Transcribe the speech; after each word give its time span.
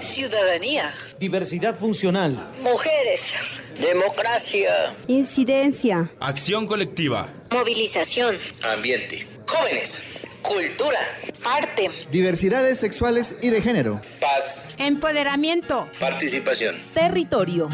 Ciudadanía. 0.00 0.94
Diversidad 1.18 1.76
funcional. 1.76 2.50
Mujeres. 2.62 3.58
Democracia. 3.80 4.94
Incidencia. 5.06 6.10
Acción 6.20 6.66
colectiva. 6.66 7.32
Movilización. 7.50 8.36
Ambiente. 8.62 9.26
Jóvenes. 9.46 10.04
Cultura. 10.42 10.98
Arte. 11.44 11.90
Diversidades 12.10 12.78
sexuales 12.78 13.36
y 13.42 13.48
de 13.50 13.60
género. 13.62 14.00
Paz. 14.20 14.66
Empoderamiento. 14.78 15.88
Participación. 15.98 16.76
Territorio. 16.94 17.68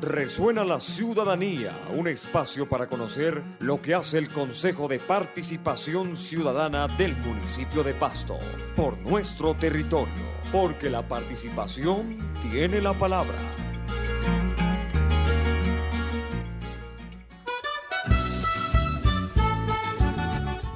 Resuena 0.00 0.64
la 0.64 0.80
ciudadanía, 0.80 1.78
un 1.94 2.08
espacio 2.08 2.66
para 2.66 2.86
conocer 2.86 3.42
lo 3.58 3.82
que 3.82 3.92
hace 3.94 4.16
el 4.16 4.30
Consejo 4.30 4.88
de 4.88 4.98
Participación 4.98 6.16
Ciudadana 6.16 6.88
del 6.88 7.14
municipio 7.18 7.84
de 7.84 7.92
Pasto, 7.92 8.38
por 8.74 8.98
nuestro 9.02 9.52
territorio, 9.52 10.14
porque 10.50 10.88
la 10.88 11.06
participación 11.06 12.16
tiene 12.40 12.80
la 12.80 12.94
palabra. 12.94 13.36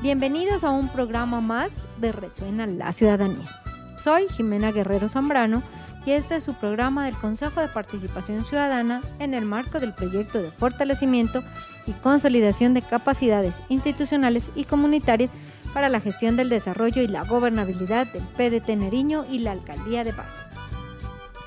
Bienvenidos 0.03 0.65
a 0.65 0.71
un 0.71 0.91
programa 0.91 1.41
más 1.41 1.73
de 1.99 2.13
Resuena 2.13 2.67
la 2.67 2.93
Ciudadanía. 2.93 3.49
Soy 3.97 4.29
Jimena 4.29 4.71
Guerrero 4.71 5.09
Zambrano 5.09 5.63
y 6.07 6.13
este 6.13 6.37
es 6.37 6.45
su 6.45 6.55
programa 6.55 7.07
del 7.07 7.17
Consejo 7.17 7.61
de 7.61 7.69
Participación 7.69 8.45
Ciudadana 8.45 9.03
en 9.19 9.35
el 9.35 9.45
marco 9.45 9.81
del 9.81 9.95
proyecto 9.95 10.43
de 10.43 10.51
fortalecimiento 10.51 11.43
y 11.87 11.93
consolidación 11.93 12.75
de 12.75 12.83
capacidades 12.83 13.61
institucionales 13.69 14.51
y 14.55 14.65
comunitarias 14.65 15.31
para 15.73 15.89
la 15.89 16.01
gestión 16.01 16.37
del 16.37 16.49
desarrollo 16.49 17.03
y 17.03 17.09
la 17.09 17.25
gobernabilidad 17.25 18.07
del 18.13 18.23
PDT 18.23 18.77
Neriño 18.77 19.25
y 19.31 19.41
la 19.41 19.53
Alcaldía 19.53 20.05
de 20.05 20.13
Paso. 20.13 20.39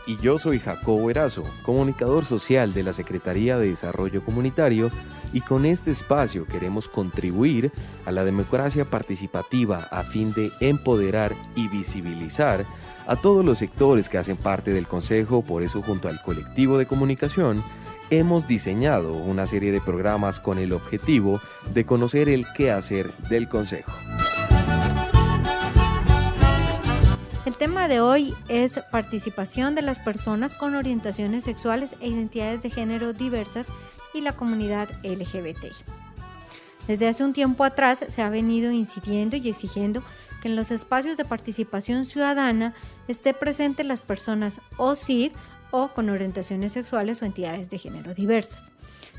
Y 0.05 0.17
yo 0.21 0.37
soy 0.37 0.59
Jacobo 0.59 1.09
Erazo, 1.09 1.43
comunicador 1.63 2.23
social 2.23 2.73
de 2.73 2.83
la 2.83 2.93
Secretaría 2.93 3.57
de 3.57 3.69
Desarrollo 3.69 4.23
Comunitario 4.23 4.89
y 5.33 5.41
con 5.41 5.65
este 5.65 5.91
espacio 5.91 6.45
queremos 6.45 6.87
contribuir 6.87 7.71
a 8.05 8.11
la 8.11 8.23
democracia 8.23 8.85
participativa 8.85 9.87
a 9.91 10.03
fin 10.03 10.33
de 10.33 10.51
empoderar 10.61 11.35
y 11.55 11.67
visibilizar 11.67 12.65
a 13.07 13.15
todos 13.15 13.43
los 13.43 13.57
sectores 13.57 14.09
que 14.09 14.17
hacen 14.17 14.37
parte 14.37 14.71
del 14.71 14.87
Consejo, 14.87 15.41
por 15.41 15.63
eso 15.63 15.81
junto 15.81 16.09
al 16.09 16.21
colectivo 16.21 16.77
de 16.77 16.85
comunicación, 16.85 17.63
hemos 18.09 18.47
diseñado 18.47 19.13
una 19.13 19.47
serie 19.47 19.71
de 19.71 19.81
programas 19.81 20.39
con 20.39 20.59
el 20.59 20.73
objetivo 20.73 21.41
de 21.73 21.85
conocer 21.85 22.27
el 22.27 22.45
quehacer 22.53 23.13
del 23.29 23.47
Consejo. 23.47 23.91
El 27.45 27.55
tema 27.55 27.87
de 27.87 28.01
hoy 28.01 28.35
es 28.49 28.79
participación 28.91 29.73
de 29.73 29.81
las 29.81 29.99
personas 29.99 30.53
con 30.53 30.75
orientaciones 30.75 31.45
sexuales 31.45 31.95
e 32.01 32.09
identidades 32.09 32.61
de 32.61 32.69
género 32.69 33.13
diversas 33.13 33.67
y 34.13 34.19
la 34.19 34.35
comunidad 34.35 34.89
LGBTI. 35.03 35.71
Desde 36.87 37.07
hace 37.07 37.23
un 37.23 37.33
tiempo 37.33 37.63
atrás 37.63 38.03
se 38.07 38.21
ha 38.21 38.29
venido 38.29 38.71
incidiendo 38.71 39.37
y 39.37 39.49
exigiendo 39.49 40.03
en 40.47 40.55
los 40.55 40.71
espacios 40.71 41.17
de 41.17 41.25
participación 41.25 42.05
ciudadana 42.05 42.73
esté 43.09 43.33
presente 43.33 43.83
las 43.83 44.01
personas 44.01 44.61
OSID 44.77 45.33
o 45.71 45.89
con 45.89 46.09
orientaciones 46.09 46.71
sexuales 46.71 47.21
o 47.21 47.25
entidades 47.25 47.69
de 47.69 47.77
género 47.77 48.13
diversas. 48.13 48.71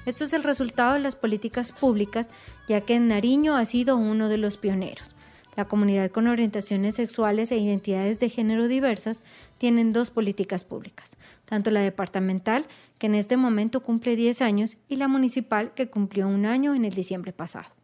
Esto 0.06 0.24
es 0.24 0.32
el 0.32 0.42
resultado 0.42 0.94
de 0.94 1.00
las 1.00 1.16
políticas 1.16 1.70
públicas, 1.70 2.30
ya 2.66 2.80
que 2.80 2.98
Nariño 2.98 3.56
ha 3.56 3.66
sido 3.66 3.98
uno 3.98 4.30
de 4.30 4.38
los 4.38 4.56
pioneros. 4.56 5.14
La 5.54 5.66
comunidad 5.66 6.10
con 6.10 6.28
orientaciones 6.28 6.94
sexuales 6.94 7.52
e 7.52 7.58
identidades 7.58 8.18
de 8.18 8.30
género 8.30 8.66
diversas 8.66 9.22
tienen 9.58 9.92
dos 9.92 10.10
políticas 10.10 10.64
públicas, 10.64 11.18
tanto 11.44 11.70
la 11.70 11.80
departamental, 11.80 12.64
que 12.96 13.06
en 13.06 13.16
este 13.16 13.36
momento 13.36 13.82
cumple 13.82 14.16
10 14.16 14.40
años, 14.40 14.78
y 14.88 14.96
la 14.96 15.08
municipal, 15.08 15.74
que 15.74 15.90
cumplió 15.90 16.26
un 16.26 16.46
año 16.46 16.74
en 16.74 16.86
el 16.86 16.94
diciembre 16.94 17.32
pasado. 17.34 17.77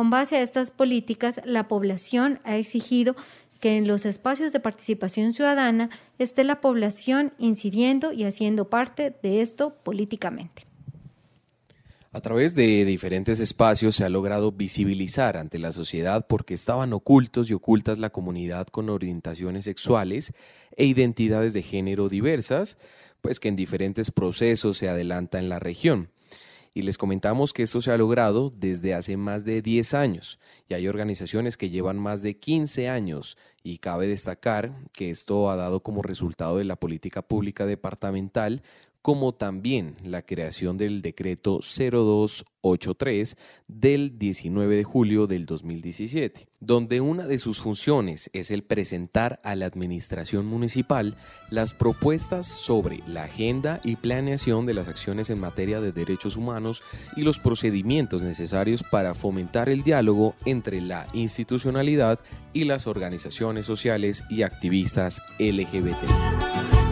Con 0.00 0.08
base 0.08 0.36
a 0.36 0.40
estas 0.40 0.70
políticas, 0.70 1.42
la 1.44 1.68
población 1.68 2.40
ha 2.44 2.56
exigido 2.56 3.16
que 3.60 3.76
en 3.76 3.86
los 3.86 4.06
espacios 4.06 4.50
de 4.50 4.58
participación 4.58 5.34
ciudadana 5.34 5.90
esté 6.18 6.42
la 6.42 6.62
población 6.62 7.34
incidiendo 7.38 8.10
y 8.10 8.24
haciendo 8.24 8.70
parte 8.70 9.14
de 9.22 9.42
esto 9.42 9.74
políticamente. 9.82 10.62
A 12.12 12.22
través 12.22 12.54
de 12.54 12.86
diferentes 12.86 13.40
espacios 13.40 13.94
se 13.94 14.04
ha 14.06 14.08
logrado 14.08 14.52
visibilizar 14.52 15.36
ante 15.36 15.58
la 15.58 15.70
sociedad 15.70 16.26
porque 16.26 16.54
estaban 16.54 16.94
ocultos 16.94 17.50
y 17.50 17.52
ocultas 17.52 17.98
la 17.98 18.08
comunidad 18.08 18.68
con 18.68 18.88
orientaciones 18.88 19.66
sexuales 19.66 20.32
e 20.78 20.86
identidades 20.86 21.52
de 21.52 21.60
género 21.60 22.08
diversas, 22.08 22.78
pues 23.20 23.38
que 23.38 23.48
en 23.48 23.56
diferentes 23.56 24.10
procesos 24.10 24.78
se 24.78 24.88
adelanta 24.88 25.38
en 25.38 25.50
la 25.50 25.58
región. 25.58 26.08
Y 26.72 26.82
les 26.82 26.98
comentamos 26.98 27.52
que 27.52 27.64
esto 27.64 27.80
se 27.80 27.90
ha 27.90 27.96
logrado 27.96 28.50
desde 28.56 28.94
hace 28.94 29.16
más 29.16 29.44
de 29.44 29.60
10 29.60 29.94
años. 29.94 30.38
Y 30.68 30.74
hay 30.74 30.86
organizaciones 30.86 31.56
que 31.56 31.68
llevan 31.68 31.98
más 31.98 32.22
de 32.22 32.38
15 32.38 32.88
años 32.88 33.36
y 33.62 33.78
cabe 33.78 34.06
destacar 34.06 34.72
que 34.92 35.10
esto 35.10 35.50
ha 35.50 35.56
dado 35.56 35.82
como 35.82 36.02
resultado 36.02 36.58
de 36.58 36.64
la 36.64 36.76
política 36.76 37.22
pública 37.22 37.66
departamental 37.66 38.62
como 39.02 39.32
también 39.32 39.96
la 40.04 40.22
creación 40.22 40.76
del 40.76 41.00
decreto 41.00 41.60
0283 41.60 43.36
del 43.66 44.18
19 44.18 44.76
de 44.76 44.84
julio 44.84 45.26
del 45.26 45.46
2017, 45.46 46.48
donde 46.60 47.00
una 47.00 47.26
de 47.26 47.38
sus 47.38 47.60
funciones 47.60 48.28
es 48.34 48.50
el 48.50 48.62
presentar 48.62 49.40
a 49.42 49.56
la 49.56 49.66
administración 49.66 50.44
municipal 50.46 51.16
las 51.48 51.72
propuestas 51.72 52.46
sobre 52.46 53.00
la 53.06 53.24
agenda 53.24 53.80
y 53.84 53.96
planeación 53.96 54.66
de 54.66 54.74
las 54.74 54.88
acciones 54.88 55.30
en 55.30 55.40
materia 55.40 55.80
de 55.80 55.92
derechos 55.92 56.36
humanos 56.36 56.82
y 57.16 57.22
los 57.22 57.38
procedimientos 57.38 58.22
necesarios 58.22 58.82
para 58.82 59.14
fomentar 59.14 59.70
el 59.70 59.82
diálogo 59.82 60.34
entre 60.44 60.80
la 60.82 61.06
institucionalidad 61.14 62.20
y 62.52 62.64
las 62.64 62.86
organizaciones 62.86 63.64
sociales 63.64 64.24
y 64.28 64.42
activistas 64.42 65.22
LGBT 65.38 66.89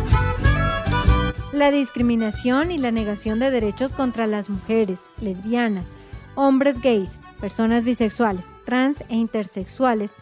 la 1.53 1.70
discriminación 1.70 2.70
y 2.70 2.78
la 2.78 2.91
negación 2.91 3.38
de 3.38 3.50
derechos 3.50 3.94
contra 3.94 4.26
las 4.26 4.50
mujeres, 4.50 5.00
lesbianas, 5.20 5.88
hombres 6.34 6.81
gays, 6.81 7.19
personas 7.41 7.84
bisexuales, 7.84 8.54
trans 8.64 9.03
e 9.09 9.16
intersexuales, 9.16 10.12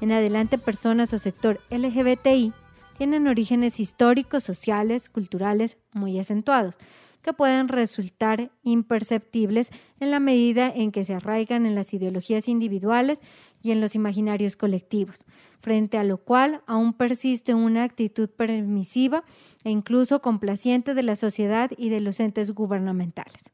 en 0.00 0.10
adelante 0.10 0.58
personas 0.58 1.12
o 1.12 1.18
sector 1.18 1.60
LGBTI, 1.70 2.52
tienen 2.98 3.28
orígenes 3.28 3.78
históricos, 3.78 4.42
sociales, 4.42 5.08
culturales 5.08 5.76
muy 5.92 6.18
acentuados, 6.18 6.78
que 7.24 7.32
pueden 7.32 7.68
resultar 7.68 8.52
imperceptibles 8.62 9.70
en 9.98 10.10
la 10.10 10.20
medida 10.20 10.68
en 10.68 10.92
que 10.92 11.04
se 11.04 11.14
arraigan 11.14 11.64
en 11.64 11.74
las 11.74 11.94
ideologías 11.94 12.48
individuales 12.48 13.20
y 13.62 13.70
en 13.70 13.80
los 13.80 13.94
imaginarios 13.94 14.56
colectivos, 14.56 15.24
frente 15.58 15.96
a 15.96 16.04
lo 16.04 16.18
cual 16.18 16.60
aún 16.66 16.92
persiste 16.92 17.54
una 17.54 17.82
actitud 17.82 18.28
permisiva 18.28 19.24
e 19.64 19.70
incluso 19.70 20.20
complaciente 20.20 20.92
de 20.92 21.02
la 21.02 21.16
sociedad 21.16 21.70
y 21.78 21.88
de 21.88 22.00
los 22.00 22.20
entes 22.20 22.50
gubernamentales. 22.50 23.50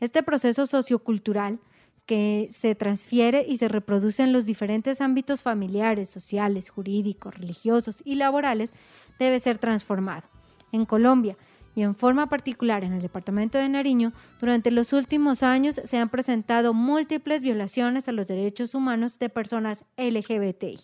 Este 0.00 0.22
proceso 0.22 0.64
sociocultural 0.64 1.60
que 2.06 2.48
se 2.50 2.74
transfiere 2.74 3.44
y 3.46 3.58
se 3.58 3.68
reproduce 3.68 4.22
en 4.22 4.32
los 4.32 4.46
diferentes 4.46 5.02
ámbitos 5.02 5.42
familiares, 5.42 6.08
sociales, 6.08 6.70
jurídicos, 6.70 7.34
religiosos 7.34 8.02
y 8.04 8.14
laborales 8.14 8.72
debe 9.18 9.38
ser 9.40 9.58
transformado. 9.58 10.26
En 10.72 10.86
Colombia, 10.86 11.36
y 11.74 11.82
en 11.82 11.94
forma 11.94 12.28
particular 12.28 12.84
en 12.84 12.92
el 12.92 13.02
departamento 13.02 13.58
de 13.58 13.68
Nariño, 13.68 14.12
durante 14.40 14.70
los 14.70 14.92
últimos 14.92 15.42
años 15.42 15.80
se 15.84 15.98
han 15.98 16.08
presentado 16.08 16.72
múltiples 16.72 17.42
violaciones 17.42 18.08
a 18.08 18.12
los 18.12 18.28
derechos 18.28 18.74
humanos 18.74 19.18
de 19.18 19.28
personas 19.28 19.84
LGBTI. 19.96 20.78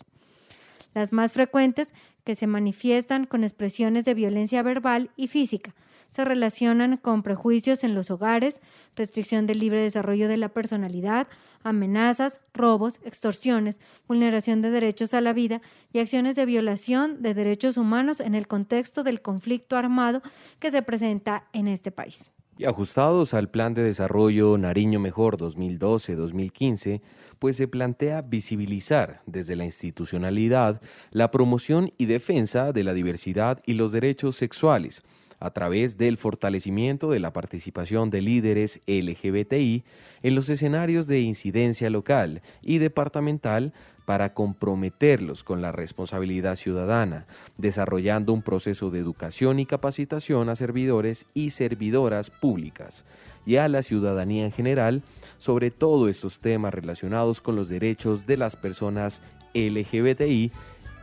Las 0.93 1.13
más 1.13 1.33
frecuentes, 1.33 1.93
que 2.23 2.35
se 2.35 2.47
manifiestan 2.47 3.25
con 3.25 3.43
expresiones 3.43 4.05
de 4.05 4.13
violencia 4.13 4.61
verbal 4.61 5.09
y 5.15 5.27
física, 5.27 5.73
se 6.11 6.23
relacionan 6.23 6.97
con 6.97 7.23
prejuicios 7.23 7.83
en 7.83 7.95
los 7.95 8.11
hogares, 8.11 8.61
restricción 8.95 9.47
del 9.47 9.59
libre 9.59 9.79
desarrollo 9.79 10.27
de 10.27 10.37
la 10.37 10.49
personalidad, 10.49 11.27
amenazas, 11.63 12.41
robos, 12.53 12.99
extorsiones, 13.03 13.79
vulneración 14.07 14.61
de 14.61 14.69
derechos 14.69 15.13
a 15.13 15.21
la 15.21 15.33
vida 15.33 15.61
y 15.91 15.99
acciones 15.99 16.35
de 16.35 16.45
violación 16.45 17.21
de 17.21 17.33
derechos 17.33 17.77
humanos 17.77 18.19
en 18.19 18.35
el 18.35 18.47
contexto 18.47 19.03
del 19.03 19.21
conflicto 19.21 19.77
armado 19.77 20.21
que 20.59 20.69
se 20.69 20.81
presenta 20.81 21.47
en 21.53 21.67
este 21.67 21.91
país. 21.91 22.31
Y 22.57 22.65
ajustados 22.65 23.33
al 23.33 23.49
Plan 23.49 23.73
de 23.73 23.81
Desarrollo 23.81 24.57
Nariño 24.57 24.99
Mejor 24.99 25.37
2012-2015, 25.37 27.01
pues 27.39 27.55
se 27.55 27.67
plantea 27.67 28.21
visibilizar 28.21 29.23
desde 29.25 29.55
la 29.55 29.65
institucionalidad 29.65 30.81
la 31.09 31.31
promoción 31.31 31.91
y 31.97 32.05
defensa 32.05 32.71
de 32.71 32.83
la 32.83 32.93
diversidad 32.93 33.61
y 33.65 33.73
los 33.73 33.91
derechos 33.91 34.35
sexuales, 34.35 35.03
a 35.41 35.49
través 35.51 35.97
del 35.97 36.17
fortalecimiento 36.17 37.09
de 37.09 37.19
la 37.19 37.33
participación 37.33 38.09
de 38.09 38.21
líderes 38.21 38.79
LGBTI 38.87 39.83
en 40.21 40.35
los 40.35 40.49
escenarios 40.49 41.07
de 41.07 41.19
incidencia 41.19 41.89
local 41.89 42.41
y 42.61 42.77
departamental 42.77 43.73
para 44.05 44.33
comprometerlos 44.33 45.43
con 45.43 45.61
la 45.61 45.71
responsabilidad 45.71 46.55
ciudadana, 46.55 47.25
desarrollando 47.57 48.33
un 48.33 48.41
proceso 48.41 48.91
de 48.91 48.99
educación 48.99 49.59
y 49.59 49.65
capacitación 49.65 50.49
a 50.49 50.55
servidores 50.55 51.25
y 51.33 51.51
servidoras 51.51 52.29
públicas 52.29 53.03
y 53.45 53.55
a 53.55 53.67
la 53.67 53.83
ciudadanía 53.83 54.45
en 54.45 54.51
general 54.51 55.01
sobre 55.37 55.71
todos 55.71 56.09
estos 56.09 56.39
temas 56.39 56.73
relacionados 56.73 57.41
con 57.41 57.55
los 57.55 57.67
derechos 57.67 58.27
de 58.27 58.37
las 58.37 58.55
personas 58.55 59.21
LGBTI, 59.53 60.51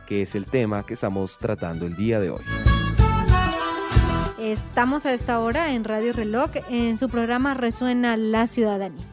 que 0.07 0.21
es 0.21 0.35
el 0.35 0.45
tema 0.45 0.85
que 0.85 0.93
estamos 0.93 1.37
tratando 1.39 1.85
el 1.85 1.95
día 1.95 2.19
de 2.19 2.29
hoy. 2.29 2.78
Estamos 4.51 5.05
a 5.05 5.13
esta 5.13 5.39
hora 5.41 5.75
en 5.75 5.83
Radio 5.83 6.11
Reloj 6.11 6.49
en 6.71 6.97
su 6.97 7.07
programa 7.07 7.53
Resuena 7.53 8.17
la 8.17 8.47
Ciudadanía. 8.47 9.05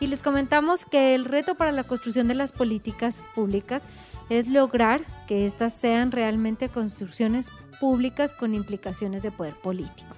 Y 0.00 0.08
les 0.08 0.20
comentamos 0.20 0.84
que 0.84 1.14
el 1.14 1.26
reto 1.26 1.54
para 1.54 1.70
la 1.70 1.84
construcción 1.84 2.26
de 2.26 2.34
las 2.34 2.50
políticas 2.50 3.22
públicas 3.36 3.84
es 4.30 4.48
lograr 4.48 5.02
que 5.28 5.46
éstas 5.46 5.74
sean 5.74 6.10
realmente 6.10 6.70
construcciones 6.70 7.52
públicas 7.78 8.34
con 8.34 8.52
implicaciones 8.52 9.22
de 9.22 9.30
poder 9.30 9.54
político. 9.54 10.16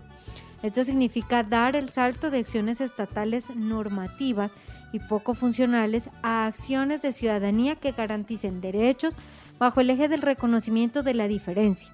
Esto 0.63 0.85
significa 0.85 1.43
dar 1.43 1.77
el 1.77 1.91
salto 1.91 2.31
de 2.31 2.39
acciones 2.39 2.81
estatales 2.81 3.55
normativas 3.55 4.53
y 4.91 5.01
poco 5.01 5.35
funcionales 5.35 6.09
a 6.23 6.47
acciones 6.47 7.03
de 7.03 7.13
ciudadanía 7.13 7.77
que 7.77 7.93
garanticen 7.93 8.63
derechos 8.63 9.19
bajo 9.59 9.83
el 9.83 9.91
eje 9.91 10.09
del 10.09 10.23
reconocimiento 10.23 11.03
de 11.03 11.13
la 11.13 11.29
diferencia, 11.29 11.93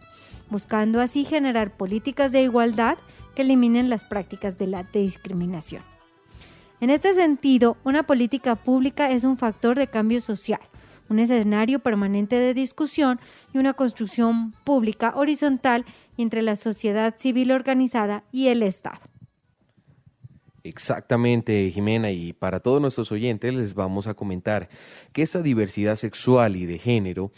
buscando 0.51 1.01
así 1.01 1.25
generar 1.25 1.77
políticas 1.77 2.33
de 2.33 2.43
igualdad 2.43 2.99
que 3.35 3.43
eliminen 3.43 3.91
las 3.91 4.05
prácticas 4.05 4.59
de 4.59 4.67
la 4.67 4.83
discriminación. 4.83 5.83
En 6.81 6.91
este 6.91 7.13
sentido, 7.15 7.77
una 7.85 8.05
política 8.05 8.55
pública 8.57 9.11
es 9.11 9.25
un 9.25 9.37
factor 9.37 9.77
de 9.77 9.89
cambio 9.89 10.21
social, 10.21 10.61
un 11.09 11.19
escenario 11.19 11.81
permanente 11.81 12.37
de 12.37 12.55
discusión 12.55 13.19
y 13.53 13.59
una 13.59 13.75
construcción 13.75 14.53
pública 14.65 15.13
horizontal 15.17 15.85
entre 16.17 16.43
la 16.43 16.57
sociedad 16.57 17.15
civil 17.17 17.51
organizada 17.53 18.25
y 18.31 18.49
el 18.49 18.63
Estado. 18.63 19.01
Exactamente, 20.65 21.71
Jimena, 21.71 22.11
y 22.11 22.33
para 22.33 22.61
todos 22.61 22.81
nuestros 22.81 23.11
oyentes 23.11 23.55
les 23.55 23.75
vamos 23.75 24.07
a 24.07 24.15
comentar 24.15 24.69
que 25.13 25.23
esta 25.23 25.41
diversidad 25.41 25.97
sexual 25.97 26.57
y 26.57 26.67
de 26.67 26.79
género, 26.79 27.33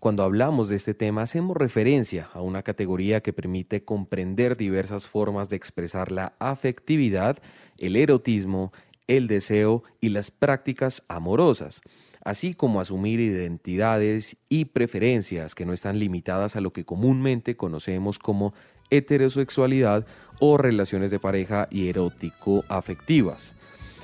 cuando 0.00 0.22
hablamos 0.22 0.70
de 0.70 0.76
este 0.76 0.94
tema, 0.94 1.22
hacemos 1.22 1.56
referencia 1.56 2.30
a 2.32 2.40
una 2.40 2.62
categoría 2.62 3.20
que 3.20 3.34
permite 3.34 3.84
comprender 3.84 4.56
diversas 4.56 5.06
formas 5.06 5.50
de 5.50 5.56
expresar 5.56 6.10
la 6.10 6.32
afectividad 6.38 7.38
el 7.80 7.96
erotismo, 7.96 8.72
el 9.08 9.26
deseo 9.26 9.82
y 10.00 10.10
las 10.10 10.30
prácticas 10.30 11.02
amorosas, 11.08 11.82
así 12.24 12.54
como 12.54 12.80
asumir 12.80 13.20
identidades 13.20 14.36
y 14.48 14.66
preferencias 14.66 15.54
que 15.54 15.66
no 15.66 15.72
están 15.72 15.98
limitadas 15.98 16.56
a 16.56 16.60
lo 16.60 16.72
que 16.72 16.84
comúnmente 16.84 17.56
conocemos 17.56 18.18
como 18.18 18.54
heterosexualidad 18.90 20.06
o 20.38 20.56
relaciones 20.56 21.10
de 21.10 21.18
pareja 21.18 21.68
y 21.70 21.88
erótico-afectivas 21.88 23.54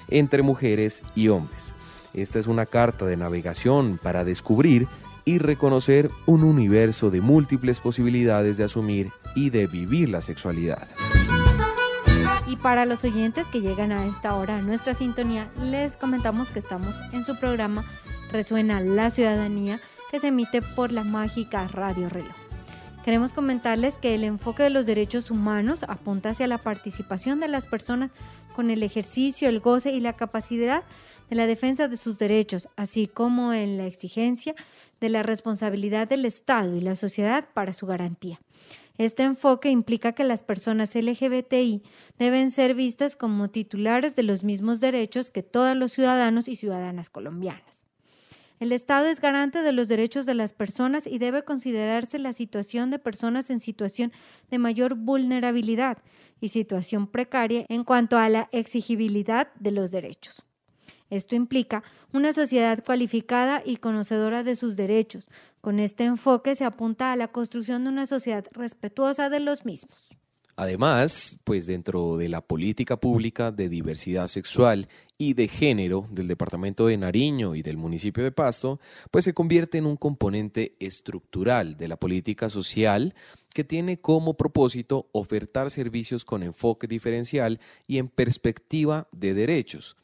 entre 0.09 0.43
mujeres 0.43 1.03
y 1.15 1.29
hombres. 1.29 1.75
Esta 2.15 2.39
es 2.39 2.47
una 2.47 2.67
carta 2.67 3.05
de 3.05 3.17
navegación 3.17 3.99
para 4.03 4.25
descubrir 4.25 4.89
y 5.27 5.39
reconocer 5.39 6.09
un 6.25 6.45
universo 6.45 7.11
de 7.11 7.21
múltiples 7.21 7.81
posibilidades 7.81 8.57
de 8.57 8.65
asumir 8.65 9.11
y 9.35 9.51
de 9.51 9.67
vivir 9.67 10.09
la 10.09 10.23
sexualidad. 10.23 10.87
Y 12.47 12.55
para 12.55 12.87
los 12.87 13.03
oyentes 13.03 13.49
que 13.49 13.61
llegan 13.61 13.91
a 13.91 14.07
esta 14.07 14.37
hora 14.37 14.59
a 14.59 14.63
nuestra 14.63 14.95
sintonía, 14.95 15.51
les 15.61 15.97
comentamos 15.97 16.53
que 16.53 16.61
estamos 16.61 16.95
en 17.13 17.25
su 17.25 17.37
programa 17.41 17.85
Resuena 18.31 18.81
la 18.81 19.11
Ciudadanía, 19.11 19.81
que 20.13 20.21
se 20.21 20.29
emite 20.29 20.63
por 20.63 20.93
la 20.93 21.03
mágica 21.03 21.67
Radio 21.67 22.09
Reloj. 22.09 22.37
Queremos 23.05 23.33
comentarles 23.33 23.95
que 23.95 24.15
el 24.15 24.23
enfoque 24.23 24.63
de 24.63 24.71
los 24.71 24.87
derechos 24.87 25.33
humanos 25.33 25.85
apunta 25.89 26.31
hacia 26.31 26.47
la 26.47 26.59
participación 26.59 27.41
de 27.41 27.49
las 27.49 27.67
personas 27.67 28.13
con 28.55 28.71
el 28.71 28.85
ejercicio, 28.85 29.49
el 29.49 29.59
goce 29.59 29.91
y 29.91 30.01
la 30.01 30.13
capacidad 30.13 30.85
de 31.31 31.37
la 31.37 31.47
defensa 31.47 31.89
de 31.89 31.97
sus 31.97 32.19
derechos, 32.19 32.69
así 32.77 33.07
como 33.07 33.53
en 33.53 33.77
la 33.77 33.87
exigencia 33.87 34.55
de 35.01 35.09
la 35.09 35.23
responsabilidad 35.23 36.09
del 36.09 36.25
Estado 36.25 36.77
y 36.77 36.81
la 36.81 36.97
sociedad 36.97 37.49
para 37.53 37.73
su 37.73 37.87
garantía. 37.87 38.41
Este 38.99 39.25
enfoque 39.25 39.71
implica 39.71 40.13
que 40.13 40.25
las 40.25 40.43
personas 40.43 40.95
LGBTI 40.95 41.83
deben 42.19 42.51
ser 42.51 42.75
vistas 42.75 43.15
como 43.15 43.51
titulares 43.51 44.17
de 44.17 44.23
los 44.23 44.43
mismos 44.43 44.81
derechos 44.81 45.31
que 45.31 45.43
todos 45.43 45.77
los 45.77 45.93
ciudadanos 45.93 46.49
y 46.49 46.57
ciudadanas 46.57 47.11
colombianas. 47.11 47.85
El 48.59 48.73
Estado 48.73 49.07
es 49.07 49.21
garante 49.21 49.61
de 49.61 49.73
los 49.73 49.87
derechos 49.87 50.25
de 50.25 50.35
las 50.35 50.55
personas 50.55 51.07
y 51.07 51.19
debe 51.19 51.43
considerarse 51.43 52.19
la 52.19 52.33
situación 52.33 52.91
de 52.91 52.99
personas 52.99 53.51
en 53.51 53.61
situación 53.61 54.13
de 54.51 54.59
mayor 54.59 54.95
vulnerabilidad 54.95 55.99
y 56.41 56.49
situación 56.49 57.07
precaria 57.07 57.67
en 57.69 57.85
cuanto 57.85 58.17
a 58.17 58.31
la 58.31 58.49
exigibilidad 58.53 59.53
de 59.57 59.73
los 59.73 59.91
derechos. 59.91 60.43
Esto 61.11 61.37
implica 61.37 61.83
una 62.13 62.33
sociedad 62.33 62.83
cualificada 62.85 63.63
y 63.65 63.77
conocedora 63.77 64.43
de 64.43 64.57
sus 64.57 64.77
derechos. 64.77 65.29
Con 65.61 65.79
este 65.79 66.05
enfoque 66.05 66.57
se 66.57 66.65
apunta 66.65 67.13
a 67.13 67.17
la 67.17 67.29
construcción 67.29 67.85
de 67.85 67.91
una 67.91 68.07
sociedad 68.07 68.45
respetuosa 68.53 69.31
de 69.31 69.41
los 69.41 69.65
mismos. 69.65 70.11
Además, 70.59 71.39
pues 71.45 71.67
dentro 71.67 72.17
de 72.17 72.31
la 72.31 72.41
política 72.41 72.99
pública 72.99 73.53
de 73.53 73.69
diversidad 73.69 74.27
sexual 74.27 74.89
y 75.19 75.35
de 75.35 75.49
género 75.49 76.09
del 76.11 76.29
departamento 76.29 76.87
de 76.87 76.97
Nariño 76.97 77.55
y 77.55 77.63
del 77.63 77.77
municipio 77.77 78.25
de 78.25 78.33
Pasto, 78.33 78.81
pues 79.11 79.27
se 79.27 79.35
convierte 79.35 79.77
en 79.77 79.85
un 79.85 79.97
componente 79.97 80.75
estructural 80.81 81.77
de 81.77 81.89
la 81.89 81.99
política 81.99 82.49
social 82.49 83.15
que 83.53 83.65
tiene 83.65 84.01
como 84.01 84.39
propósito 84.39 85.09
ofertar 85.13 85.71
servicios 85.71 86.25
con 86.25 86.43
enfoque 86.43 86.87
diferencial 86.87 87.61
y 87.87 87.99
en 87.99 88.09
perspectiva 88.09 89.09
de 89.13 89.35
derechos 89.35 89.97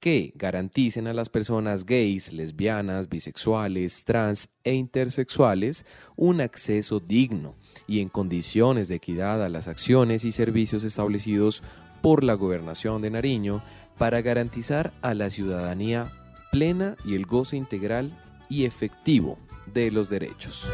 que 0.00 0.32
garanticen 0.34 1.06
a 1.06 1.14
las 1.14 1.28
personas 1.28 1.86
gays, 1.86 2.32
lesbianas, 2.32 3.08
bisexuales, 3.08 4.04
trans 4.04 4.48
e 4.64 4.74
intersexuales 4.74 5.84
un 6.16 6.40
acceso 6.40 7.00
digno 7.00 7.54
y 7.86 8.00
en 8.00 8.08
condiciones 8.08 8.88
de 8.88 8.96
equidad 8.96 9.42
a 9.42 9.48
las 9.48 9.68
acciones 9.68 10.24
y 10.24 10.32
servicios 10.32 10.84
establecidos 10.84 11.62
por 12.02 12.22
la 12.22 12.34
gobernación 12.34 13.02
de 13.02 13.10
Nariño 13.10 13.62
para 13.98 14.20
garantizar 14.20 14.92
a 15.02 15.14
la 15.14 15.30
ciudadanía 15.30 16.12
plena 16.52 16.96
y 17.04 17.14
el 17.14 17.26
goce 17.26 17.56
integral 17.56 18.16
y 18.48 18.64
efectivo 18.64 19.38
de 19.72 19.90
los 19.90 20.08
derechos. 20.08 20.70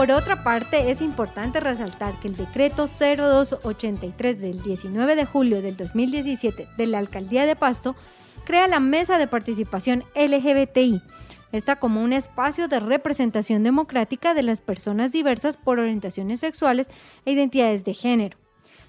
Por 0.00 0.12
otra 0.12 0.42
parte, 0.42 0.90
es 0.90 1.02
importante 1.02 1.60
resaltar 1.60 2.18
que 2.20 2.28
el 2.28 2.34
decreto 2.34 2.86
0283 2.86 4.40
del 4.40 4.62
19 4.62 5.14
de 5.14 5.26
julio 5.26 5.60
del 5.60 5.76
2017 5.76 6.68
de 6.74 6.86
la 6.86 6.96
Alcaldía 6.96 7.44
de 7.44 7.54
Pasto 7.54 7.94
crea 8.46 8.66
la 8.66 8.80
Mesa 8.80 9.18
de 9.18 9.26
Participación 9.26 10.04
LGBTI, 10.14 11.02
esta 11.52 11.76
como 11.76 12.02
un 12.02 12.14
espacio 12.14 12.66
de 12.66 12.80
representación 12.80 13.62
democrática 13.62 14.32
de 14.32 14.42
las 14.42 14.62
personas 14.62 15.12
diversas 15.12 15.58
por 15.58 15.78
orientaciones 15.78 16.40
sexuales 16.40 16.88
e 17.26 17.32
identidades 17.32 17.84
de 17.84 17.92
género 17.92 18.38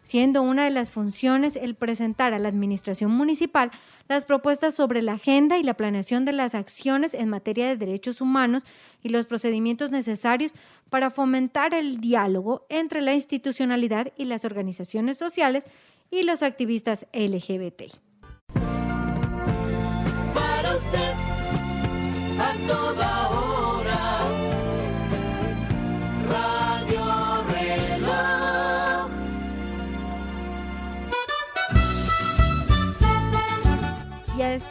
siendo 0.03 0.41
una 0.41 0.65
de 0.65 0.71
las 0.71 0.91
funciones 0.91 1.55
el 1.55 1.75
presentar 1.75 2.33
a 2.33 2.39
la 2.39 2.49
Administración 2.49 3.11
Municipal 3.11 3.71
las 4.07 4.25
propuestas 4.25 4.73
sobre 4.73 5.01
la 5.01 5.13
agenda 5.13 5.57
y 5.57 5.63
la 5.63 5.75
planeación 5.75 6.25
de 6.25 6.33
las 6.33 6.55
acciones 6.55 7.13
en 7.13 7.29
materia 7.29 7.67
de 7.67 7.77
derechos 7.77 8.21
humanos 8.21 8.63
y 9.01 9.09
los 9.09 9.25
procedimientos 9.25 9.91
necesarios 9.91 10.53
para 10.89 11.09
fomentar 11.09 11.73
el 11.73 12.01
diálogo 12.01 12.65
entre 12.69 13.01
la 13.01 13.13
institucionalidad 13.13 14.11
y 14.17 14.25
las 14.25 14.43
organizaciones 14.43 15.17
sociales 15.17 15.63
y 16.09 16.23
los 16.23 16.43
activistas 16.43 17.07
LGBT. 17.13 17.83
Para 20.33 20.75
usted, 20.77 21.13
a 22.39 23.20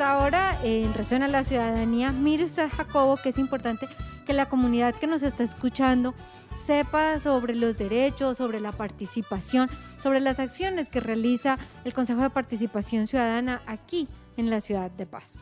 Y 0.00 0.02
a 0.02 0.06
esta 0.06 0.24
hora, 0.24 0.58
en 0.64 0.94
Resuena 0.94 1.28
la 1.28 1.44
Ciudadanía, 1.44 2.10
mire 2.10 2.44
usted, 2.44 2.70
Jacobo, 2.70 3.18
que 3.18 3.28
es 3.28 3.36
importante 3.36 3.86
que 4.24 4.32
la 4.32 4.48
comunidad 4.48 4.94
que 4.94 5.06
nos 5.06 5.22
está 5.22 5.44
escuchando 5.44 6.14
sepa 6.56 7.18
sobre 7.18 7.54
los 7.54 7.76
derechos, 7.76 8.38
sobre 8.38 8.60
la 8.60 8.72
participación, 8.72 9.68
sobre 10.02 10.20
las 10.20 10.40
acciones 10.40 10.88
que 10.88 11.00
realiza 11.00 11.58
el 11.84 11.92
Consejo 11.92 12.22
de 12.22 12.30
Participación 12.30 13.08
Ciudadana 13.08 13.62
aquí 13.66 14.08
en 14.38 14.48
la 14.48 14.62
ciudad 14.62 14.90
de 14.90 15.04
Pasto. 15.04 15.38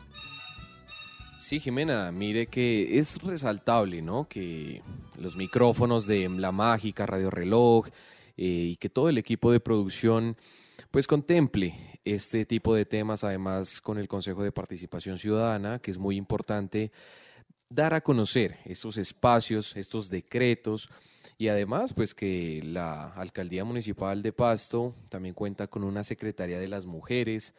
Sí, 1.37 1.61
Jimena, 1.61 2.11
mire 2.11 2.47
que 2.47 2.99
es 2.99 3.17
resaltable, 3.23 4.01
¿no? 4.01 4.27
Que 4.27 4.81
los 5.17 5.37
micrófonos 5.37 6.05
de 6.05 6.27
La 6.27 6.51
Mágica, 6.51 7.05
Radio 7.05 7.29
Reloj 7.29 7.87
eh, 8.35 8.43
y 8.43 8.75
que 8.75 8.89
todo 8.89 9.07
el 9.07 9.19
equipo 9.19 9.53
de 9.53 9.61
producción 9.61 10.35
pues 10.91 11.07
contemple 11.07 11.88
este 12.13 12.45
tipo 12.45 12.75
de 12.75 12.85
temas, 12.85 13.23
además 13.23 13.81
con 13.81 13.97
el 13.97 14.07
Consejo 14.07 14.43
de 14.43 14.51
Participación 14.51 15.17
Ciudadana, 15.17 15.79
que 15.79 15.91
es 15.91 15.97
muy 15.97 16.15
importante 16.15 16.91
dar 17.69 17.93
a 17.93 18.01
conocer 18.01 18.57
estos 18.65 18.97
espacios, 18.97 19.75
estos 19.75 20.09
decretos, 20.09 20.89
y 21.37 21.47
además, 21.47 21.93
pues 21.93 22.13
que 22.13 22.61
la 22.65 23.13
Alcaldía 23.13 23.63
Municipal 23.63 24.21
de 24.21 24.33
Pasto 24.33 24.95
también 25.09 25.33
cuenta 25.33 25.67
con 25.67 25.83
una 25.83 26.03
Secretaría 26.03 26.59
de 26.59 26.67
las 26.67 26.85
Mujeres, 26.85 27.53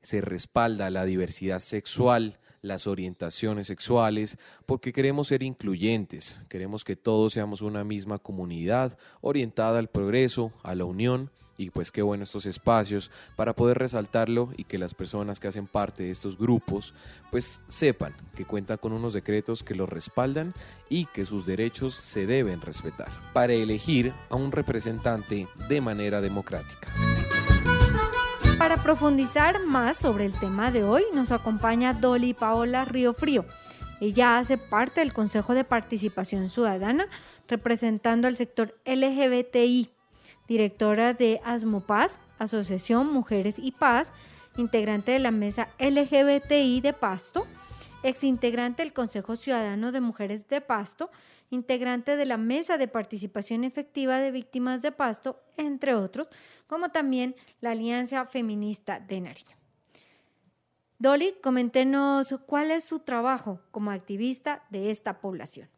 se 0.00 0.20
respalda 0.20 0.88
la 0.88 1.04
diversidad 1.04 1.60
sexual, 1.60 2.38
las 2.62 2.86
orientaciones 2.86 3.66
sexuales, 3.66 4.38
porque 4.64 4.92
queremos 4.92 5.28
ser 5.28 5.42
incluyentes, 5.42 6.42
queremos 6.48 6.84
que 6.84 6.96
todos 6.96 7.32
seamos 7.34 7.60
una 7.60 7.84
misma 7.84 8.18
comunidad 8.18 8.98
orientada 9.20 9.78
al 9.78 9.88
progreso, 9.88 10.52
a 10.62 10.74
la 10.74 10.84
unión 10.84 11.30
y 11.56 11.70
pues 11.70 11.90
qué 11.90 12.02
bueno 12.02 12.24
estos 12.24 12.46
espacios 12.46 13.10
para 13.34 13.54
poder 13.54 13.78
resaltarlo 13.78 14.50
y 14.56 14.64
que 14.64 14.78
las 14.78 14.94
personas 14.94 15.40
que 15.40 15.48
hacen 15.48 15.66
parte 15.66 16.04
de 16.04 16.10
estos 16.10 16.38
grupos 16.38 16.94
pues 17.30 17.60
sepan 17.68 18.14
que 18.34 18.44
cuentan 18.44 18.78
con 18.78 18.92
unos 18.92 19.12
decretos 19.12 19.62
que 19.62 19.74
los 19.74 19.88
respaldan 19.88 20.54
y 20.88 21.06
que 21.06 21.24
sus 21.24 21.46
derechos 21.46 21.94
se 21.94 22.26
deben 22.26 22.60
respetar 22.60 23.08
para 23.32 23.52
elegir 23.52 24.12
a 24.30 24.36
un 24.36 24.52
representante 24.52 25.46
de 25.68 25.80
manera 25.80 26.20
democrática. 26.20 26.92
Para 28.58 28.82
profundizar 28.82 29.64
más 29.64 29.98
sobre 29.98 30.24
el 30.24 30.32
tema 30.32 30.70
de 30.70 30.82
hoy 30.82 31.02
nos 31.14 31.30
acompaña 31.30 31.92
Dolly 31.92 32.34
Paola 32.34 32.84
Río 32.84 33.12
Frío. 33.12 33.44
Ella 34.00 34.38
hace 34.38 34.58
parte 34.58 35.00
del 35.00 35.12
Consejo 35.12 35.54
de 35.54 35.64
Participación 35.64 36.48
Ciudadana 36.48 37.06
representando 37.48 38.28
al 38.28 38.36
sector 38.36 38.78
LGBTI 38.84 39.90
directora 40.48 41.14
de 41.14 41.40
Paz, 41.86 42.18
Asociación 42.38 43.12
Mujeres 43.12 43.56
y 43.58 43.72
Paz, 43.72 44.12
integrante 44.56 45.12
de 45.12 45.18
la 45.18 45.30
Mesa 45.30 45.68
LGBTI 45.78 46.80
de 46.80 46.92
Pasto, 46.92 47.46
exintegrante 48.02 48.82
del 48.82 48.92
Consejo 48.92 49.36
Ciudadano 49.36 49.92
de 49.92 50.00
Mujeres 50.00 50.48
de 50.48 50.60
Pasto, 50.60 51.10
integrante 51.50 52.16
de 52.16 52.26
la 52.26 52.36
Mesa 52.36 52.78
de 52.78 52.88
Participación 52.88 53.64
Efectiva 53.64 54.18
de 54.18 54.30
Víctimas 54.30 54.82
de 54.82 54.92
Pasto, 54.92 55.40
entre 55.56 55.94
otros, 55.94 56.28
como 56.66 56.90
también 56.90 57.34
la 57.60 57.72
Alianza 57.72 58.26
Feminista 58.26 59.00
de 59.00 59.20
Nariño. 59.20 59.56
Dolly, 60.98 61.34
coméntenos 61.42 62.34
cuál 62.46 62.70
es 62.70 62.84
su 62.84 63.00
trabajo 63.00 63.60
como 63.70 63.90
activista 63.90 64.64
de 64.70 64.90
esta 64.90 65.20
población. 65.20 65.68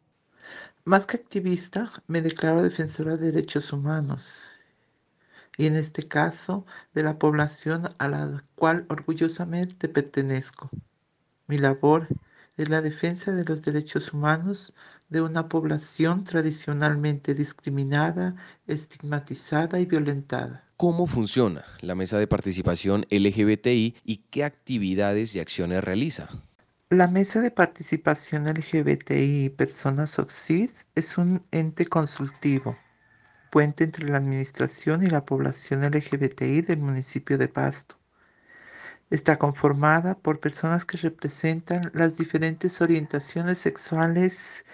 Más 0.85 1.05
que 1.05 1.17
activista, 1.17 1.91
me 2.07 2.21
declaro 2.21 2.63
defensora 2.63 3.17
de 3.17 3.31
derechos 3.31 3.73
humanos 3.73 4.49
y 5.59 5.65
en 5.65 5.75
este 5.75 6.07
caso 6.07 6.65
de 6.93 7.03
la 7.03 7.19
población 7.19 7.89
a 7.97 8.07
la 8.07 8.45
cual 8.55 8.85
orgullosamente 8.87 9.89
pertenezco. 9.89 10.69
Mi 11.47 11.57
labor 11.57 12.07
es 12.55 12.69
la 12.69 12.81
defensa 12.81 13.33
de 13.33 13.43
los 13.43 13.61
derechos 13.61 14.13
humanos 14.13 14.73
de 15.09 15.19
una 15.19 15.49
población 15.49 16.23
tradicionalmente 16.23 17.33
discriminada, 17.33 18.37
estigmatizada 18.67 19.81
y 19.81 19.85
violentada. 19.85 20.63
¿Cómo 20.77 21.07
funciona 21.07 21.65
la 21.81 21.93
mesa 21.93 22.17
de 22.17 22.27
participación 22.27 23.05
LGBTI 23.09 23.97
y 24.05 24.17
qué 24.29 24.45
actividades 24.45 25.35
y 25.35 25.41
acciones 25.41 25.83
realiza? 25.83 26.29
La 26.89 27.07
Mesa 27.07 27.41
de 27.41 27.51
Participación 27.51 28.45
LGBTI 28.45 29.45
y 29.45 29.49
Personas 29.49 30.17
OXID 30.19 30.71
es 30.95 31.17
un 31.17 31.43
ente 31.51 31.85
consultivo 31.85 32.77
puente 33.49 33.83
entre 33.83 34.07
la 34.07 34.17
administración 34.17 35.03
y 35.03 35.07
la 35.07 35.25
población 35.25 35.81
LGBTI 35.83 36.61
del 36.61 36.79
municipio 36.79 37.37
de 37.37 37.47
Pasto. 37.47 37.95
Está 39.09 39.39
conformada 39.39 40.15
por 40.15 40.39
personas 40.39 40.85
que 40.85 40.97
representan 40.97 41.81
las 41.93 42.17
diferentes 42.17 42.79
orientaciones 42.81 43.57
sexuales 43.57 44.65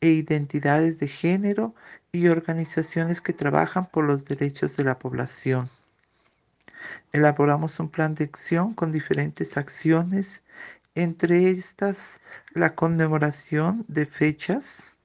e 0.00 0.08
identidades 0.08 0.98
de 0.98 1.08
género 1.08 1.74
y 2.12 2.28
organizaciones 2.28 3.20
que 3.20 3.32
trabajan 3.32 3.86
por 3.86 4.04
los 4.04 4.24
derechos 4.24 4.76
de 4.76 4.84
la 4.84 4.98
población. 4.98 5.70
Elaboramos 7.12 7.80
un 7.80 7.88
plan 7.88 8.14
de 8.14 8.24
acción 8.24 8.74
con 8.74 8.92
diferentes 8.92 9.56
acciones, 9.56 10.42
entre 10.94 11.50
estas 11.50 12.20
la 12.54 12.74
conmemoración 12.74 13.84
de 13.88 14.04
fechas 14.06 14.96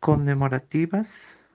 conmemorativas, 0.00 1.45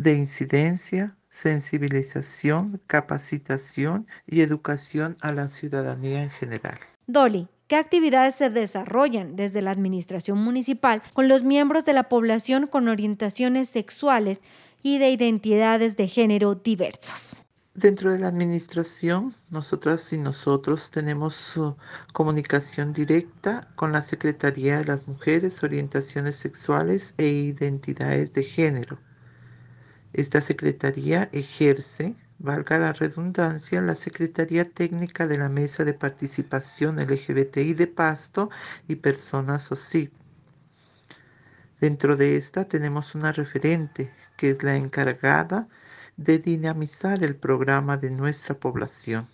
de 0.00 0.14
incidencia, 0.14 1.14
sensibilización, 1.28 2.80
capacitación 2.86 4.06
y 4.26 4.40
educación 4.40 5.18
a 5.20 5.30
la 5.30 5.48
ciudadanía 5.48 6.22
en 6.22 6.30
general. 6.30 6.78
Dolly, 7.06 7.48
¿qué 7.68 7.76
actividades 7.76 8.34
se 8.34 8.48
desarrollan 8.48 9.36
desde 9.36 9.60
la 9.60 9.72
Administración 9.72 10.38
Municipal 10.38 11.02
con 11.12 11.28
los 11.28 11.44
miembros 11.44 11.84
de 11.84 11.92
la 11.92 12.08
población 12.08 12.66
con 12.66 12.88
orientaciones 12.88 13.68
sexuales 13.68 14.40
y 14.82 14.96
de 14.96 15.10
identidades 15.10 15.98
de 15.98 16.08
género 16.08 16.54
diversas? 16.54 17.38
Dentro 17.74 18.10
de 18.10 18.20
la 18.20 18.28
administración, 18.28 19.34
nosotras 19.50 20.10
y 20.14 20.16
nosotros 20.16 20.90
tenemos 20.90 21.60
comunicación 22.14 22.94
directa 22.94 23.68
con 23.76 23.92
la 23.92 24.00
Secretaría 24.00 24.78
de 24.78 24.86
las 24.86 25.06
Mujeres, 25.06 25.62
Orientaciones 25.62 26.36
Sexuales 26.36 27.12
e 27.18 27.26
Identidades 27.26 28.32
de 28.32 28.44
Género 28.44 28.98
esta 30.12 30.40
Secretaría 30.40 31.28
ejerce, 31.32 32.16
valga 32.38 32.78
la 32.78 32.92
redundancia, 32.92 33.80
la 33.80 33.94
Secretaría 33.94 34.64
Técnica 34.64 35.26
de 35.26 35.38
la 35.38 35.48
Mesa 35.48 35.84
de 35.84 35.94
Participación 35.94 36.96
LGBTI 36.96 37.74
de 37.74 37.86
Pasto 37.86 38.50
y 38.88 38.96
Personas 38.96 39.70
OSID. 39.70 40.10
Dentro 41.80 42.16
de 42.16 42.36
esta 42.36 42.66
tenemos 42.66 43.14
una 43.14 43.32
referente 43.32 44.12
que 44.36 44.50
es 44.50 44.62
la 44.62 44.76
encargada 44.76 45.68
de 46.16 46.38
dinamizar 46.38 47.24
el 47.24 47.36
programa 47.36 47.96
de 47.96 48.10
nuestra 48.10 48.58
población. 48.58 49.28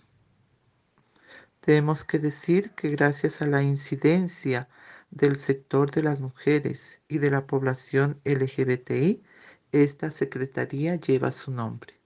Tenemos 1.59 2.05
que 2.05 2.19
decir 2.19 2.71
que 2.71 2.89
gracias 2.89 3.41
a 3.41 3.45
la 3.45 3.61
incidencia 3.61 4.69
del 5.11 5.35
sector 5.35 5.91
de 5.91 6.03
las 6.03 6.21
mujeres 6.21 7.01
y 7.09 7.17
de 7.17 7.29
la 7.29 7.45
población 7.45 8.21
LGBTI, 8.23 9.23
esta 9.71 10.11
secretaría 10.11 10.95
lleva 10.95 11.31
su 11.31 11.51
nombre. 11.51 11.97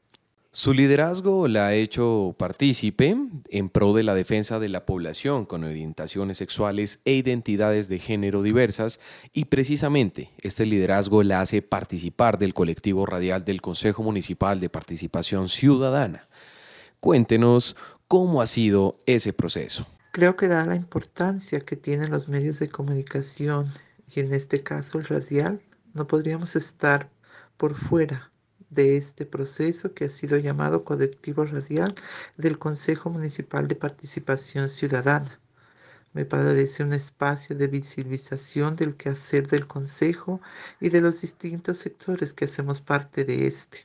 Su 0.53 0.73
liderazgo 0.73 1.47
la 1.47 1.67
ha 1.67 1.73
hecho 1.73 2.35
partícipe 2.37 3.15
en 3.49 3.69
pro 3.69 3.93
de 3.93 4.03
la 4.03 4.13
defensa 4.13 4.59
de 4.59 4.67
la 4.67 4.85
población 4.85 5.45
con 5.45 5.63
orientaciones 5.63 6.39
sexuales 6.39 6.99
e 7.05 7.13
identidades 7.13 7.87
de 7.87 7.99
género 7.99 8.41
diversas 8.41 8.99
y 9.31 9.45
precisamente 9.45 10.29
este 10.41 10.65
liderazgo 10.65 11.23
la 11.23 11.39
hace 11.39 11.61
participar 11.61 12.37
del 12.37 12.53
colectivo 12.53 13.05
radial 13.05 13.45
del 13.45 13.61
Consejo 13.61 14.03
Municipal 14.03 14.59
de 14.59 14.67
Participación 14.67 15.47
Ciudadana. 15.47 16.27
Cuéntenos 16.99 17.77
cómo 18.09 18.41
ha 18.41 18.47
sido 18.47 18.99
ese 19.05 19.31
proceso. 19.31 19.87
Creo 20.11 20.35
que 20.35 20.49
da 20.49 20.65
la 20.65 20.75
importancia 20.75 21.61
que 21.61 21.77
tienen 21.77 22.11
los 22.11 22.27
medios 22.27 22.59
de 22.59 22.67
comunicación 22.67 23.69
y 24.13 24.19
en 24.19 24.33
este 24.33 24.63
caso 24.63 24.99
el 24.99 25.05
radial, 25.05 25.61
no 25.93 26.05
podríamos 26.07 26.57
estar 26.57 27.09
por 27.61 27.75
fuera 27.75 28.31
de 28.71 28.97
este 28.97 29.23
proceso 29.23 29.93
que 29.93 30.05
ha 30.05 30.09
sido 30.09 30.35
llamado 30.35 30.83
colectivo 30.83 31.45
radial 31.45 31.93
del 32.35 32.57
Consejo 32.57 33.11
Municipal 33.11 33.67
de 33.67 33.75
Participación 33.75 34.67
Ciudadana. 34.67 35.39
Me 36.11 36.25
parece 36.25 36.81
un 36.81 36.91
espacio 36.91 37.55
de 37.55 37.67
visibilización 37.67 38.75
del 38.75 38.95
quehacer 38.95 39.47
del 39.47 39.67
Consejo 39.67 40.41
y 40.79 40.89
de 40.89 41.01
los 41.01 41.21
distintos 41.21 41.77
sectores 41.77 42.33
que 42.33 42.45
hacemos 42.45 42.81
parte 42.81 43.25
de 43.25 43.45
este. 43.45 43.83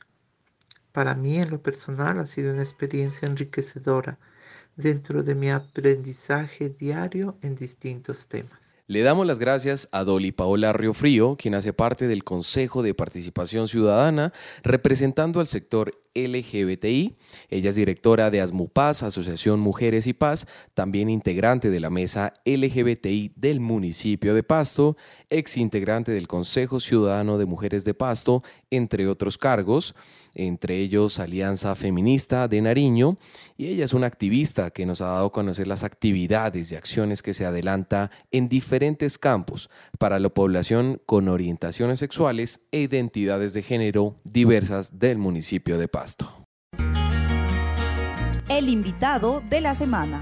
Para 0.91 1.13
mí, 1.13 1.37
en 1.37 1.51
lo 1.51 1.61
personal, 1.61 2.17
ha 2.17 2.25
sido 2.25 2.51
una 2.51 2.63
experiencia 2.63 3.27
enriquecedora 3.27 4.17
dentro 4.75 5.21
de 5.21 5.35
mi 5.35 5.51
aprendizaje 5.51 6.69
diario 6.69 7.37
en 7.43 7.53
distintos 7.53 8.27
temas. 8.27 8.76
Le 8.89 9.01
damos 9.01 9.27
las 9.27 9.37
gracias 9.37 9.89
a 9.91 10.05
Dolly 10.05 10.31
Paola 10.31 10.71
Riofrío, 10.71 11.35
quien 11.35 11.55
hace 11.55 11.73
parte 11.73 12.07
del 12.07 12.23
Consejo 12.23 12.83
de 12.83 12.93
Participación 12.93 13.67
Ciudadana, 13.67 14.31
representando 14.63 15.41
al 15.41 15.47
sector 15.47 15.91
LGBTI. 16.15 17.17
Ella 17.49 17.69
es 17.69 17.75
directora 17.75 18.31
de 18.31 18.39
ASMUPAS, 18.39 19.03
Asociación 19.03 19.59
Mujeres 19.59 20.07
y 20.07 20.13
Paz, 20.13 20.47
también 20.73 21.09
integrante 21.09 21.69
de 21.69 21.81
la 21.81 21.89
mesa 21.89 22.33
LGBTI 22.45 23.33
del 23.35 23.59
municipio 23.59 24.33
de 24.33 24.43
Pasto, 24.43 24.95
ex 25.29 25.57
integrante 25.57 26.13
del 26.13 26.29
Consejo 26.29 26.79
Ciudadano 26.79 27.37
de 27.37 27.45
Mujeres 27.45 27.83
de 27.83 27.93
Pasto, 27.93 28.41
entre 28.71 29.09
otros 29.09 29.37
cargos 29.37 29.95
entre 30.37 30.77
ellos 30.77 31.19
Alianza 31.19 31.75
Feminista 31.75 32.47
de 32.47 32.61
Nariño, 32.61 33.17
y 33.57 33.67
ella 33.67 33.85
es 33.85 33.93
una 33.93 34.05
activista 34.05 34.69
que 34.69 34.85
nos 34.85 35.01
ha 35.01 35.07
dado 35.07 35.25
a 35.25 35.31
conocer 35.31 35.65
las 35.65 35.83
actividades 35.83 36.71
y 36.71 36.75
acciones 36.75 37.23
que 37.23 37.33
se 37.33 37.45
adelanta 37.45 38.11
en 38.29 38.47
diferentes 38.47 38.76
campos 39.19 39.69
para 39.99 40.19
la 40.19 40.29
población 40.29 41.01
con 41.05 41.29
orientaciones 41.29 41.99
sexuales 41.99 42.61
e 42.71 42.81
identidades 42.81 43.53
de 43.53 43.63
género 43.63 44.15
diversas 44.23 44.99
del 44.99 45.17
municipio 45.17 45.77
de 45.77 45.87
Pasto. 45.87 46.47
el 48.49 48.69
invitado 48.69 49.43
de 49.49 49.61
la 49.61 49.75
semana. 49.75 50.21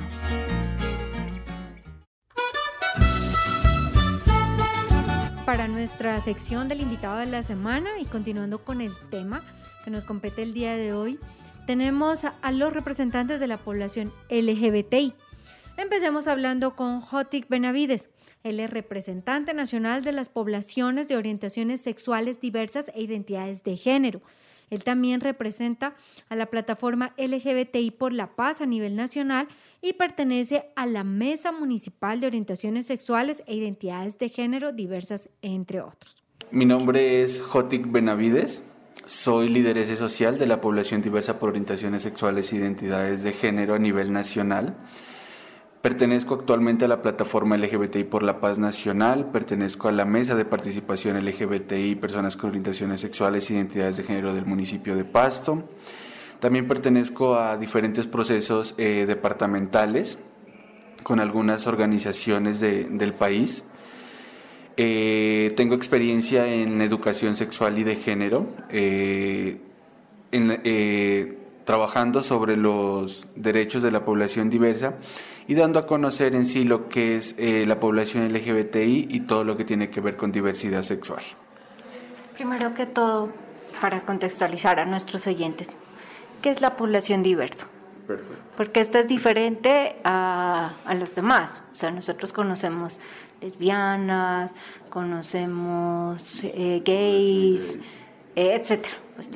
Para 5.45 5.67
nuestra 5.67 6.19
sección 6.21 6.67
del 6.67 6.81
invitado 6.81 7.19
de 7.19 7.27
la 7.27 7.43
semana 7.43 7.91
y 7.99 8.05
continuando 8.05 8.63
con 8.63 8.81
el 8.81 8.91
tema 9.09 9.43
que 9.83 9.91
nos 9.91 10.03
compete 10.03 10.41
el 10.41 10.53
día 10.53 10.75
de 10.75 10.91
hoy, 10.93 11.19
tenemos 11.67 12.25
a 12.25 12.51
los 12.51 12.73
representantes 12.73 13.39
de 13.39 13.47
la 13.47 13.57
población 13.57 14.11
LGBTI. 14.29 15.13
Empecemos 15.77 16.27
hablando 16.27 16.75
con 16.75 17.01
Jotik 17.01 17.47
Benavides. 17.47 18.09
Él 18.45 18.59
es 18.59 18.69
representante 18.69 19.55
nacional 19.55 20.03
de 20.03 20.11
las 20.11 20.29
poblaciones 20.29 21.07
de 21.07 21.17
orientaciones 21.17 21.81
sexuales 21.81 22.39
diversas 22.39 22.91
e 22.93 23.01
identidades 23.01 23.63
de 23.63 23.75
género. 23.75 24.21
Él 24.69 24.83
también 24.83 25.19
representa 25.19 25.95
a 26.29 26.35
la 26.35 26.45
plataforma 26.45 27.15
LGBTI 27.17 27.89
por 27.89 28.13
la 28.13 28.35
paz 28.35 28.61
a 28.61 28.67
nivel 28.67 28.95
nacional 28.95 29.47
y 29.81 29.93
pertenece 29.93 30.65
a 30.75 30.85
la 30.85 31.03
Mesa 31.03 31.51
Municipal 31.51 32.19
de 32.19 32.27
Orientaciones 32.27 32.85
Sexuales 32.85 33.41
e 33.47 33.55
Identidades 33.55 34.19
de 34.19 34.29
Género 34.29 34.71
diversas, 34.71 35.29
entre 35.41 35.81
otros. 35.81 36.23
Mi 36.51 36.65
nombre 36.65 37.23
es 37.23 37.41
Jotik 37.41 37.91
Benavides. 37.91 38.63
Soy 39.07 39.49
lideresa 39.49 39.95
social 39.95 40.37
de 40.37 40.45
la 40.45 40.61
población 40.61 41.01
diversa 41.01 41.39
por 41.39 41.49
orientaciones 41.49 42.03
sexuales 42.03 42.53
e 42.53 42.57
identidades 42.57 43.23
de 43.23 43.33
género 43.33 43.73
a 43.73 43.79
nivel 43.79 44.13
nacional. 44.13 44.77
Pertenezco 45.85 46.33
actualmente 46.33 46.85
a 46.85 46.87
la 46.87 47.03
plataforma 47.03 47.57
LGBTI 47.57 48.05
por 48.05 48.23
la 48.23 48.41
Paz 48.41 48.57
Nacional, 48.57 49.29
pertenezco 49.29 49.87
a 49.87 49.91
la 49.91 50.03
Mesa 50.03 50.33
de 50.33 50.43
Participación 50.43 51.23
LGBTI 51.23 51.93
Personas 51.93 52.35
con 52.35 52.49
Orientaciones 52.49 53.01
Sexuales 53.01 53.47
e 53.47 53.53
Identidades 53.53 53.97
de 53.97 54.01
Género 54.01 54.33
del 54.33 54.47
municipio 54.47 54.95
de 54.95 55.05
Pasto. 55.05 55.69
También 56.39 56.67
pertenezco 56.67 57.37
a 57.37 57.57
diferentes 57.57 58.07
procesos 58.07 58.73
eh, 58.79 59.05
departamentales 59.07 60.17
con 61.03 61.19
algunas 61.19 61.67
organizaciones 61.67 62.59
del 62.59 63.13
país. 63.13 63.63
Eh, 64.77 65.53
tengo 65.55 65.75
experiencia 65.75 66.47
en 66.47 66.81
educación 66.81 67.35
sexual 67.35 67.77
y 67.77 67.83
de 67.83 67.95
género, 67.95 68.47
eh, 68.71 69.59
trabajando 71.63 72.23
sobre 72.23 72.57
los 72.57 73.27
derechos 73.35 73.83
de 73.83 73.91
la 73.91 74.03
población 74.03 74.49
diversa 74.49 74.95
y 75.47 75.55
dando 75.55 75.79
a 75.79 75.85
conocer 75.85 76.35
en 76.35 76.45
sí 76.45 76.63
lo 76.63 76.89
que 76.89 77.15
es 77.15 77.35
eh, 77.37 77.65
la 77.67 77.79
población 77.79 78.31
LGBTI 78.33 79.07
y 79.09 79.21
todo 79.21 79.43
lo 79.43 79.57
que 79.57 79.65
tiene 79.65 79.89
que 79.89 80.01
ver 80.01 80.17
con 80.17 80.31
diversidad 80.31 80.81
sexual. 80.81 81.23
Primero 82.33 82.73
que 82.73 82.85
todo, 82.85 83.29
para 83.79 84.01
contextualizar 84.01 84.79
a 84.79 84.85
nuestros 84.85 85.27
oyentes, 85.27 85.69
¿qué 86.41 86.49
es 86.49 86.61
la 86.61 86.75
población 86.75 87.23
diversa? 87.23 87.67
Perfecto. 88.07 88.35
Porque 88.57 88.81
esta 88.81 88.99
es 88.99 89.07
diferente 89.07 89.95
a, 90.03 90.75
a, 90.85 90.93
los 90.93 91.15
demás. 91.15 91.63
O 91.71 91.75
sea, 91.75 91.91
nosotros 91.91 92.33
conocemos 92.33 92.99
lesbianas, 93.41 94.53
conocemos 94.89 96.43
eh, 96.43 96.81
gays, 96.85 97.79
eh, 98.35 98.53
etcétera. 98.53 98.95
Pues 99.15 99.29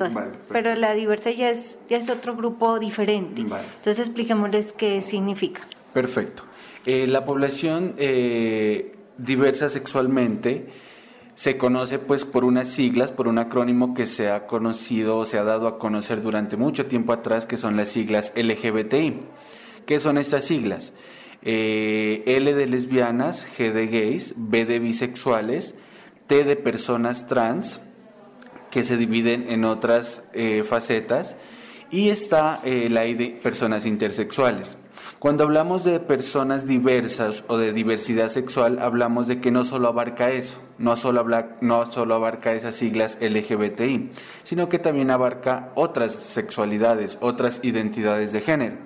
Pero 0.50 0.74
la 0.76 0.92
diversa 0.94 1.30
ya 1.30 1.48
es, 1.48 1.78
ya 1.88 1.96
es 1.96 2.10
otro 2.10 2.36
grupo 2.36 2.78
diferente. 2.78 3.40
Entonces 3.40 3.98
expliquémosles 3.98 4.72
qué 4.74 5.00
significa. 5.00 5.62
Perfecto. 5.92 6.44
Eh, 6.86 7.06
la 7.06 7.24
población 7.24 7.94
eh, 7.98 8.92
diversa 9.18 9.68
sexualmente 9.68 10.66
se 11.34 11.56
conoce 11.56 11.98
pues 11.98 12.24
por 12.24 12.44
unas 12.44 12.68
siglas, 12.68 13.12
por 13.12 13.28
un 13.28 13.38
acrónimo 13.38 13.94
que 13.94 14.06
se 14.06 14.30
ha 14.30 14.46
conocido 14.46 15.18
o 15.18 15.26
se 15.26 15.38
ha 15.38 15.44
dado 15.44 15.68
a 15.68 15.78
conocer 15.78 16.22
durante 16.22 16.56
mucho 16.56 16.86
tiempo 16.86 17.12
atrás, 17.12 17.46
que 17.46 17.56
son 17.56 17.76
las 17.76 17.88
siglas 17.88 18.32
LGBTI. 18.36 19.20
¿Qué 19.86 19.98
son 19.98 20.18
estas 20.18 20.44
siglas? 20.44 20.92
Eh, 21.42 22.22
L 22.26 22.54
de 22.54 22.66
lesbianas, 22.66 23.46
G 23.58 23.72
de 23.72 23.86
gays, 23.86 24.34
B 24.36 24.64
de 24.66 24.78
bisexuales, 24.78 25.74
T 26.26 26.44
de 26.44 26.56
personas 26.56 27.26
trans, 27.26 27.80
que 28.70 28.84
se 28.84 28.96
dividen 28.96 29.50
en 29.50 29.64
otras 29.64 30.30
facetas, 30.64 31.34
y 31.90 32.10
está 32.10 32.60
la 32.64 33.04
I 33.04 33.14
de 33.14 33.30
personas 33.30 33.84
intersexuales. 33.84 34.76
Cuando 35.20 35.44
hablamos 35.44 35.84
de 35.84 36.00
personas 36.00 36.66
diversas 36.66 37.44
o 37.46 37.58
de 37.58 37.74
diversidad 37.74 38.30
sexual, 38.30 38.78
hablamos 38.80 39.26
de 39.26 39.38
que 39.38 39.50
no 39.50 39.64
solo 39.64 39.88
abarca 39.88 40.30
eso, 40.30 40.56
no 40.78 40.96
solo, 40.96 41.26
no 41.60 41.92
solo 41.92 42.14
abarca 42.14 42.54
esas 42.54 42.74
siglas 42.74 43.18
LGBTI, 43.20 44.12
sino 44.44 44.70
que 44.70 44.78
también 44.78 45.10
abarca 45.10 45.72
otras 45.74 46.14
sexualidades, 46.14 47.18
otras 47.20 47.60
identidades 47.62 48.32
de 48.32 48.40
género. 48.40 48.76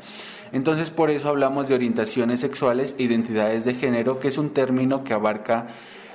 Entonces 0.50 0.90
por 0.90 1.08
eso 1.10 1.28
hablamos 1.28 1.68
de 1.68 1.76
orientaciones 1.76 2.40
sexuales 2.40 2.96
e 2.98 3.04
identidades 3.04 3.64
de 3.64 3.74
género, 3.74 4.18
que 4.18 4.26
es 4.26 4.36
un 4.36 4.50
término 4.50 5.04
que 5.04 5.14
abarca 5.14 5.68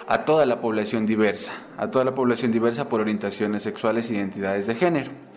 a 0.05 0.25
toda 0.25 0.45
la 0.45 0.59
población 0.59 1.05
diversa, 1.05 1.53
a 1.77 1.91
toda 1.91 2.03
la 2.03 2.13
población 2.13 2.51
diversa 2.51 2.89
por 2.89 2.99
orientaciones 2.99 3.63
sexuales 3.63 4.11
e 4.11 4.15
identidades 4.15 4.67
de 4.67 4.75
género. 4.75 5.28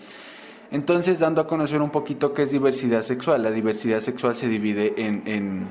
Entonces, 0.73 1.19
dando 1.19 1.43
a 1.43 1.47
conocer 1.47 1.83
un 1.83 1.91
poquito 1.91 2.33
qué 2.33 2.43
es 2.43 2.51
diversidad 2.51 3.03
sexual. 3.03 3.43
La 3.43 3.51
diversidad 3.51 4.01
sexual 4.01 4.37
se 4.37 4.49
divide 4.49 4.95
en, 4.97 5.69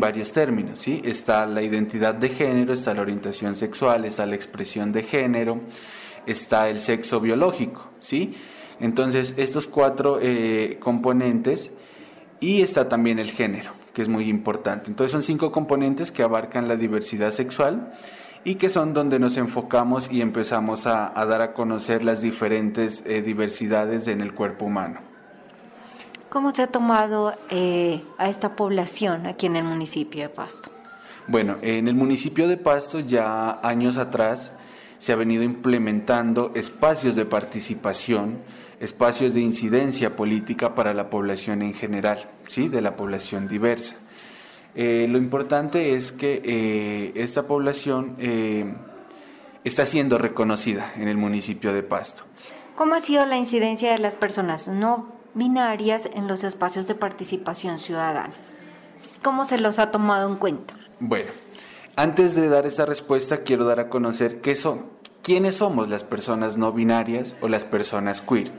varios 0.00 0.32
términos, 0.32 0.78
¿sí? 0.78 1.00
Está 1.02 1.46
la 1.46 1.62
identidad 1.62 2.14
de 2.14 2.28
género, 2.28 2.74
está 2.74 2.92
la 2.92 3.00
orientación 3.00 3.56
sexual, 3.56 4.04
está 4.04 4.26
la 4.26 4.34
expresión 4.34 4.92
de 4.92 5.02
género, 5.02 5.60
está 6.26 6.68
el 6.68 6.80
sexo 6.80 7.20
biológico, 7.20 7.88
¿sí? 8.00 8.34
Entonces, 8.80 9.32
estos 9.38 9.66
cuatro 9.66 10.18
eh, 10.20 10.76
componentes 10.78 11.72
y 12.38 12.60
está 12.60 12.90
también 12.90 13.18
el 13.18 13.30
género, 13.30 13.70
que 13.94 14.02
es 14.02 14.08
muy 14.08 14.28
importante. 14.28 14.90
Entonces, 14.90 15.12
son 15.12 15.22
cinco 15.22 15.50
componentes 15.52 16.12
que 16.12 16.22
abarcan 16.22 16.68
la 16.68 16.76
diversidad 16.76 17.30
sexual 17.30 17.94
y 18.44 18.56
que 18.56 18.68
son 18.68 18.94
donde 18.94 19.18
nos 19.18 19.36
enfocamos 19.36 20.10
y 20.10 20.20
empezamos 20.20 20.86
a, 20.86 21.12
dar 21.26 21.42
a 21.42 21.52
conocer 21.52 22.02
las 22.02 22.20
diferentes 22.20 23.04
eh, 23.06 23.22
diversidades 23.22 24.08
en 24.08 24.20
el 24.20 24.34
cuerpo 24.34 24.66
humano. 24.66 25.00
¿Cómo 26.28 26.54
se 26.54 26.62
ha 26.62 26.66
tomado 26.66 27.34
eh, 27.50 28.02
a 28.18 28.28
esta 28.28 28.56
población 28.56 29.26
aquí 29.26 29.46
en 29.46 29.56
el 29.56 29.64
municipio 29.64 30.22
de 30.22 30.28
Pasto? 30.30 30.70
Bueno, 31.28 31.58
en 31.62 31.88
el 31.88 31.94
municipio 31.94 32.48
de 32.48 32.56
Pasto 32.56 33.00
ya 33.00 33.60
años 33.62 33.96
atrás 33.96 34.52
se 34.98 35.12
ha 35.12 35.16
venido 35.16 35.42
implementando 35.42 36.52
espacios 36.54 37.16
de 37.16 37.26
participación, 37.26 38.38
espacios 38.80 39.34
de 39.34 39.40
incidencia 39.40 40.16
política 40.16 40.74
para 40.74 40.94
la 40.94 41.10
población 41.10 41.62
en 41.62 41.74
general, 41.74 42.30
¿sí? 42.48 42.68
de 42.68 42.80
la 42.80 42.96
población 42.96 43.46
diversa. 43.46 43.96
Eh, 44.74 45.06
lo 45.08 45.18
importante 45.18 45.94
es 45.94 46.12
que 46.12 46.40
eh, 46.44 47.12
esta 47.14 47.46
población 47.46 48.16
eh, 48.18 48.74
está 49.64 49.84
siendo 49.84 50.18
reconocida 50.18 50.92
en 50.96 51.08
el 51.08 51.18
municipio 51.18 51.72
de 51.74 51.82
Pasto. 51.82 52.24
¿Cómo 52.76 52.94
ha 52.94 53.00
sido 53.00 53.26
la 53.26 53.36
incidencia 53.36 53.92
de 53.92 53.98
las 53.98 54.16
personas 54.16 54.68
no 54.68 55.08
binarias 55.34 56.08
en 56.14 56.26
los 56.26 56.42
espacios 56.42 56.86
de 56.86 56.94
participación 56.94 57.78
ciudadana? 57.78 58.32
¿Cómo 59.22 59.44
se 59.44 59.58
los 59.58 59.78
ha 59.78 59.90
tomado 59.90 60.28
en 60.28 60.36
cuenta? 60.36 60.74
Bueno, 61.00 61.30
antes 61.96 62.34
de 62.34 62.48
dar 62.48 62.66
esta 62.66 62.86
respuesta 62.86 63.42
quiero 63.42 63.64
dar 63.64 63.78
a 63.78 63.88
conocer 63.90 64.40
qué 64.40 64.56
son, 64.56 64.86
quiénes 65.22 65.56
somos 65.56 65.88
las 65.88 66.04
personas 66.04 66.56
no 66.56 66.72
binarias 66.72 67.36
o 67.42 67.48
las 67.48 67.64
personas 67.64 68.22
queer. 68.22 68.50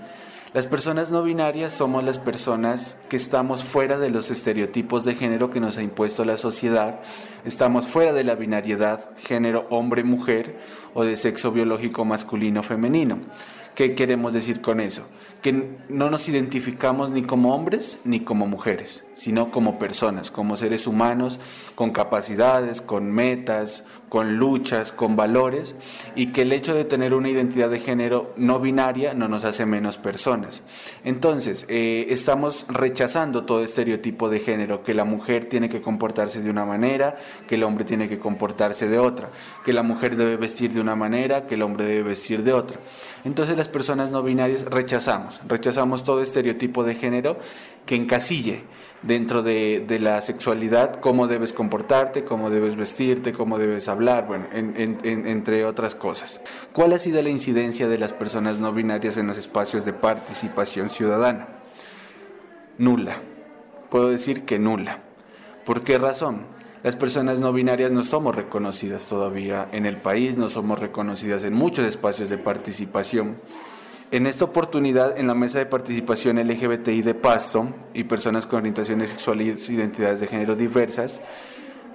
Las 0.54 0.68
personas 0.68 1.10
no 1.10 1.24
binarias 1.24 1.74
somos 1.74 2.04
las 2.04 2.20
personas 2.20 2.98
que 3.10 3.16
estamos 3.16 3.64
fuera 3.64 3.98
de 3.98 4.12
los 4.12 4.30
estereotipos 4.30 5.04
de 5.04 5.16
género 5.16 5.50
que 5.50 5.60
nos 5.60 5.80
ha 5.80 5.82
impuesto 5.82 6.26
la 6.26 6.38
sociedad, 6.38 7.00
estamos 7.44 7.88
fuera 7.88 8.14
de 8.14 8.24
la 8.24 8.36
binariedad 8.36 9.18
género 9.18 9.66
hombre-mujer 9.72 10.60
o 10.94 11.06
de 11.06 11.18
sexo 11.18 11.52
biológico 11.52 12.06
masculino-femenino. 12.06 13.18
¿Qué 13.74 13.96
queremos 13.96 14.34
decir 14.34 14.62
con 14.62 14.80
eso? 14.80 15.08
Que 15.42 15.80
no 15.90 16.12
nos 16.12 16.30
identificamos 16.30 17.10
ni 17.10 17.24
como 17.24 17.56
hombres 17.56 17.98
ni 18.04 18.20
como 18.20 18.46
mujeres, 18.46 19.04
sino 19.16 19.50
como 19.50 19.80
personas, 19.80 20.30
como 20.30 20.56
seres 20.56 20.86
humanos, 20.86 21.40
con 21.74 21.90
capacidades, 21.90 22.80
con 22.80 23.12
metas, 23.12 23.86
con 24.14 24.38
luchas, 24.38 24.92
con 24.92 25.16
valores, 25.16 25.74
y 26.16 26.28
que 26.28 26.44
el 26.44 26.54
hecho 26.54 26.76
de 26.76 26.86
tener 26.86 27.16
una 27.16 27.30
identidad 27.30 27.68
de 27.72 27.80
género 27.80 28.32
no 28.38 28.60
binaria 28.60 29.16
no 29.16 29.28
nos 29.28 29.44
hace 29.44 29.66
menos 29.66 29.98
personas. 29.98 30.62
Entonces, 31.04 31.66
eh, 31.68 32.06
estamos 32.10 32.68
rechazando 32.68 33.44
todo 33.44 33.64
estereotipo 33.64 34.30
de 34.30 34.40
género, 34.40 34.84
que 34.84 34.94
la 34.94 35.04
mujer 35.04 35.46
tiene 35.46 35.68
que 35.68 35.82
comportarse 35.82 36.44
de 36.44 36.52
una 36.52 36.64
manera, 36.64 37.16
que 37.48 37.56
el 37.56 37.64
hombre 37.64 37.86
tiene 37.86 38.08
que 38.08 38.20
comportarse 38.20 38.88
de 38.88 39.00
otra, 39.00 39.30
que 39.66 39.74
la 39.74 39.82
mujer 39.82 40.16
debe 40.16 40.38
vestir 40.38 40.74
de 40.74 40.82
una 40.82 40.96
manera, 40.96 41.48
que 41.48 41.56
el 41.56 41.64
hombre 41.64 41.84
debe 41.84 42.04
vestir 42.04 42.44
de 42.44 42.54
otra. 42.54 42.78
Entonces 43.26 43.58
las 43.58 43.68
personas 43.68 44.12
no 44.12 44.22
binarias 44.22 44.66
rechazamos, 44.66 45.42
rechazamos 45.48 46.04
todo 46.04 46.22
estereotipo 46.22 46.84
de 46.84 46.94
género 46.94 47.40
que 47.88 47.96
encasille 47.96 48.62
dentro 49.04 49.44
de, 49.44 49.86
la 50.02 50.22
sexualidad, 50.22 51.00
cómo 51.00 51.28
debes 51.28 51.54
comportarte, 51.54 52.24
cómo 52.24 52.50
debes 52.50 52.76
vestirte, 52.76 53.34
cómo 53.34 53.58
debes 53.58 53.88
hablar, 53.88 54.26
bueno, 54.28 54.48
entre 54.54 55.66
otras 55.66 55.96
cosas. 55.96 56.42
¿Cuál 56.72 56.94
ha 56.94 57.00
sido 57.00 57.22
la 57.22 57.30
incidencia 57.30 57.88
de 57.88 57.98
las 57.98 58.14
personas 58.14 58.60
no 58.60 58.72
binarias 58.72 59.18
en 59.18 59.28
los 59.28 59.38
espacios 59.38 59.86
de 59.86 59.94
participación 59.94 60.90
ciudadana? 60.90 61.48
nula. 62.78 63.18
Puedo 63.90 64.10
decir 64.10 64.46
que 64.46 64.60
nula. 64.60 65.00
¿Por 65.66 65.84
qué 65.84 65.98
razón? 65.98 66.46
Las 66.84 66.96
personas 66.96 67.40
no 67.40 67.54
binarias 67.54 67.92
no 67.92 68.04
somos 68.04 68.36
reconocidas 68.36 69.06
todavía 69.08 69.70
en 69.72 69.86
el 69.86 69.98
país, 69.98 70.36
no 70.36 70.50
somos 70.50 70.80
reconocidas 70.80 71.44
en 71.44 71.54
muchos 71.54 71.86
espacios 71.86 72.30
de 72.30 72.38
participación. 72.38 73.38
En 74.14 74.28
esta 74.28 74.46
oportunidad, 74.46 75.18
en 75.18 75.26
la 75.26 75.34
mesa 75.34 75.58
de 75.58 75.66
participación 75.66 76.38
LGBTI 76.38 77.02
de 77.02 77.16
Pasto 77.16 77.74
y 77.96 78.04
personas 78.04 78.46
con 78.46 78.60
orientaciones 78.60 79.10
sexuales 79.10 79.68
e 79.68 79.74
identidades 79.74 80.20
de 80.20 80.28
género 80.28 80.56
diversas, 80.56 81.20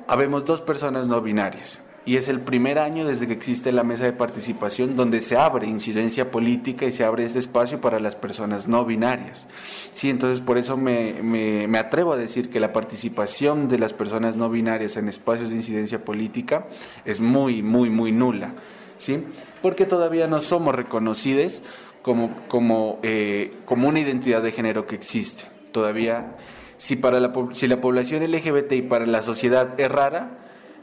habemos 0.09 0.45
dos 0.45 0.61
personas 0.61 1.07
no 1.07 1.23
binarias 1.23 1.81
y 2.05 2.17
es 2.17 2.27
el 2.27 2.41
primer 2.41 2.81
año 2.81 3.07
desde 3.07 3.29
que 3.29 3.35
existe 3.35 3.71
la 3.71 3.85
mesa 3.85 4.03
de 4.03 4.13
participación 4.13 4.97
donde 4.97 5.21
se 5.21 5.37
abre 5.37 5.69
incidencia 5.69 6.33
política 6.33 6.87
y 6.87 6.91
se 6.91 7.05
abre 7.05 7.23
este 7.23 7.39
espacio 7.39 7.81
para 7.81 8.01
las 8.01 8.17
personas 8.17 8.67
no 8.67 8.85
binarias. 8.85 9.47
Sí, 9.93 10.11
entonces 10.11 10.41
por 10.41 10.59
eso 10.59 10.77
me, 10.77 11.23
me, 11.23 11.79
atrevo 11.79 12.15
a 12.15 12.17
decir 12.17 12.51
que 12.51 12.59
la 12.59 12.73
participación 12.73 13.69
de 13.69 13.79
las 13.79 13.93
personas 13.93 14.37
no 14.37 14.51
binarias 14.51 14.97
en 14.97 15.09
espacios 15.09 15.51
de 15.51 15.57
incidencia 15.57 16.05
política 16.05 16.67
es 17.05 17.21
muy, 17.21 17.63
muy, 17.63 17.91
muy 17.91 18.11
nula. 18.11 18.55
¿Sí? 18.97 19.23
Porque 19.63 19.85
todavía 19.85 20.27
no 20.27 20.41
somos 20.41 20.75
reconocidos 20.75 21.63
como, 22.09 22.31
como, 22.49 23.01
eh, 23.03 23.53
como 23.67 23.87
una 23.87 24.01
identidad 24.01 24.41
de 24.41 24.51
género 24.51 24.87
que 24.87 24.95
existe. 24.95 25.45
Todavía, 25.73 26.37
si, 26.79 26.97
para 26.97 27.21
la, 27.21 27.35
si 27.53 27.69
la 27.69 27.83
población 27.83 28.23
LGBT 28.23 28.73
y 28.73 28.81
para 28.81 29.05
la 29.05 29.21
sociedad 29.21 29.79
es 29.79 29.91
rara, 29.91 30.31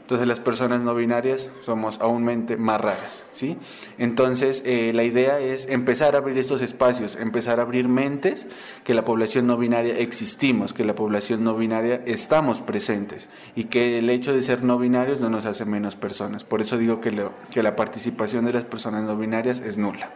entonces 0.02 0.28
las 0.28 0.38
personas 0.38 0.82
no 0.82 0.94
binarias 0.94 1.50
somos 1.62 2.00
aúnmente 2.00 2.56
más 2.56 2.80
raras, 2.80 3.24
¿sí? 3.32 3.58
Entonces 3.98 4.62
eh, 4.64 4.92
la 4.94 5.02
idea 5.02 5.40
es 5.40 5.66
empezar 5.66 6.14
a 6.14 6.18
abrir 6.18 6.38
estos 6.38 6.62
espacios, 6.62 7.16
empezar 7.16 7.58
a 7.58 7.62
abrir 7.62 7.88
mentes, 7.88 8.46
que 8.84 8.94
la 8.94 9.04
población 9.04 9.48
no 9.48 9.56
binaria 9.56 9.98
existimos, 9.98 10.72
que 10.72 10.84
la 10.84 10.94
población 10.94 11.42
no 11.42 11.56
binaria 11.56 12.02
estamos 12.06 12.60
presentes 12.60 13.28
y 13.56 13.64
que 13.64 13.98
el 13.98 14.08
hecho 14.10 14.32
de 14.32 14.42
ser 14.42 14.62
no 14.62 14.78
binarios 14.78 15.18
no 15.18 15.28
nos 15.28 15.44
hace 15.44 15.64
menos 15.64 15.96
personas. 15.96 16.44
Por 16.44 16.60
eso 16.60 16.78
digo 16.78 17.00
que, 17.00 17.10
que 17.50 17.64
la 17.64 17.74
participación 17.74 18.44
de 18.44 18.52
las 18.52 18.62
personas 18.62 19.02
no 19.02 19.16
binarias 19.16 19.58
es 19.58 19.76
nula. 19.76 20.12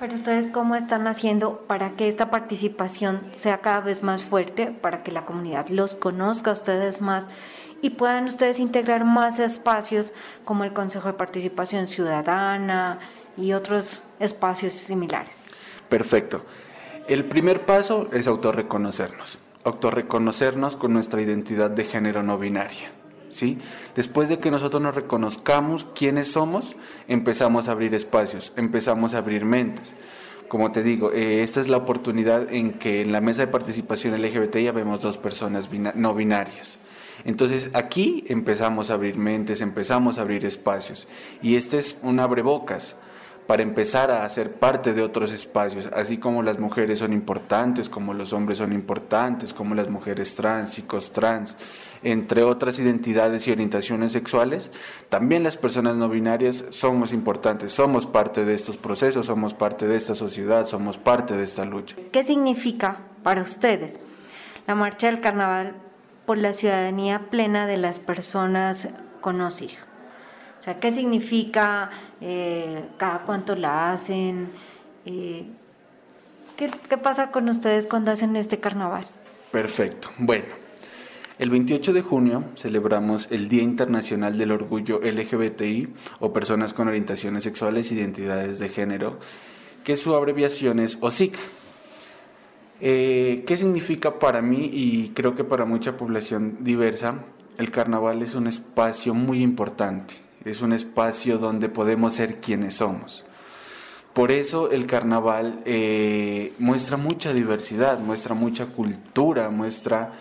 Pero 0.00 0.14
ustedes 0.14 0.50
cómo 0.50 0.76
están 0.76 1.06
haciendo 1.06 1.58
para 1.66 1.90
que 1.90 2.08
esta 2.08 2.30
participación 2.30 3.20
sea 3.34 3.58
cada 3.58 3.82
vez 3.82 4.02
más 4.02 4.24
fuerte, 4.24 4.68
para 4.68 5.02
que 5.02 5.12
la 5.12 5.26
comunidad 5.26 5.68
los 5.68 5.94
conozca 5.94 6.48
a 6.48 6.54
ustedes 6.54 7.02
más 7.02 7.26
y 7.82 7.90
puedan 7.90 8.24
ustedes 8.24 8.60
integrar 8.60 9.04
más 9.04 9.38
espacios 9.38 10.14
como 10.46 10.64
el 10.64 10.72
Consejo 10.72 11.08
de 11.08 11.14
Participación 11.18 11.86
Ciudadana 11.86 12.98
y 13.36 13.52
otros 13.52 14.02
espacios 14.18 14.72
similares. 14.72 15.36
Perfecto. 15.90 16.46
El 17.06 17.26
primer 17.26 17.66
paso 17.66 18.08
es 18.10 18.26
autorreconocernos, 18.26 19.38
autorreconocernos 19.64 20.76
con 20.76 20.94
nuestra 20.94 21.20
identidad 21.20 21.70
de 21.70 21.84
género 21.84 22.22
no 22.22 22.38
binaria. 22.38 22.99
¿Sí? 23.30 23.58
Después 23.94 24.28
de 24.28 24.38
que 24.38 24.50
nosotros 24.50 24.82
nos 24.82 24.94
reconozcamos 24.94 25.86
quiénes 25.94 26.32
somos, 26.32 26.76
empezamos 27.08 27.68
a 27.68 27.72
abrir 27.72 27.94
espacios, 27.94 28.52
empezamos 28.56 29.14
a 29.14 29.18
abrir 29.18 29.44
mentes. 29.44 29.92
Como 30.48 30.72
te 30.72 30.82
digo, 30.82 31.12
eh, 31.12 31.44
esta 31.44 31.60
es 31.60 31.68
la 31.68 31.76
oportunidad 31.76 32.52
en 32.52 32.72
que 32.72 33.02
en 33.02 33.12
la 33.12 33.20
mesa 33.20 33.42
de 33.42 33.52
participación 33.52 34.20
LGBT 34.20 34.56
ya 34.56 34.72
vemos 34.72 35.00
dos 35.00 35.16
personas 35.16 35.68
no 35.94 36.14
binarias. 36.14 36.80
Entonces 37.24 37.70
aquí 37.72 38.24
empezamos 38.26 38.90
a 38.90 38.94
abrir 38.94 39.16
mentes, 39.16 39.60
empezamos 39.60 40.18
a 40.18 40.22
abrir 40.22 40.44
espacios. 40.44 41.06
Y 41.40 41.54
este 41.54 41.78
es 41.78 41.98
un 42.02 42.18
abrebocas 42.18 42.96
para 43.46 43.62
empezar 43.62 44.10
a 44.10 44.24
hacer 44.24 44.52
parte 44.52 44.92
de 44.92 45.02
otros 45.02 45.32
espacios, 45.32 45.88
así 45.92 46.18
como 46.18 46.42
las 46.42 46.58
mujeres 46.58 47.00
son 47.00 47.12
importantes, 47.12 47.88
como 47.88 48.14
los 48.14 48.32
hombres 48.32 48.58
son 48.58 48.72
importantes, 48.72 49.52
como 49.52 49.74
las 49.74 49.88
mujeres 49.88 50.34
trans, 50.34 50.72
chicos 50.72 51.12
trans, 51.12 51.56
entre 52.02 52.42
otras 52.42 52.78
identidades 52.78 53.48
y 53.48 53.52
orientaciones 53.52 54.12
sexuales, 54.12 54.70
también 55.08 55.42
las 55.42 55.56
personas 55.56 55.96
no 55.96 56.08
binarias 56.08 56.64
somos 56.70 57.12
importantes, 57.12 57.72
somos 57.72 58.06
parte 58.06 58.44
de 58.44 58.54
estos 58.54 58.76
procesos, 58.76 59.26
somos 59.26 59.52
parte 59.52 59.86
de 59.86 59.96
esta 59.96 60.14
sociedad, 60.14 60.66
somos 60.66 60.96
parte 60.96 61.36
de 61.36 61.42
esta 61.42 61.64
lucha. 61.64 61.96
¿Qué 62.12 62.22
significa 62.22 62.98
para 63.22 63.42
ustedes 63.42 63.98
la 64.66 64.74
marcha 64.74 65.08
del 65.08 65.20
carnaval 65.20 65.74
por 66.30 66.38
la 66.38 66.52
ciudadanía 66.52 67.26
plena 67.28 67.66
de 67.66 67.76
las 67.76 67.98
personas 67.98 68.88
con 69.20 69.40
OSIG. 69.40 69.89
O 70.60 70.62
sea, 70.62 70.78
¿qué 70.78 70.90
significa? 70.90 71.90
Eh, 72.20 72.84
¿Cada 72.98 73.22
cuánto 73.22 73.56
la 73.56 73.92
hacen? 73.92 74.50
Eh, 75.06 75.46
¿qué, 76.56 76.70
¿Qué 76.88 76.98
pasa 76.98 77.30
con 77.30 77.48
ustedes 77.48 77.86
cuando 77.86 78.10
hacen 78.12 78.36
este 78.36 78.60
carnaval? 78.60 79.06
Perfecto. 79.50 80.10
Bueno, 80.18 80.60
el 81.38 81.48
28 81.48 81.94
de 81.94 82.02
junio 82.02 82.44
celebramos 82.54 83.32
el 83.32 83.48
Día 83.48 83.62
Internacional 83.62 84.36
del 84.36 84.52
Orgullo 84.52 85.00
LGBTI 85.02 85.88
o 86.18 86.34
Personas 86.34 86.74
con 86.74 86.88
Orientaciones 86.88 87.44
Sexuales 87.44 87.90
e 87.90 87.94
Identidades 87.94 88.58
de 88.58 88.68
Género, 88.68 89.18
que 89.82 89.96
su 89.96 90.14
abreviación 90.14 90.78
es 90.80 90.98
OSIC. 91.00 91.38
Eh, 92.82 93.44
¿Qué 93.46 93.56
significa 93.56 94.18
para 94.18 94.42
mí 94.42 94.68
y 94.70 95.12
creo 95.14 95.34
que 95.34 95.44
para 95.44 95.64
mucha 95.64 95.96
población 95.96 96.58
diversa? 96.60 97.24
El 97.56 97.70
carnaval 97.70 98.20
es 98.20 98.34
un 98.34 98.46
espacio 98.46 99.14
muy 99.14 99.42
importante, 99.42 100.16
es 100.44 100.60
un 100.60 100.72
espacio 100.72 101.38
donde 101.38 101.68
podemos 101.68 102.14
ser 102.14 102.40
quienes 102.40 102.76
somos. 102.76 103.24
Por 104.12 104.32
eso 104.32 104.70
el 104.70 104.86
carnaval 104.86 105.60
eh, 105.64 106.52
muestra 106.58 106.96
mucha 106.96 107.32
diversidad, 107.32 107.98
muestra 107.98 108.34
mucha 108.34 108.66
cultura, 108.66 109.50
muestra 109.50 110.12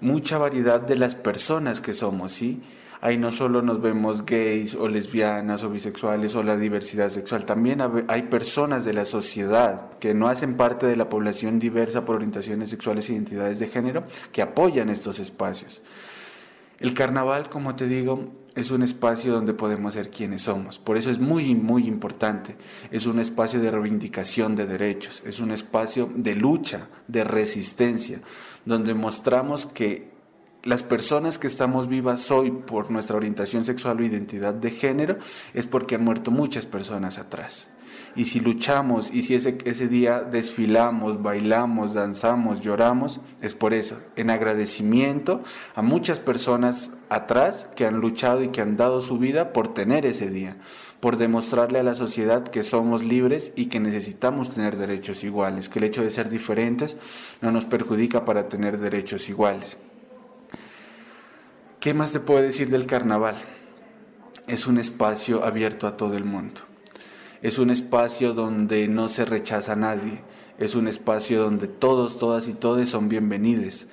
mucha 0.00 0.38
variedad 0.38 0.80
de 0.80 0.96
las 0.96 1.14
personas 1.14 1.80
que 1.80 1.94
somos, 1.94 2.32
¿sí? 2.32 2.62
ahí 3.04 3.18
no 3.18 3.30
solo 3.30 3.60
nos 3.60 3.82
vemos 3.82 4.24
gays 4.24 4.74
o 4.74 4.88
lesbianas 4.88 5.62
o 5.62 5.68
bisexuales 5.68 6.34
o 6.36 6.42
la 6.42 6.56
diversidad 6.56 7.10
sexual, 7.10 7.44
también 7.44 7.82
hay 8.08 8.22
personas 8.22 8.86
de 8.86 8.94
la 8.94 9.04
sociedad 9.04 9.90
que 9.98 10.14
no 10.14 10.26
hacen 10.26 10.56
parte 10.56 10.86
de 10.86 10.96
la 10.96 11.10
población 11.10 11.58
diversa 11.58 12.06
por 12.06 12.16
orientaciones 12.16 12.70
sexuales 12.70 13.10
e 13.10 13.12
identidades 13.12 13.58
de 13.58 13.66
género 13.66 14.04
que 14.32 14.40
apoyan 14.40 14.88
estos 14.88 15.18
espacios. 15.18 15.82
El 16.78 16.94
carnaval, 16.94 17.48
como 17.48 17.76
te 17.76 17.86
digo, 17.86 18.32
es 18.54 18.70
un 18.70 18.82
espacio 18.82 19.32
donde 19.32 19.54
podemos 19.54 19.94
ser 19.94 20.10
quienes 20.10 20.42
somos. 20.42 20.78
Por 20.78 20.96
eso 20.96 21.10
es 21.10 21.18
muy, 21.18 21.54
muy 21.54 21.86
importante. 21.86 22.56
Es 22.90 23.06
un 23.06 23.18
espacio 23.18 23.60
de 23.60 23.70
reivindicación 23.70 24.54
de 24.54 24.66
derechos, 24.66 25.22
es 25.26 25.40
un 25.40 25.50
espacio 25.50 26.10
de 26.14 26.34
lucha, 26.34 26.88
de 27.08 27.24
resistencia, 27.24 28.20
donde 28.64 28.94
mostramos 28.94 29.66
que 29.66 30.14
las 30.62 30.82
personas 30.82 31.38
que 31.38 31.46
estamos 31.46 31.88
vivas 31.88 32.30
hoy 32.30 32.50
por 32.50 32.90
nuestra 32.90 33.16
orientación 33.16 33.64
sexual 33.64 34.00
o 34.00 34.04
identidad 34.04 34.54
de 34.54 34.70
género 34.70 35.18
es 35.52 35.66
porque 35.66 35.96
han 35.96 36.04
muerto 36.04 36.30
muchas 36.30 36.64
personas 36.64 37.18
atrás. 37.18 37.68
Y 38.16 38.26
si 38.26 38.40
luchamos 38.40 39.12
y 39.12 39.22
si 39.22 39.34
ese, 39.34 39.58
ese 39.64 39.88
día 39.88 40.20
desfilamos, 40.20 41.22
bailamos, 41.22 41.94
danzamos, 41.94 42.60
lloramos, 42.60 43.20
es 43.40 43.54
por 43.54 43.74
eso, 43.74 43.98
en 44.14 44.30
agradecimiento 44.30 45.42
a 45.74 45.82
muchas 45.82 46.20
personas 46.20 46.90
atrás 47.08 47.68
que 47.74 47.86
han 47.86 48.00
luchado 48.00 48.42
y 48.42 48.48
que 48.48 48.60
han 48.60 48.76
dado 48.76 49.00
su 49.00 49.18
vida 49.18 49.52
por 49.52 49.74
tener 49.74 50.06
ese 50.06 50.30
día, 50.30 50.56
por 51.00 51.16
demostrarle 51.16 51.80
a 51.80 51.82
la 51.82 51.94
sociedad 51.94 52.44
que 52.44 52.62
somos 52.62 53.02
libres 53.02 53.52
y 53.56 53.66
que 53.66 53.80
necesitamos 53.80 54.54
tener 54.54 54.76
derechos 54.76 55.24
iguales, 55.24 55.68
que 55.68 55.80
el 55.80 55.84
hecho 55.86 56.02
de 56.02 56.10
ser 56.10 56.30
diferentes 56.30 56.96
no 57.40 57.50
nos 57.50 57.64
perjudica 57.64 58.24
para 58.24 58.48
tener 58.48 58.78
derechos 58.78 59.28
iguales. 59.28 59.76
¿Qué 61.80 61.92
más 61.92 62.12
te 62.12 62.20
puedo 62.20 62.40
decir 62.40 62.70
del 62.70 62.86
carnaval? 62.86 63.34
Es 64.46 64.66
un 64.66 64.78
espacio 64.78 65.44
abierto 65.44 65.86
a 65.86 65.96
todo 65.96 66.16
el 66.16 66.24
mundo. 66.24 66.62
Es 67.44 67.58
un 67.58 67.68
espacio 67.68 68.32
donde 68.32 68.88
no 68.88 69.10
se 69.10 69.26
rechaza 69.26 69.74
a 69.74 69.76
nadie. 69.76 70.22
Es 70.56 70.74
un 70.74 70.88
espacio 70.88 71.42
donde 71.42 71.68
todos, 71.68 72.18
todas 72.18 72.48
y 72.48 72.54
todos 72.54 72.88
son 72.88 73.10
bienvenidos. 73.10 73.86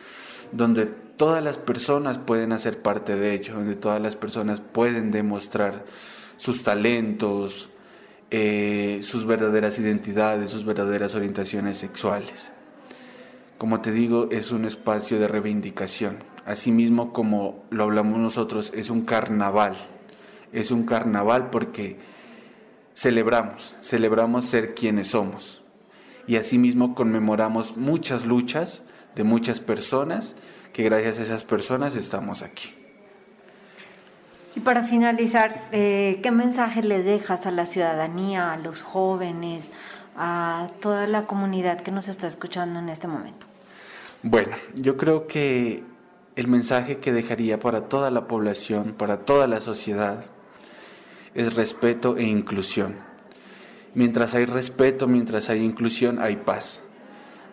Donde 0.53 0.85
todas 0.85 1.43
las 1.43 1.57
personas 1.57 2.17
pueden 2.17 2.53
hacer 2.53 2.81
parte 2.81 3.17
de 3.17 3.33
ello. 3.33 3.55
Donde 3.55 3.75
todas 3.75 4.01
las 4.01 4.15
personas 4.15 4.61
pueden 4.61 5.11
demostrar 5.11 5.83
sus 6.37 6.63
talentos, 6.63 7.69
eh, 8.29 9.01
sus 9.03 9.25
verdaderas 9.25 9.77
identidades, 9.79 10.49
sus 10.49 10.63
verdaderas 10.63 11.13
orientaciones 11.13 11.77
sexuales. 11.77 12.53
Como 13.57 13.81
te 13.81 13.91
digo, 13.91 14.29
es 14.31 14.53
un 14.53 14.63
espacio 14.63 15.19
de 15.19 15.27
reivindicación 15.27 16.19
Asimismo, 16.45 17.11
como 17.11 17.65
lo 17.69 17.83
hablamos 17.83 18.17
nosotros, 18.17 18.71
es 18.73 18.89
un 18.89 19.01
carnaval. 19.01 19.75
Es 20.53 20.71
un 20.71 20.85
carnaval 20.85 21.49
porque 21.49 21.99
celebramos, 22.95 23.75
celebramos 23.81 24.45
ser 24.45 24.75
quienes 24.75 25.09
somos. 25.09 25.61
Y 26.27 26.35
asimismo 26.35 26.95
conmemoramos 26.95 27.77
muchas 27.77 28.25
luchas 28.25 28.83
de 29.15 29.23
muchas 29.23 29.59
personas 29.59 30.35
que 30.73 30.83
gracias 30.83 31.19
a 31.19 31.23
esas 31.23 31.43
personas 31.43 31.95
estamos 31.95 32.41
aquí. 32.41 32.73
Y 34.55 34.59
para 34.59 34.83
finalizar, 34.83 35.63
eh, 35.71 36.19
¿qué 36.21 36.31
mensaje 36.31 36.83
le 36.83 37.03
dejas 37.03 37.45
a 37.45 37.51
la 37.51 37.65
ciudadanía, 37.65 38.53
a 38.53 38.57
los 38.57 38.81
jóvenes, 38.81 39.71
a 40.17 40.67
toda 40.81 41.07
la 41.07 41.25
comunidad 41.25 41.81
que 41.81 41.91
nos 41.91 42.07
está 42.07 42.27
escuchando 42.27 42.79
en 42.79 42.89
este 42.89 43.07
momento? 43.07 43.47
Bueno, 44.23 44.55
yo 44.75 44.97
creo 44.97 45.25
que 45.25 45.83
el 46.35 46.47
mensaje 46.47 46.99
que 46.99 47.11
dejaría 47.11 47.59
para 47.59 47.87
toda 47.87 48.11
la 48.11 48.27
población, 48.27 48.93
para 48.97 49.25
toda 49.25 49.47
la 49.47 49.61
sociedad, 49.61 50.25
es 51.33 51.55
respeto 51.55 52.17
e 52.17 52.23
inclusión. 52.23 52.95
Mientras 53.93 54.35
hay 54.35 54.45
respeto, 54.45 55.07
mientras 55.07 55.49
hay 55.49 55.63
inclusión, 55.63 56.19
hay 56.19 56.37
paz. 56.37 56.81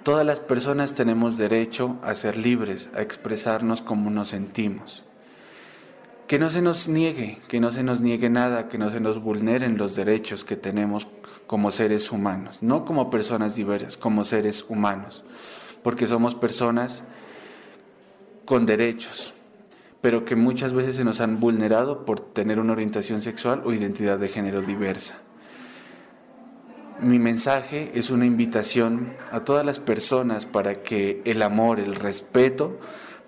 Todas 0.03 0.25
las 0.25 0.41
personas 0.41 0.95
tenemos 0.95 1.37
derecho 1.37 1.97
a 2.03 2.14
ser 2.14 2.37
libres, 2.37 2.91
a 2.95 3.03
expresarnos 3.03 3.83
como 3.83 4.11
nos 4.11 4.29
sentimos. 4.29 5.05
Que 6.27 6.38
no 6.38 6.51
se 6.51 6.62
nos 6.62 6.88
niegue, 6.88 7.38
que 7.49 7.59
no 7.61 7.73
se 7.73 7.83
nos 7.83 8.01
niegue 8.01 8.31
nada, 8.31 8.69
que 8.69 8.79
no 8.79 8.91
se 8.91 9.01
nos 9.01 9.21
vulneren 9.21 9.79
los 9.79 9.97
derechos 9.97 10.45
que 10.45 10.57
tenemos 10.57 11.09
como 11.47 11.71
seres 11.71 12.12
humanos, 12.12 12.59
no 12.61 12.85
como 12.85 13.11
personas 13.11 13.57
diversas, 13.57 13.97
como 13.97 14.23
seres 14.23 14.67
humanos, 14.69 15.25
porque 15.83 16.07
somos 16.07 16.35
personas 16.35 17.03
con 18.45 18.67
derechos, 18.67 19.33
pero 20.01 20.25
que 20.25 20.37
muchas 20.37 20.73
veces 20.73 20.97
se 20.97 21.05
nos 21.05 21.21
han 21.21 21.41
vulnerado 21.41 22.05
por 22.05 22.21
tener 22.21 22.61
una 22.61 22.73
orientación 22.73 23.23
sexual 23.23 23.63
o 23.65 23.73
identidad 23.73 24.19
de 24.19 24.29
género 24.29 24.63
diversa. 24.63 25.19
Mi 27.01 27.19
mensaje 27.19 27.93
es 27.95 28.11
una 28.11 28.27
invitación 28.27 29.15
a 29.31 29.41
todas 29.41 29.65
las 29.65 29.79
personas 29.79 30.47
para 30.47 30.83
que 30.83 31.23
el 31.25 31.43
amor, 31.43 31.79
el 31.79 31.95
respeto, 31.95 32.79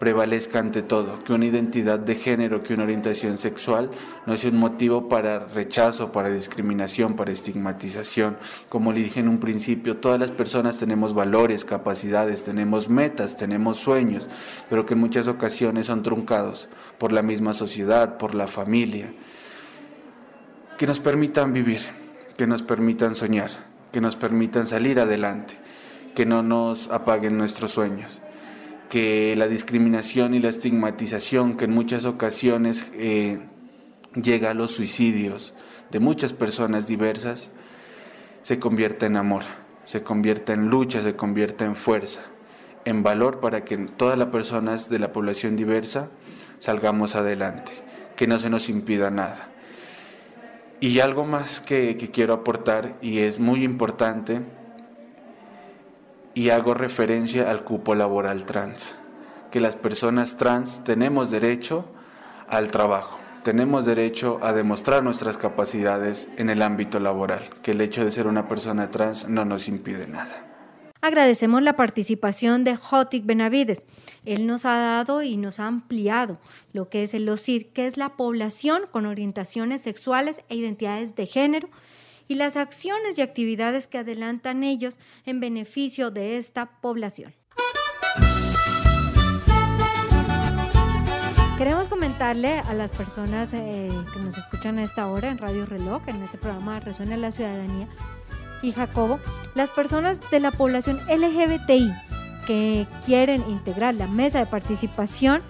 prevalezca 0.00 0.58
ante 0.60 0.80
todo, 0.80 1.22
que 1.22 1.34
una 1.34 1.44
identidad 1.44 1.98
de 1.98 2.14
género, 2.14 2.62
que 2.62 2.72
una 2.72 2.84
orientación 2.84 3.36
sexual 3.36 3.90
no 4.24 4.32
es 4.32 4.42
un 4.44 4.56
motivo 4.56 5.10
para 5.10 5.40
rechazo, 5.40 6.10
para 6.10 6.30
discriminación, 6.30 7.16
para 7.16 7.32
estigmatización. 7.32 8.38
Como 8.70 8.94
le 8.94 9.00
dije 9.00 9.20
en 9.20 9.28
un 9.28 9.40
principio, 9.40 9.98
todas 9.98 10.18
las 10.18 10.30
personas 10.30 10.78
tenemos 10.78 11.12
valores, 11.12 11.66
capacidades, 11.66 12.44
tenemos 12.44 12.88
metas, 12.88 13.36
tenemos 13.36 13.76
sueños, 13.76 14.26
pero 14.70 14.86
que 14.86 14.94
en 14.94 15.00
muchas 15.00 15.28
ocasiones 15.28 15.88
son 15.88 16.02
truncados 16.02 16.68
por 16.96 17.12
la 17.12 17.20
misma 17.20 17.52
sociedad, 17.52 18.16
por 18.16 18.34
la 18.34 18.46
familia. 18.46 19.12
Que 20.78 20.86
nos 20.86 20.98
permitan 20.98 21.52
vivir, 21.52 21.82
que 22.38 22.46
nos 22.46 22.62
permitan 22.62 23.14
soñar, 23.14 23.50
que 23.92 24.00
nos 24.00 24.16
permitan 24.16 24.66
salir 24.66 24.98
adelante, 24.98 25.58
que 26.14 26.24
no 26.24 26.42
nos 26.42 26.88
apaguen 26.88 27.36
nuestros 27.36 27.72
sueños 27.72 28.22
que 28.90 29.36
la 29.36 29.46
discriminación 29.46 30.34
y 30.34 30.40
la 30.40 30.48
estigmatización 30.48 31.56
que 31.56 31.66
en 31.66 31.70
muchas 31.70 32.04
ocasiones 32.04 32.90
eh, 32.94 33.38
llega 34.20 34.50
a 34.50 34.54
los 34.54 34.72
suicidios 34.72 35.54
de 35.92 36.00
muchas 36.00 36.32
personas 36.32 36.88
diversas, 36.88 37.50
se 38.42 38.58
convierta 38.58 39.06
en 39.06 39.16
amor, 39.16 39.44
se 39.84 40.02
convierta 40.02 40.52
en 40.54 40.68
lucha, 40.68 41.02
se 41.02 41.14
convierta 41.14 41.64
en 41.64 41.76
fuerza, 41.76 42.22
en 42.84 43.04
valor 43.04 43.38
para 43.38 43.64
que 43.64 43.78
todas 43.78 44.18
las 44.18 44.28
personas 44.28 44.88
de 44.88 44.98
la 44.98 45.12
población 45.12 45.56
diversa 45.56 46.10
salgamos 46.58 47.14
adelante, 47.14 47.72
que 48.16 48.26
no 48.26 48.40
se 48.40 48.50
nos 48.50 48.68
impida 48.68 49.10
nada. 49.10 49.50
Y 50.80 50.98
algo 50.98 51.24
más 51.24 51.60
que, 51.60 51.96
que 51.96 52.10
quiero 52.10 52.34
aportar 52.34 52.96
y 53.00 53.20
es 53.20 53.38
muy 53.38 53.62
importante, 53.62 54.40
y 56.40 56.48
hago 56.48 56.72
referencia 56.72 57.50
al 57.50 57.64
cupo 57.64 57.94
laboral 57.94 58.46
trans, 58.46 58.96
que 59.50 59.60
las 59.60 59.76
personas 59.76 60.38
trans 60.38 60.82
tenemos 60.84 61.30
derecho 61.30 61.84
al 62.48 62.70
trabajo, 62.70 63.18
tenemos 63.44 63.84
derecho 63.84 64.40
a 64.40 64.54
demostrar 64.54 65.02
nuestras 65.02 65.36
capacidades 65.36 66.30
en 66.38 66.48
el 66.48 66.62
ámbito 66.62 66.98
laboral, 66.98 67.50
que 67.62 67.72
el 67.72 67.82
hecho 67.82 68.06
de 68.06 68.10
ser 68.10 68.26
una 68.26 68.48
persona 68.48 68.90
trans 68.90 69.28
no 69.28 69.44
nos 69.44 69.68
impide 69.68 70.06
nada. 70.06 70.46
Agradecemos 71.02 71.60
la 71.62 71.76
participación 71.76 72.64
de 72.64 72.74
Jotik 72.74 73.26
Benavides. 73.26 73.84
Él 74.24 74.46
nos 74.46 74.64
ha 74.64 74.78
dado 74.78 75.22
y 75.22 75.36
nos 75.36 75.60
ha 75.60 75.66
ampliado 75.66 76.38
lo 76.72 76.88
que 76.88 77.02
es 77.02 77.12
el 77.12 77.28
OCID, 77.28 77.66
que 77.74 77.86
es 77.86 77.98
la 77.98 78.16
población 78.16 78.84
con 78.90 79.04
orientaciones 79.04 79.82
sexuales 79.82 80.40
e 80.48 80.56
identidades 80.56 81.14
de 81.16 81.26
género 81.26 81.68
y 82.30 82.36
las 82.36 82.56
acciones 82.56 83.18
y 83.18 83.22
actividades 83.22 83.88
que 83.88 83.98
adelantan 83.98 84.62
ellos 84.62 85.00
en 85.26 85.40
beneficio 85.40 86.12
de 86.12 86.36
esta 86.36 86.80
población. 86.80 87.34
Queremos 91.58 91.88
comentarle 91.88 92.60
a 92.60 92.72
las 92.72 92.92
personas 92.92 93.52
eh, 93.52 93.90
que 94.12 94.20
nos 94.20 94.38
escuchan 94.38 94.78
a 94.78 94.84
esta 94.84 95.08
hora 95.08 95.28
en 95.28 95.38
Radio 95.38 95.66
Reloj, 95.66 96.02
en 96.06 96.22
este 96.22 96.38
programa 96.38 96.78
Resuena 96.78 97.16
la 97.16 97.32
Ciudadanía, 97.32 97.88
y 98.62 98.70
Jacobo, 98.70 99.18
las 99.56 99.72
personas 99.72 100.20
de 100.30 100.38
la 100.38 100.52
población 100.52 101.00
LGBTI 101.08 101.92
que 102.46 102.86
quieren 103.06 103.42
integrar 103.50 103.94
la 103.94 104.06
mesa 104.06 104.38
de 104.38 104.46
participación 104.46 105.42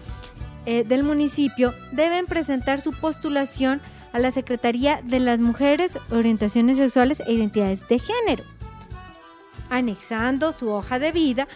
eh, 0.64 0.84
del 0.84 1.02
municipio 1.04 1.74
deben 1.92 2.24
presentar 2.24 2.80
su 2.80 2.92
postulación 2.92 3.82
a 4.12 4.18
la 4.18 4.30
Secretaría 4.30 5.00
de 5.02 5.20
las 5.20 5.38
Mujeres, 5.38 5.98
Orientaciones 6.10 6.76
Sexuales 6.78 7.22
e 7.26 7.32
Identidades 7.32 7.86
de 7.88 7.98
Género, 7.98 8.44
anexando 9.70 10.52
su 10.52 10.70
hoja 10.70 10.98
de 10.98 11.12
vida 11.12 11.46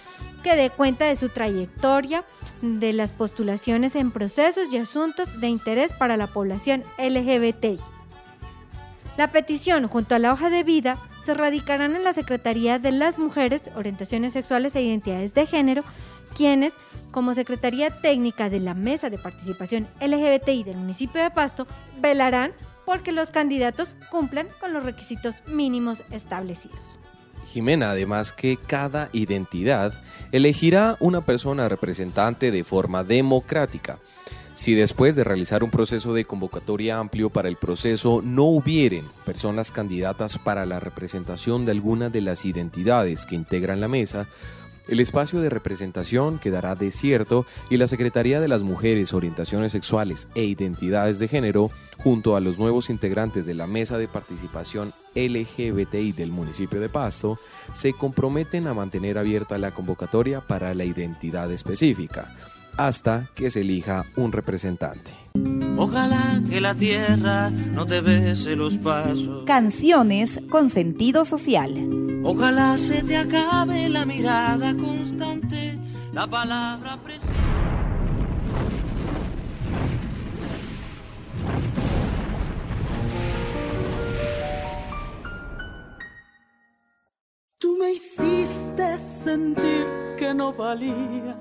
que 0.42 0.54
dé 0.56 0.70
cuenta 0.70 1.06
de 1.06 1.16
su 1.16 1.30
trayectoria, 1.30 2.24
de 2.62 2.92
las 2.92 3.12
postulaciones 3.12 3.96
en 3.96 4.10
procesos 4.10 4.72
y 4.72 4.78
asuntos 4.78 5.40
de 5.40 5.48
interés 5.48 5.92
para 5.92 6.16
la 6.16 6.26
población 6.26 6.82
LGBTI. 6.98 7.78
La 9.16 9.30
petición 9.30 9.86
junto 9.88 10.14
a 10.14 10.18
la 10.18 10.32
hoja 10.32 10.50
de 10.50 10.64
vida 10.64 10.98
se 11.20 11.34
radicarán 11.34 11.96
en 11.96 12.04
la 12.04 12.12
Secretaría 12.12 12.78
de 12.78 12.92
las 12.92 13.18
Mujeres, 13.18 13.70
Orientaciones 13.74 14.32
Sexuales 14.32 14.76
e 14.76 14.82
Identidades 14.82 15.34
de 15.34 15.46
Género, 15.46 15.82
quienes 16.36 16.74
como 17.14 17.32
Secretaría 17.32 17.90
Técnica 17.90 18.50
de 18.50 18.58
la 18.58 18.74
Mesa 18.74 19.08
de 19.08 19.18
Participación 19.18 19.86
LGBTI 20.00 20.64
del 20.64 20.78
municipio 20.78 21.22
de 21.22 21.30
Pasto, 21.30 21.64
velarán 22.00 22.50
porque 22.84 23.12
los 23.12 23.30
candidatos 23.30 23.94
cumplan 24.10 24.48
con 24.58 24.72
los 24.72 24.82
requisitos 24.82 25.44
mínimos 25.46 26.02
establecidos. 26.10 26.80
Jimena, 27.46 27.92
además 27.92 28.32
que 28.32 28.56
cada 28.56 29.10
identidad 29.12 29.94
elegirá 30.32 30.96
una 30.98 31.20
persona 31.20 31.68
representante 31.68 32.50
de 32.50 32.64
forma 32.64 33.04
democrática. 33.04 34.00
Si 34.54 34.74
después 34.74 35.14
de 35.14 35.22
realizar 35.22 35.62
un 35.62 35.70
proceso 35.70 36.14
de 36.14 36.24
convocatoria 36.24 36.98
amplio 36.98 37.30
para 37.30 37.48
el 37.48 37.56
proceso 37.56 38.22
no 38.24 38.44
hubieren 38.44 39.04
personas 39.24 39.70
candidatas 39.70 40.38
para 40.38 40.66
la 40.66 40.80
representación 40.80 41.64
de 41.64 41.72
alguna 41.72 42.08
de 42.08 42.22
las 42.22 42.44
identidades 42.44 43.24
que 43.24 43.36
integran 43.36 43.80
la 43.80 43.88
mesa, 43.88 44.26
el 44.88 45.00
espacio 45.00 45.40
de 45.40 45.48
representación 45.48 46.38
quedará 46.38 46.74
desierto 46.74 47.46
y 47.70 47.76
la 47.78 47.88
Secretaría 47.88 48.40
de 48.40 48.48
las 48.48 48.62
Mujeres, 48.62 49.14
Orientaciones 49.14 49.72
Sexuales 49.72 50.28
e 50.34 50.44
Identidades 50.44 51.18
de 51.18 51.28
Género, 51.28 51.70
junto 51.98 52.36
a 52.36 52.40
los 52.40 52.58
nuevos 52.58 52.90
integrantes 52.90 53.46
de 53.46 53.54
la 53.54 53.66
Mesa 53.66 53.96
de 53.96 54.08
Participación 54.08 54.92
LGBTI 55.14 56.12
del 56.12 56.30
municipio 56.30 56.80
de 56.80 56.88
Pasto, 56.88 57.38
se 57.72 57.92
comprometen 57.94 58.66
a 58.66 58.74
mantener 58.74 59.16
abierta 59.16 59.58
la 59.58 59.70
convocatoria 59.70 60.40
para 60.40 60.74
la 60.74 60.84
identidad 60.84 61.50
específica, 61.50 62.34
hasta 62.76 63.30
que 63.34 63.50
se 63.50 63.60
elija 63.60 64.04
un 64.16 64.32
representante. 64.32 65.23
Ojalá 65.76 66.40
que 66.48 66.60
la 66.60 66.74
tierra 66.74 67.50
no 67.50 67.84
te 67.84 68.00
bese 68.00 68.54
los 68.54 68.78
pasos. 68.78 69.44
Canciones 69.44 70.40
con 70.48 70.70
sentido 70.70 71.24
social. 71.24 71.74
Ojalá 72.24 72.78
se 72.78 73.02
te 73.02 73.16
acabe 73.16 73.88
la 73.88 74.06
mirada 74.06 74.74
constante, 74.76 75.78
la 76.12 76.26
palabra 76.28 76.96
presente. 77.02 77.34
Tú 87.58 87.76
me 87.78 87.92
hiciste 87.92 88.98
sentir 88.98 89.86
que 90.16 90.32
no 90.32 90.52
valía 90.52 91.36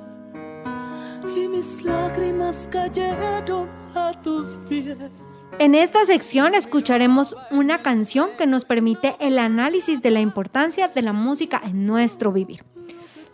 y 1.35 1.47
mis 1.47 1.83
lágrimas 1.83 2.67
cayeron 2.71 3.69
a 3.95 4.11
tus 4.21 4.57
pies. 4.67 4.97
En 5.59 5.75
esta 5.75 6.03
sección 6.05 6.55
escucharemos 6.55 7.35
una 7.51 7.81
canción 7.81 8.31
que 8.37 8.47
nos 8.47 8.65
permite 8.65 9.15
el 9.19 9.37
análisis 9.39 10.01
de 10.01 10.11
la 10.11 10.19
importancia 10.19 10.87
de 10.87 11.01
la 11.01 11.13
música 11.13 11.61
en 11.63 11.85
nuestro 11.85 12.31
vivir. 12.31 12.63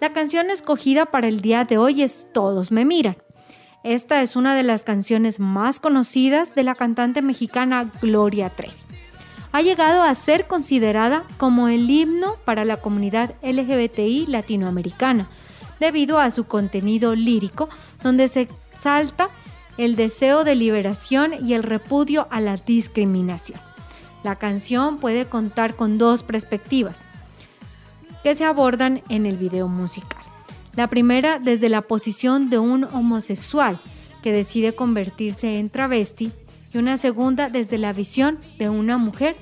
La 0.02 0.13
canción 0.13 0.49
escogida 0.49 1.08
para 1.08 1.28
el 1.28 1.41
día 1.41 1.65
de 1.65 1.78
hoy 1.78 2.04
es 2.04 2.28
Todos 2.34 2.71
me 2.71 2.86
miran. 2.86 3.17
Esta 3.84 4.21
es 4.21 4.36
una 4.36 4.56
de 4.56 4.63
las 4.63 4.84
canciones 4.84 5.39
más 5.39 5.80
conocidas 5.80 6.54
de 6.56 6.63
la 6.63 6.75
cantante 6.75 7.21
mexicana 7.21 7.89
Gloria 8.02 8.49
Trevi. 8.49 8.73
Ha 9.52 9.62
llegado 9.62 10.04
a 10.04 10.13
ser 10.13 10.47
considerada 10.47 11.23
como 11.38 11.69
el 11.69 11.89
himno 11.89 12.36
para 12.45 12.65
la 12.65 12.82
comunidad 12.82 13.36
LGBTI 13.41 14.28
latinoamericana, 14.28 15.30
debido 15.79 16.19
a 16.19 16.29
su 16.29 16.45
contenido 16.45 17.15
lírico, 17.15 17.69
donde 18.03 18.27
se 18.27 18.47
salta 18.77 19.29
el 19.77 19.95
deseo 19.95 20.43
de 20.43 20.55
liberación 20.55 21.33
y 21.41 21.53
el 21.53 21.63
repudio 21.63 22.27
a 22.31 22.41
la 22.41 22.57
discriminación. 22.57 23.59
La 24.23 24.35
canción 24.35 24.97
puede 24.97 25.25
contar 25.25 25.75
con 25.75 25.97
dos 25.97 26.23
perspectivas 26.23 27.01
que 28.23 28.35
se 28.35 28.43
abordan 28.43 29.01
en 29.09 29.25
el 29.25 29.37
video 29.37 29.67
musical. 29.67 30.19
La 30.75 30.87
primera 30.87 31.39
desde 31.39 31.69
la 31.69 31.81
posición 31.81 32.49
de 32.49 32.59
un 32.59 32.83
homosexual 32.83 33.79
que 34.21 34.33
decide 34.33 34.73
convertirse 34.73 35.59
en 35.59 35.69
travesti 35.69 36.31
y 36.73 36.77
una 36.77 36.97
segunda 36.97 37.49
desde 37.49 37.77
la 37.77 37.93
visión 37.93 38.37
de 38.57 38.69
una 38.69 38.97
mujer 38.97 39.35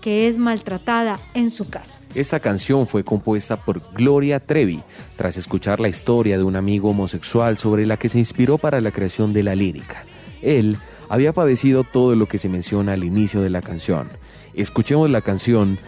que 0.00 0.28
es 0.28 0.36
maltratada 0.36 1.20
en 1.34 1.50
su 1.50 1.68
casa. 1.68 1.92
Esta 2.14 2.40
canción 2.40 2.86
fue 2.86 3.04
compuesta 3.04 3.56
por 3.64 3.82
Gloria 3.92 4.40
Trevi 4.40 4.82
tras 5.16 5.36
escuchar 5.36 5.78
la 5.78 5.88
historia 5.88 6.38
de 6.38 6.44
un 6.44 6.56
amigo 6.56 6.90
homosexual 6.90 7.58
sobre 7.58 7.86
la 7.86 7.96
que 7.96 8.08
se 8.08 8.18
inspiró 8.18 8.58
para 8.58 8.80
la 8.80 8.90
creación 8.90 9.32
de 9.32 9.42
la 9.42 9.54
lírica. 9.54 10.02
Él 10.40 10.78
había 11.08 11.32
padecido 11.32 11.84
todo 11.84 12.14
lo 12.14 12.26
que 12.26 12.38
se 12.38 12.48
menciona 12.48 12.92
al 12.92 13.04
inicio 13.04 13.40
de 13.40 13.50
la 13.50 13.62
canción. 13.62 14.08
Escuchemos 14.54 15.10
la 15.10 15.20
canción 15.20 15.78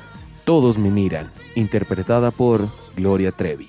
Todos 0.44 0.78
me 0.78 0.90
miran, 0.90 1.30
interpretada 1.54 2.30
por 2.30 2.68
Gloria 2.96 3.32
Trevi. 3.32 3.68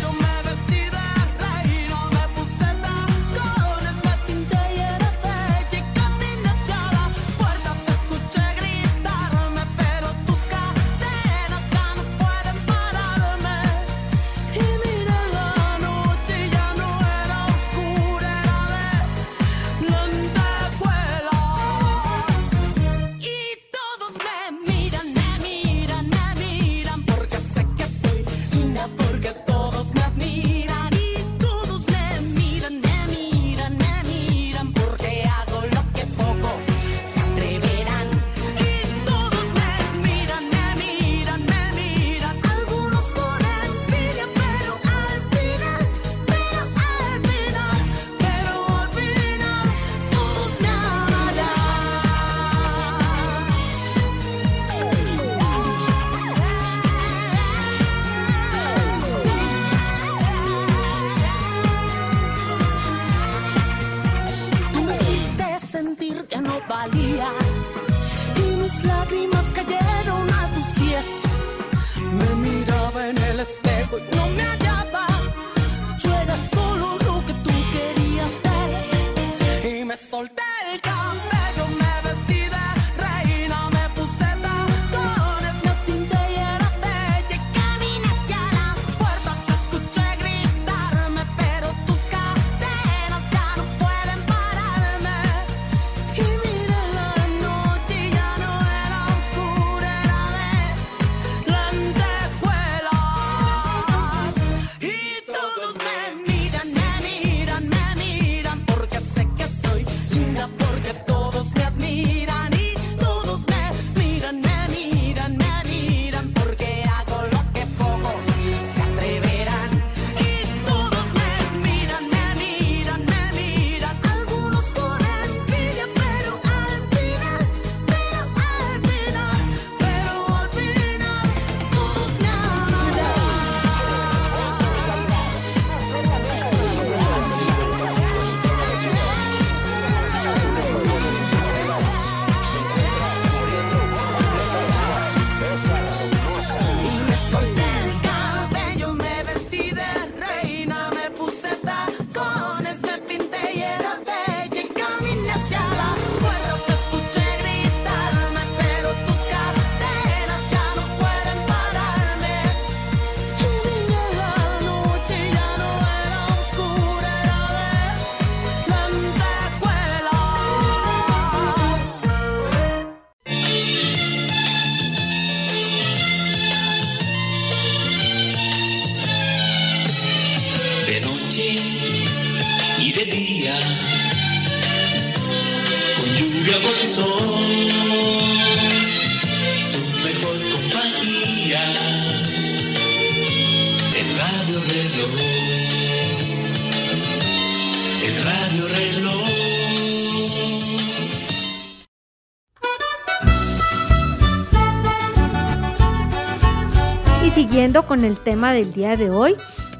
siguiendo 207.41 207.87
con 207.87 208.05
el 208.05 208.19
tema 208.19 208.53
del 208.53 208.71
día 208.71 208.95
de 208.97 209.09
hoy, 209.09 209.35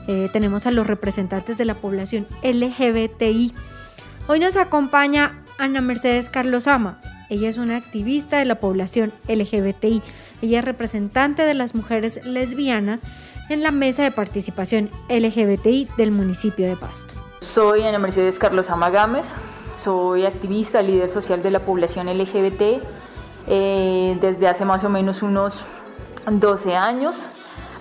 eh, 0.07 0.31
tenemos 0.33 0.65
a 0.65 0.71
los 0.71 0.87
representantes 0.87 1.59
de 1.59 1.65
la 1.65 1.75
población 1.75 2.25
LGBTI. 2.41 3.53
Hoy 4.27 4.39
nos 4.39 4.57
acompaña 4.57 5.43
Ana 5.59 5.79
Mercedes 5.79 6.31
Carlosama. 6.31 6.99
Ella 7.29 7.49
es 7.49 7.59
una 7.59 7.77
activista 7.77 8.39
de 8.39 8.45
la 8.45 8.55
población 8.55 9.13
LGBTI. 9.27 10.01
Ella 10.41 10.57
es 10.57 10.65
representante 10.65 11.43
de 11.43 11.53
las 11.53 11.75
mujeres 11.75 12.25
lesbianas 12.25 13.01
en 13.47 13.61
la 13.61 13.69
mesa 13.69 14.01
de 14.01 14.09
participación 14.09 14.89
LGBTI 15.07 15.87
del 15.97 16.09
municipio 16.09 16.67
de 16.67 16.75
Pasto. 16.75 17.13
Soy 17.41 17.83
Ana 17.83 17.99
Mercedes 17.99 18.39
Carlos 18.39 18.71
Ama 18.71 18.89
Gámez, 18.89 19.33
soy 19.75 20.25
activista, 20.25 20.81
líder 20.81 21.11
social 21.11 21.43
de 21.43 21.51
la 21.51 21.59
población 21.59 22.07
LGBT 22.07 22.81
desde 23.45 24.47
hace 24.47 24.65
más 24.65 24.83
o 24.83 24.89
menos 24.89 25.21
unos 25.21 25.59
12 26.25 26.75
años. 26.75 27.23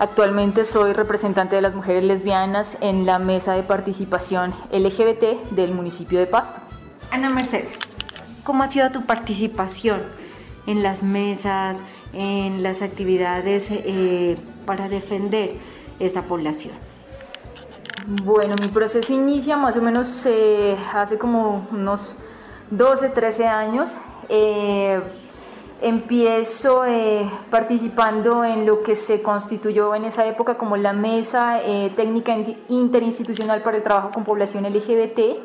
Actualmente 0.01 0.65
soy 0.65 0.95
representante 0.95 1.57
de 1.57 1.61
las 1.61 1.75
mujeres 1.75 2.03
lesbianas 2.03 2.79
en 2.81 3.05
la 3.05 3.19
mesa 3.19 3.53
de 3.53 3.63
participación 3.63 4.55
LGBT 4.73 5.51
del 5.51 5.75
municipio 5.75 6.19
de 6.19 6.27
Pasto. 6.27 6.59
Ana 7.11 7.29
Mercedes, 7.29 7.69
¿cómo 8.43 8.63
ha 8.63 8.71
sido 8.71 8.91
tu 8.93 9.05
participación 9.05 10.01
en 10.67 10.83
las 10.83 11.03
mesas, 11.03 11.83
en 12.15 12.63
las 12.63 12.81
actividades 12.81 13.71
eh, 13.71 14.39
para 14.65 14.89
defender 14.89 15.57
esta 15.99 16.23
población? 16.23 16.73
Bueno, 18.25 18.55
mi 18.59 18.69
proceso 18.69 19.13
inicia 19.13 19.59
más 19.59 19.77
o 19.77 19.83
menos 19.83 20.09
eh, 20.25 20.79
hace 20.95 21.19
como 21.19 21.69
unos 21.73 22.17
12, 22.71 23.11
13 23.11 23.47
años. 23.47 23.97
Eh, 24.31 24.99
Empiezo 25.83 26.85
eh, 26.85 27.31
participando 27.51 28.45
en 28.45 28.67
lo 28.67 28.83
que 28.83 28.97
se 28.97 29.23
constituyó 29.23 29.95
en 29.95 30.05
esa 30.05 30.27
época 30.27 30.59
como 30.59 30.77
la 30.77 30.93
Mesa 30.93 31.63
eh, 31.63 31.91
Técnica 31.97 32.37
Interinstitucional 32.69 33.63
para 33.63 33.79
el 33.79 33.83
Trabajo 33.83 34.11
con 34.13 34.23
Población 34.23 34.65
LGBT 34.65 35.39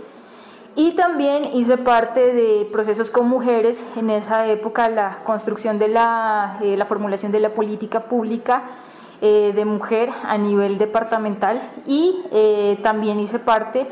y 0.76 0.92
también 0.92 1.46
hice 1.54 1.78
parte 1.78 2.34
de 2.34 2.68
procesos 2.70 3.10
con 3.12 3.30
mujeres, 3.30 3.82
en 3.96 4.10
esa 4.10 4.46
época 4.48 4.90
la 4.90 5.20
construcción 5.24 5.80
de 5.80 5.88
la, 5.88 6.58
eh, 6.62 6.76
la 6.76 6.86
formulación 6.86 7.32
de 7.32 7.40
la 7.40 7.52
política 7.52 8.02
pública 8.02 8.64
de 9.22 9.66
mujer 9.66 10.10
a 10.24 10.38
nivel 10.38 10.78
departamental. 10.78 11.60
Y 11.88 12.16
también 12.84 13.20
hice 13.20 13.40
parte 13.40 13.88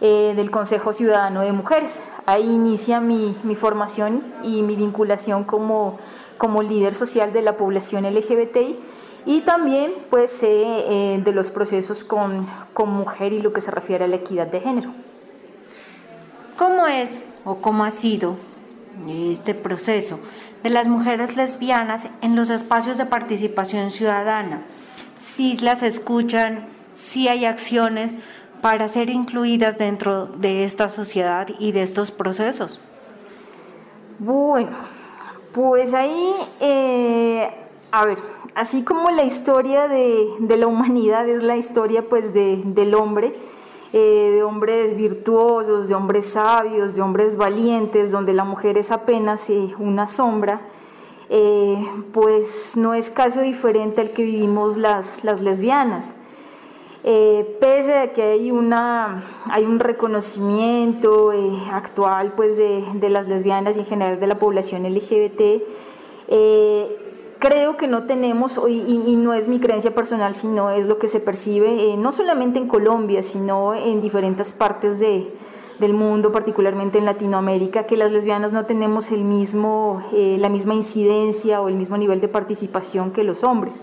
del 0.00 0.50
Consejo 0.50 0.92
Ciudadano 0.92 1.40
de 1.40 1.52
Mujeres 1.52 2.02
ahí 2.26 2.50
inicia 2.50 3.00
mi, 3.00 3.36
mi, 3.42 3.54
formación 3.54 4.22
y 4.42 4.62
mi 4.62 4.76
vinculación 4.76 5.44
como, 5.44 5.98
como 6.38 6.62
líder 6.62 6.94
social 6.94 7.32
de 7.32 7.42
la 7.42 7.56
población 7.56 8.04
LGBTI 8.04 8.78
y 9.26 9.40
también 9.40 9.92
pues 10.10 10.42
eh, 10.42 11.20
de 11.22 11.32
los 11.32 11.50
procesos 11.50 12.04
con, 12.04 12.46
con 12.72 12.90
mujer 12.90 13.32
y 13.32 13.40
lo 13.40 13.52
que 13.52 13.60
se 13.60 13.70
refiere 13.70 14.04
a 14.04 14.08
la 14.08 14.16
equidad 14.16 14.46
de 14.46 14.60
género. 14.60 14.92
¿Cómo 16.58 16.86
es 16.86 17.20
o 17.44 17.56
cómo 17.56 17.84
ha 17.84 17.90
sido 17.90 18.36
este 19.08 19.54
proceso 19.54 20.20
de 20.62 20.70
las 20.70 20.86
mujeres 20.86 21.36
lesbianas 21.36 22.06
en 22.20 22.36
los 22.36 22.50
espacios 22.50 22.98
de 22.98 23.06
participación 23.06 23.90
ciudadana? 23.90 24.62
Si 25.16 25.56
las 25.56 25.82
escuchan, 25.82 26.66
si 26.92 27.28
hay 27.28 27.44
acciones 27.44 28.14
para 28.64 28.88
ser 28.88 29.10
incluidas 29.10 29.76
dentro 29.76 30.24
de 30.24 30.64
esta 30.64 30.88
sociedad 30.88 31.46
y 31.58 31.72
de 31.72 31.82
estos 31.82 32.10
procesos? 32.10 32.80
Bueno, 34.18 34.70
pues 35.52 35.92
ahí, 35.92 36.32
eh, 36.60 37.50
a 37.90 38.06
ver, 38.06 38.16
así 38.54 38.82
como 38.82 39.10
la 39.10 39.24
historia 39.24 39.86
de, 39.86 40.28
la 40.48 40.66
humanidad 40.66 41.28
es 41.28 41.42
la 41.42 41.58
historia 41.58 42.08
pues 42.08 42.32
del 42.32 42.94
hombre, 42.94 43.34
eh, 43.92 44.30
de 44.36 44.42
hombres 44.42 44.96
virtuosos, 44.96 45.86
de 45.86 45.94
hombres 45.94 46.24
sabios, 46.24 46.94
de 46.94 47.02
hombres 47.02 47.36
valientes, 47.36 48.10
donde 48.10 48.32
la 48.32 48.44
mujer 48.44 48.78
es 48.78 48.90
apenas 48.90 49.50
eh, 49.50 49.74
una 49.78 50.06
sombra, 50.06 50.62
pues 52.14 52.78
no 52.78 52.94
es 52.94 53.10
caso 53.10 53.42
diferente 53.42 54.00
al 54.00 54.12
que 54.12 54.22
vivimos 54.22 54.78
las, 54.78 55.22
las 55.22 55.42
lesbianas. 55.42 56.14
Eh, 57.06 57.58
pese 57.60 57.98
a 57.98 58.12
que 58.14 58.22
hay, 58.22 58.50
una, 58.50 59.24
hay 59.50 59.66
un 59.66 59.78
reconocimiento 59.78 61.34
eh, 61.34 61.52
actual 61.70 62.32
pues, 62.32 62.56
de, 62.56 62.82
de, 62.94 63.10
las 63.10 63.28
lesbianas 63.28 63.76
y 63.76 63.80
en 63.80 63.84
general 63.84 64.18
de 64.18 64.26
la 64.26 64.38
población 64.38 64.84
LGBT, 64.84 65.62
eh, 66.28 66.96
creo 67.38 67.76
que 67.76 67.88
no 67.88 68.04
tenemos, 68.04 68.58
y, 68.66 69.16
no 69.16 69.34
es 69.34 69.48
mi 69.48 69.60
creencia 69.60 69.94
personal, 69.94 70.34
sino 70.34 70.70
es 70.70 70.86
lo 70.86 70.96
que 70.96 71.08
se 71.08 71.20
percibe, 71.20 71.94
no 71.98 72.10
solamente 72.10 72.58
en 72.58 72.68
Colombia, 72.68 73.22
sino 73.22 73.74
en 73.74 74.00
diferentes 74.00 74.54
partes 74.54 74.98
de, 74.98 75.30
del 75.80 75.92
mundo, 75.92 76.32
particularmente 76.32 76.96
en 76.96 77.04
Latinoamérica, 77.04 77.84
que 77.84 77.98
las 77.98 78.12
lesbianas 78.12 78.54
no 78.54 78.64
tenemos 78.64 79.10
el 79.10 79.24
mismo, 79.24 80.02
la 80.10 80.48
misma 80.48 80.72
incidencia 80.72 81.60
o 81.60 81.68
el 81.68 81.74
mismo 81.74 81.98
nivel 81.98 82.22
de 82.22 82.28
participación 82.28 83.10
que 83.10 83.24
los 83.24 83.44
hombres 83.44 83.82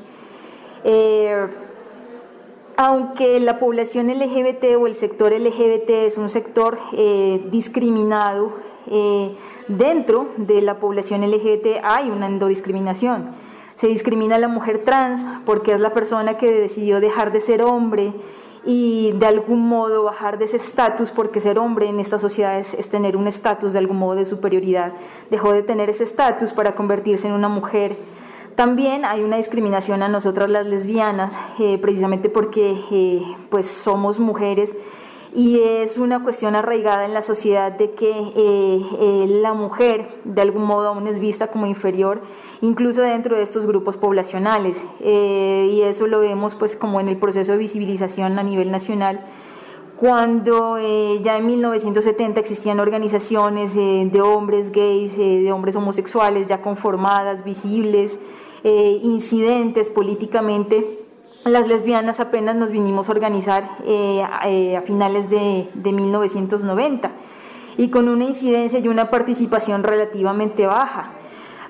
aunque 2.82 3.40
la 3.40 3.60
población 3.60 4.08
LGBT 4.08 4.76
o 4.76 4.88
el 4.88 4.96
sector 4.96 5.32
LGBT 5.32 5.90
es 6.08 6.18
un 6.18 6.32
sector 6.32 6.80
eh, 6.94 7.48
discriminado, 7.52 8.54
eh, 8.90 9.36
dentro 9.68 10.30
de 10.38 10.64
la 10.64 10.80
población 10.80 11.22
LGBT 11.22 11.80
hay 11.84 12.10
una 12.10 12.26
endodiscriminación. 12.26 13.36
Se 13.76 13.86
discrimina 13.86 14.38
a 14.38 14.40
la 14.40 14.48
mujer 14.48 14.84
trans 14.84 15.28
porque 15.46 15.74
es 15.74 15.80
la 15.80 15.94
persona 15.94 16.38
que 16.38 16.52
decidió 16.52 17.00
dejar 17.00 17.32
de 17.32 17.40
ser 17.40 17.62
hombre 17.62 18.14
y 18.66 19.12
de 19.12 19.28
algún 19.28 19.68
modo 19.68 20.04
bajar 20.04 20.40
de 20.40 20.46
ese 20.46 20.58
estatus, 20.58 21.12
porque 21.12 21.40
ser 21.40 21.60
hombre 21.60 21.88
en 21.88 22.00
esta 22.00 22.18
sociedad 22.18 22.58
es, 22.58 22.74
es 22.74 22.90
tener 22.90 23.16
un 23.16 23.28
estatus 23.28 23.74
de 23.74 23.80
algún 23.80 23.98
modo 23.98 24.16
de 24.16 24.26
superioridad. 24.26 24.94
Dejó 25.30 25.54
de 25.54 25.62
tener 25.62 25.92
ese 25.92 26.04
estatus 26.04 26.52
para 26.52 26.74
convertirse 26.74 27.28
en 27.28 27.36
una 27.36 27.48
mujer 27.48 27.98
también 28.62 29.06
hay 29.06 29.24
una 29.24 29.38
discriminación 29.38 30.04
a 30.04 30.08
nosotras 30.08 30.48
las 30.48 30.68
lesbianas, 30.68 31.36
eh, 31.58 31.80
precisamente 31.80 32.30
porque 32.30 32.78
eh, 32.92 33.24
pues 33.50 33.66
somos 33.66 34.20
mujeres 34.20 34.78
y 35.34 35.60
es 35.62 35.98
una 35.98 36.22
cuestión 36.22 36.56
arraigada 36.56 37.06
en 37.06 37.16
la 37.16 37.24
sociedad 37.24 37.72
de 37.72 37.94
que 37.94 38.14
eh, 38.36 39.26
la 39.42 39.56
mujer 39.56 40.10
de 40.26 40.44
algún 40.44 40.64
modo 40.64 40.90
aún 40.90 41.08
es 41.08 41.20
vista 41.20 41.48
como 41.48 41.66
inferior, 41.66 42.22
incluso 42.62 43.02
dentro 43.02 43.36
de 43.36 43.42
estos 43.42 43.66
grupos 43.66 43.98
poblacionales. 43.98 44.86
y 45.00 45.82
eso 45.82 46.06
lo 46.06 46.20
vemos 46.20 46.54
pues 46.54 46.76
como 46.76 47.00
en 47.00 47.10
el 47.10 47.18
proceso 47.18 47.54
de 47.54 47.58
visibilización 47.58 48.38
a 48.38 48.44
nivel 48.44 48.70
nacional 48.70 49.26
cuando 49.96 50.78
ya 50.80 51.38
en 51.38 51.46
1970 51.48 52.40
existían 52.40 52.80
organizaciones 52.80 53.76
de 53.76 54.22
hombres 54.22 54.72
gays, 54.72 55.16
de 55.18 55.52
hombres 55.52 55.76
homosexuales 55.76 56.48
ya 56.48 56.62
conformadas, 56.62 57.44
visibles, 57.44 58.20
eh, 58.64 59.00
incidentes 59.02 59.90
políticamente, 59.90 61.00
las 61.46 61.68
lesbianas 61.68 62.20
apenas 62.20 62.56
nos 62.56 62.70
vinimos 62.70 63.10
a 63.10 63.12
organizar 63.14 63.78
eh, 63.84 64.24
eh, 64.46 64.78
a 64.78 64.82
finales 64.82 65.32
de, 65.32 65.68
1990 65.74 67.12
y 67.78 67.90
con 67.90 68.08
una 68.08 68.26
incidencia 68.26 68.78
y 68.78 68.88
una 68.88 69.10
participación 69.10 69.82
relativamente 69.82 70.68
baja. 70.68 71.14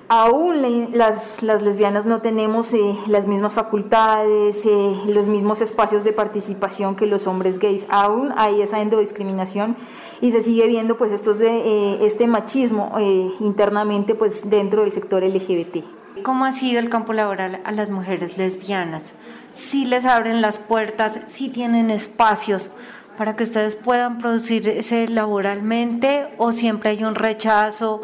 Aún 0.09 0.61
las, 0.91 1.41
las, 1.41 1.61
lesbianas 1.61 2.05
no 2.05 2.19
tenemos 2.19 2.75
las 3.07 3.27
mismas 3.27 3.53
facultades, 3.53 4.67
los 5.07 5.27
mismos 5.27 5.61
espacios 5.61 6.03
de 6.03 6.11
participación 6.11 6.97
que 6.97 7.05
los 7.05 7.27
hombres 7.27 7.59
gays. 7.59 7.85
Aún 7.89 8.33
hay 8.35 8.61
esa 8.61 8.81
endodiscriminación 8.81 9.77
y 10.19 10.33
se 10.33 10.41
sigue 10.41 10.67
viendo 10.67 10.97
pues 10.97 11.13
estos 11.13 11.39
de, 11.39 12.05
este 12.05 12.27
machismo 12.27 12.91
internamente 13.39 14.13
pues 14.13 14.49
dentro 14.49 14.81
del 14.81 14.91
sector 14.91 15.23
LGBT. 15.23 16.00
¿Cómo 16.23 16.45
ha 16.45 16.51
sido 16.51 16.79
el 16.79 16.89
campo 16.89 17.13
laboral 17.13 17.61
a 17.63 17.71
las 17.71 17.89
mujeres 17.89 18.37
lesbianas? 18.37 19.13
¿Si 19.53 19.85
les 19.85 20.05
abren 20.05 20.41
las 20.41 20.59
puertas? 20.59 21.19
¿Si 21.27 21.49
tienen 21.49 21.89
espacios 21.89 22.69
para 23.17 23.35
que 23.35 23.43
ustedes 23.43 23.75
puedan 23.75 24.17
producirse 24.17 25.07
laboralmente 25.07 26.27
o 26.37 26.51
siempre 26.51 26.91
hay 26.91 27.03
un 27.03 27.15
rechazo? 27.15 28.01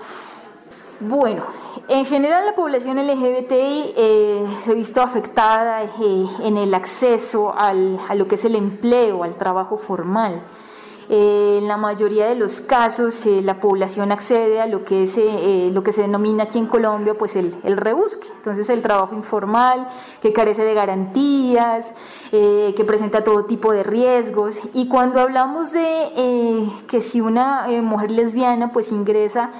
Bueno, 0.99 1.43
en 1.89 2.05
general 2.05 2.45
la 2.45 2.55
población 2.55 2.97
LGBTI 2.97 3.93
eh, 3.95 4.47
se 4.63 4.71
ha 4.71 4.73
visto 4.73 5.01
afectada 5.01 5.83
eh, 5.83 6.27
en 6.43 6.57
el 6.57 6.73
acceso 6.73 7.53
al, 7.55 7.99
a 8.09 8.15
lo 8.15 8.27
que 8.27 8.35
es 8.35 8.45
el 8.45 8.55
empleo, 8.55 9.23
al 9.23 9.35
trabajo 9.35 9.77
formal. 9.77 10.41
Eh, 11.09 11.59
en 11.61 11.69
la 11.69 11.77
mayoría 11.77 12.27
de 12.27 12.35
los 12.35 12.59
casos 12.59 13.25
eh, 13.25 13.41
la 13.41 13.61
población 13.61 14.11
accede 14.11 14.59
a 14.59 14.67
lo 14.67 14.83
que, 14.83 15.03
es, 15.03 15.17
eh, 15.17 15.69
lo 15.71 15.81
que 15.81 15.93
se 15.93 16.01
denomina 16.01 16.43
aquí 16.43 16.59
en 16.59 16.65
Colombia 16.65 17.13
pues 17.13 17.37
el, 17.37 17.55
el 17.63 17.77
rebusque, 17.77 18.27
entonces 18.35 18.69
el 18.69 18.81
trabajo 18.81 19.15
informal 19.15 19.87
que 20.21 20.33
carece 20.33 20.65
de 20.65 20.73
garantías, 20.73 21.93
que 22.29 22.83
presenta 22.85 23.23
todo 23.23 23.45
tipo 23.45 23.71
de 23.71 23.83
riesgos. 23.83 24.59
Y 24.73 24.89
cuando 24.89 25.21
hablamos 25.21 25.71
de 25.71 26.69
que 26.87 26.99
si 26.99 27.21
una 27.21 27.67
mujer 27.81 28.11
lesbiana 28.11 28.73
pues 28.73 28.91
ingresa 28.91 29.51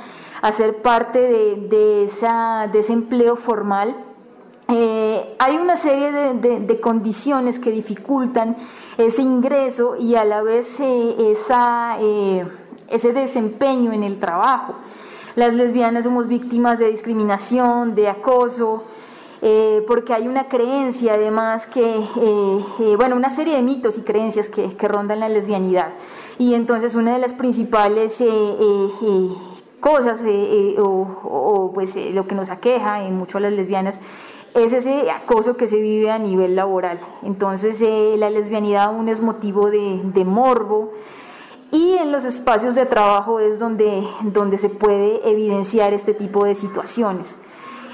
a 0.42 0.52
ser 0.52 0.82
parte 0.82 1.20
de, 1.20 2.04
ese 2.04 2.94
empleo 2.94 3.38
formal, 3.38 3.96
hay 4.68 5.58
una 5.58 5.78
serie 5.78 6.12
de 6.12 6.80
condiciones 6.82 7.58
que 7.58 7.72
dificultan 7.72 8.58
ese 8.98 9.22
ingreso 9.22 9.96
y 9.96 10.16
a 10.16 10.26
la 10.26 10.42
vez 10.42 10.80
eh, 10.80 11.16
eh, 11.20 12.46
ese 12.90 13.14
desempeño 13.14 13.94
en 13.94 14.04
el 14.04 14.20
trabajo. 14.20 14.76
Las 15.36 15.54
lesbianas 15.54 16.04
somos 16.04 16.28
víctimas 16.28 16.80
de 16.80 16.90
discriminación, 16.90 17.94
de 17.94 18.10
acoso, 18.10 18.84
eh, 19.44 19.84
porque 19.88 20.14
hay 20.14 20.28
una 20.28 20.48
creencia 20.48 21.14
además 21.14 21.68
que, 21.68 22.04
bueno, 22.98 23.16
una 23.16 23.30
serie 23.30 23.56
de 23.56 23.62
mitos 23.62 24.00
y 24.00 24.02
creencias 24.02 24.50
que, 24.50 24.76
que, 24.76 24.88
rondan 24.88 25.20
la 25.20 25.30
lesbianidad. 25.30 25.90
Y 26.40 26.56
entonces 26.56 26.96
una 26.96 27.14
de 27.14 27.20
las 27.20 27.34
principales 27.34 28.24
cosas 29.80 30.22
o, 30.80 30.84
o, 31.24 31.72
pues 31.72 31.96
lo 31.96 32.26
que 32.26 32.34
nos 32.34 32.50
aqueja 32.50 33.04
en 33.04 33.16
mucho 33.16 33.38
a 33.38 33.42
las 33.42 33.54
lesbianas 33.54 34.00
es 34.58 34.74
ese 34.74 35.10
acoso 35.12 35.58
que 35.58 35.68
se 35.68 35.80
vive 35.80 36.12
a 36.12 36.20
nivel 36.20 36.56
laboral. 36.56 37.00
Entonces 37.24 37.82
la 38.18 38.30
lesbianidad 38.30 38.86
aún 38.86 39.10
es 39.10 39.22
motivo 39.22 39.70
de, 39.70 40.02
de 40.04 40.26
morbo, 40.26 40.94
y 41.72 41.94
en 41.98 42.12
los 42.12 42.24
espacios 42.24 42.76
de 42.76 42.86
trabajo 42.86 43.40
es 43.40 43.60
donde, 43.60 44.08
donde 44.22 44.58
se 44.58 44.70
puede 44.70 45.30
evidenciar 45.30 45.94
este 45.94 46.14
tipo 46.14 46.46
de 46.46 46.56
situaciones. 46.56 47.36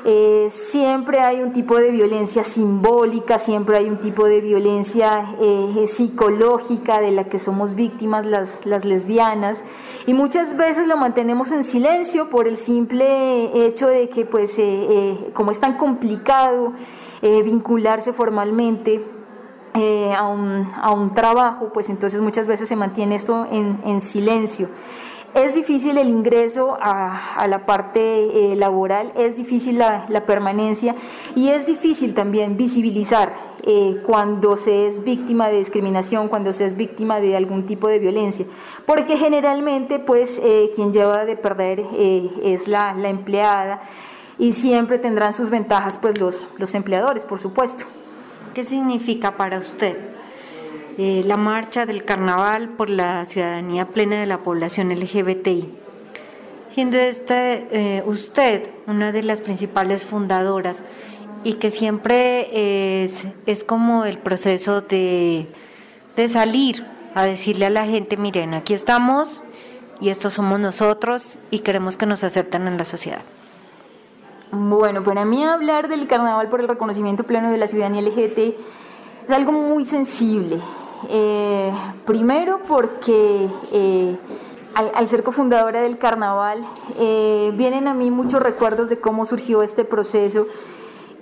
Eh, 0.05 0.47
siempre 0.49 1.21
hay 1.21 1.41
un 1.41 1.53
tipo 1.53 1.77
de 1.77 1.89
violencia 1.91 2.43
simbólica, 2.43 3.39
siempre 3.39 3.77
hay 3.77 3.87
un 3.89 3.99
tipo 3.99 4.25
de 4.25 4.41
violencia 4.41 5.25
eh, 5.39 5.85
psicológica 5.87 6.99
de 6.99 7.11
la 7.11 7.23
que 7.25 7.39
somos 7.39 7.73
víctimas 7.73 8.25
las, 8.25 8.65
las, 8.65 8.83
lesbianas 8.83 9.63
y 10.05 10.13
muchas 10.13 10.57
veces 10.57 10.87
lo 10.87 10.97
mantenemos 10.97 11.53
en 11.53 11.63
silencio 11.63 12.29
por 12.29 12.49
el 12.49 12.57
simple 12.57 13.65
hecho 13.65 13.87
de 13.87 14.09
que 14.09 14.25
pues 14.25 14.55
eh, 14.59 15.31
como 15.33 15.51
es 15.51 15.59
tan 15.61 15.77
complicado 15.77 16.73
vincularse 17.21 18.11
formalmente 18.11 19.01
eh, 19.75 20.13
a, 20.15 20.27
un, 20.27 20.71
a, 20.79 20.91
un, 20.91 21.15
trabajo, 21.15 21.71
pues 21.73 21.89
entonces 21.89 22.21
muchas 22.21 22.45
veces 22.45 22.69
se 22.69 22.75
mantiene 22.75 23.15
esto 23.15 23.47
en, 23.51 23.81
en 23.83 24.01
silencio. 24.01 24.69
Es 25.33 25.55
difícil 25.55 25.97
el 25.97 26.09
ingreso 26.09 26.77
a, 26.79 27.47
la 27.47 27.65
parte 27.65 28.01
eh, 28.51 28.55
laboral, 28.55 29.11
es 29.15 29.35
difícil 29.35 29.79
la, 29.79 30.05
permanencia 30.27 30.95
y 31.35 31.49
es 31.49 31.65
difícil 31.65 32.13
también 32.13 32.55
visibilizar 32.55 33.33
eh, 33.63 33.99
cuando 34.05 34.57
se 34.57 34.85
es 34.87 35.03
víctima 35.03 35.49
de 35.49 35.57
discriminación, 35.57 36.27
cuando 36.27 36.53
se 36.53 36.65
es 36.65 36.75
víctima 36.75 37.19
de 37.19 37.35
algún 37.35 37.65
tipo 37.65 37.87
de 37.87 37.97
violencia, 37.97 38.45
porque 38.85 39.17
generalmente 39.17 39.97
pues 39.97 40.39
quien 40.75 40.93
lleva 40.93 41.25
de 41.25 41.35
perder 41.35 41.83
es 41.97 42.67
la, 42.67 42.93
empleada 43.03 43.81
y 44.37 44.53
siempre 44.53 44.99
tendrán 44.99 45.33
sus 45.33 45.49
ventajas 45.49 45.97
pues 45.97 46.19
los 46.19 46.75
empleadores, 46.75 47.23
por 47.23 47.39
supuesto. 47.39 47.85
¿Qué 48.53 48.63
significa 48.63 49.35
para 49.35 49.57
usted 49.57 50.13
eh, 50.97 51.21
la 51.25 51.37
marcha 51.37 51.85
del 51.85 52.05
carnaval 52.05 52.69
por 52.69 52.89
la 52.89 53.25
ciudadanía 53.25 53.87
plena 53.87 54.19
de 54.19 54.25
la 54.25 54.39
población 54.39 54.89
LGBTI? 54.89 55.69
Siendo 56.71 56.97
este, 56.97 57.67
eh, 57.71 58.03
usted 58.05 58.69
una 58.87 59.11
de 59.11 59.23
las 59.23 59.41
principales 59.41 60.05
fundadoras 60.05 60.83
y 61.43 61.55
que 61.55 61.69
siempre 61.69 63.03
es, 63.03 63.63
como 63.65 64.05
el 64.05 64.17
proceso 64.17 64.81
de, 64.81 65.47
de 66.15 66.27
salir 66.27 66.85
a 67.15 67.23
decirle 67.23 67.67
a 67.67 67.69
la 67.69 67.85
gente, 67.85 68.17
miren, 68.17 68.53
aquí 68.53 68.73
estamos 68.73 69.43
y 69.99 70.09
estos 70.09 70.33
somos 70.33 70.59
nosotros 70.59 71.37
y 71.51 71.59
queremos 71.59 71.97
que 71.97 72.05
nos 72.05 72.23
acepten 72.23 72.67
en 72.67 72.77
la 72.77 72.85
sociedad. 72.85 73.21
Bueno, 74.51 75.03
para 75.03 75.25
mí 75.25 75.43
hablar 75.43 75.87
del 75.87 76.07
carnaval 76.07 76.47
por 76.49 76.61
el 76.61 76.67
reconocimiento 76.67 77.23
pleno 77.23 77.51
de 77.51 77.57
la 77.57 77.67
ciudadanía 77.67 78.01
LGBT 78.01 78.37
es 78.37 79.29
algo 79.29 79.51
muy 79.51 79.85
sensible. 79.85 80.59
Eh, 81.09 81.71
primero 82.05 82.59
porque 82.67 83.47
eh, 83.71 84.15
al, 84.75 85.07
ser 85.07 85.23
cofundadora 85.23 85.81
del 85.81 85.97
carnaval 85.97 86.63
eh, 86.99 87.51
vienen 87.55 87.87
a 87.87 87.93
mí 87.93 88.11
muchos 88.11 88.41
recuerdos 88.41 88.89
de 88.89 88.97
cómo 88.97 89.25
surgió 89.25 89.63
este 89.63 89.85
proceso, 89.85 90.47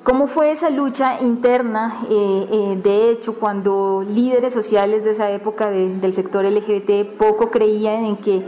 cómo 0.04 0.28
fue 0.28 0.52
esa 0.52 0.70
lucha 0.70 1.22
interna, 1.22 2.02
de 2.10 3.10
hecho 3.12 3.36
cuando 3.36 4.06
líderes 4.08 4.54
sociales 4.54 5.04
de 5.04 5.12
esa 5.12 5.30
época 5.32 5.70
del 5.70 6.14
sector 6.14 6.46
LGBT 6.46 7.18
poco 7.18 7.52
creían 7.52 8.06
en 8.06 8.18
que 8.18 8.44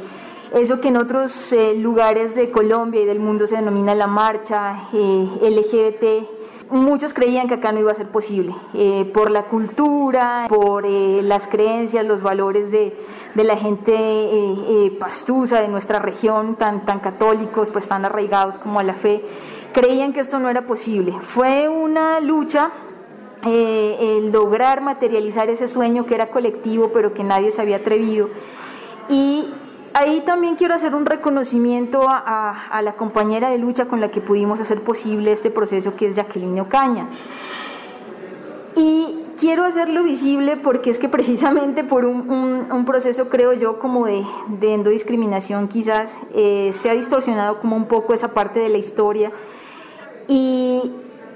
eso 0.53 0.81
que 0.81 0.87
en 0.87 0.97
otros 0.97 1.53
lugares 1.77 2.35
de 2.35 2.49
Colombia 2.49 3.01
y 3.01 3.05
del 3.05 3.19
mundo 3.19 3.45
se 3.45 3.55
denomina 3.55 3.93
la 3.93 4.07
marcha 4.07 4.87
LGBT, 4.93 6.42
muchos 6.73 7.13
creían 7.13 7.47
que 7.47 7.55
acá 7.55 7.71
no 7.71 7.79
iba 7.79 7.91
a 7.91 7.95
ser 7.95 8.07
posible, 8.07 8.53
eh, 8.73 9.09
por 9.13 9.31
la 9.31 9.43
cultura, 9.43 10.47
por 10.49 10.85
las 10.85 11.47
creencias, 11.47 12.05
los 12.05 12.21
valores 12.21 12.71
de, 12.71 12.95
de 13.35 13.43
la 13.43 13.55
gente 13.55 14.91
pastusa 14.99 15.61
de 15.61 15.67
nuestra 15.67 15.99
región, 15.99 16.55
tan, 16.55 16.85
tan 16.85 16.99
católicos, 16.99 17.69
pues 17.69 17.87
tan 17.87 18.05
arraigados 18.05 18.57
como 18.57 18.79
a 18.79 18.83
la 18.83 18.95
fe, 18.95 19.23
creían 19.73 20.13
que 20.13 20.19
esto 20.19 20.39
no 20.39 20.49
era 20.49 20.65
posible. 20.65 21.13
Fue 21.21 21.69
una 21.69 22.19
lucha 22.19 22.71
el 23.45 24.31
lograr 24.31 24.81
materializar 24.81 25.49
ese 25.49 25.67
sueño 25.67 26.05
que 26.05 26.15
era 26.15 26.29
colectivo, 26.29 26.91
pero 26.93 27.13
que 27.13 27.23
nadie 27.23 27.51
se 27.51 27.61
había 27.61 27.77
atrevido. 27.77 28.29
Y 29.09 29.47
Ahí 29.93 30.21
también 30.21 30.55
quiero 30.55 30.73
hacer 30.73 30.95
un 30.95 31.05
reconocimiento 31.05 32.07
a, 32.07 32.81
la 32.81 32.93
compañera 32.93 33.49
de 33.49 33.59
lucha 33.59 33.85
con 33.85 34.01
la 34.01 34.09
que 34.09 34.21
pudimos 34.21 34.59
hacer 34.59 34.81
posible 34.81 35.31
este 35.31 35.51
proceso, 35.51 35.95
que 35.95 36.07
es 36.07 36.15
Jacqueline 36.15 36.59
Ocaña. 36.61 37.07
Y 38.75 39.19
quiero 39.39 39.63
hacerlo 39.63 40.03
visible 40.03 40.57
porque 40.57 40.89
es 40.89 40.97
que 40.97 41.09
precisamente 41.09 41.83
por 41.83 42.05
un, 42.05 42.85
proceso, 42.87 43.29
creo 43.29 43.53
yo, 43.53 43.77
como 43.77 44.07
de, 44.07 44.25
de 44.47 44.73
endodiscriminación 44.73 45.67
quizás, 45.67 46.17
eh, 46.33 46.71
se 46.73 46.89
ha 46.89 46.93
distorsionado 46.93 47.59
como 47.59 47.75
un 47.75 47.85
poco 47.85 48.15
esa 48.15 48.29
parte 48.29 48.59
de 48.59 48.69
la 48.69 48.79
historia. 48.79 49.31
Y 50.27 50.91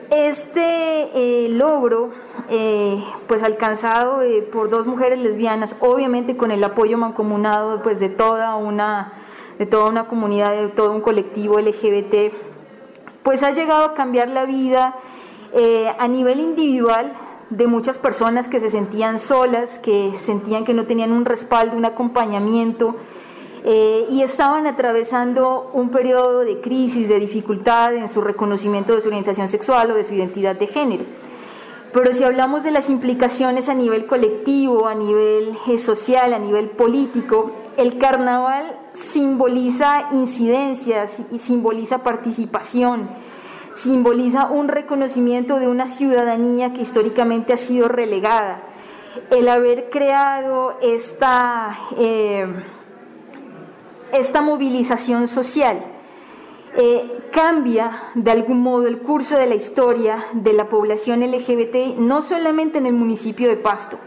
este 0.09 1.09
eh, 1.15 1.49
logro, 1.49 2.11
eh, 2.49 3.03
pues 3.27 3.43
alcanzado 3.43 4.21
eh, 4.21 4.41
por 4.41 4.69
dos 4.69 4.87
mujeres 4.87 5.19
lesbianas, 5.19 5.75
obviamente 5.79 6.37
con 6.37 6.51
el 6.51 6.63
apoyo 6.63 6.97
mancomunado 6.97 7.81
pues, 7.81 7.99
de, 7.99 8.09
toda 8.09 8.55
una, 8.55 9.13
de 9.59 9.65
toda 9.65 9.89
una 9.89 10.07
comunidad, 10.07 10.53
de 10.53 10.69
todo 10.69 10.91
un 10.91 11.01
colectivo 11.01 11.59
LGBT, 11.59 12.33
pues 13.23 13.43
ha 13.43 13.51
llegado 13.51 13.85
a 13.85 13.93
cambiar 13.93 14.29
la 14.29 14.45
vida 14.45 14.95
a 15.97 16.07
nivel 16.07 16.39
individual 16.39 17.11
de 17.49 17.67
muchas 17.67 17.97
personas 17.97 18.47
que 18.47 18.59
se 18.59 18.69
sentían 18.69 19.19
solas, 19.19 19.79
que 19.79 20.13
sentían 20.15 20.65
que 20.65 20.73
no 20.73 20.85
tenían 20.85 21.11
un 21.11 21.25
respaldo, 21.25 21.75
un 21.75 21.85
acompañamiento, 21.85 22.95
eh, 23.63 24.05
y 24.09 24.21
estaban 24.21 24.67
atravesando 24.67 25.71
un 25.73 25.89
periodo 25.89 26.41
de 26.41 26.61
crisis, 26.61 27.09
de 27.09 27.19
dificultad 27.19 27.95
en 27.95 28.07
su 28.07 28.21
reconocimiento 28.21 28.95
de 28.95 29.01
su 29.01 29.07
orientación 29.07 29.49
sexual 29.49 29.91
o 29.91 29.95
de 29.95 30.03
su 30.03 30.13
identidad 30.13 30.55
de 30.55 30.67
género. 30.67 31.03
Pero 31.93 32.13
si 32.13 32.23
hablamos 32.23 32.63
de 32.63 32.71
las 32.71 32.89
implicaciones 32.89 33.69
a 33.69 33.73
nivel 33.73 34.05
colectivo, 34.05 34.87
a 34.87 34.93
nivel 34.93 35.57
eh, 35.67 35.77
social, 35.77 36.33
a 36.33 36.39
nivel 36.39 36.69
político, 36.69 37.51
el 37.77 37.97
carnaval 37.97 38.77
simboliza 38.93 40.09
incidencias 40.11 41.21
y 41.31 41.39
simboliza 41.39 41.99
participación, 41.99 43.09
simboliza 43.73 44.47
un 44.47 44.67
reconocimiento 44.67 45.59
de 45.59 45.67
una 45.67 45.87
ciudadanía 45.87 46.73
que 46.73 46.81
históricamente 46.81 47.53
ha 47.53 47.57
sido 47.57 47.87
relegada. 47.87 48.61
El 49.31 49.49
haber 49.49 49.89
creado 49.89 50.77
esta... 50.81 51.77
Eh, 51.97 52.47
esta 54.11 54.41
movilización 54.41 55.27
social 55.27 55.79
eh, 56.75 57.21
cambia 57.31 57.91
de 58.13 58.29
algún 58.29 58.61
modo 58.61 58.87
el 58.87 58.99
curso 58.99 59.37
de 59.37 59.47
la 59.47 59.55
historia 59.55 60.23
de 60.33 60.53
la 60.53 60.69
población 60.69 61.21
LGBT, 61.21 61.97
no 61.97 62.21
solamente 62.21 62.77
en 62.77 62.85
el 62.85 62.93
municipio 62.93 63.49
de 63.49 63.55
Pasto, 63.55 63.97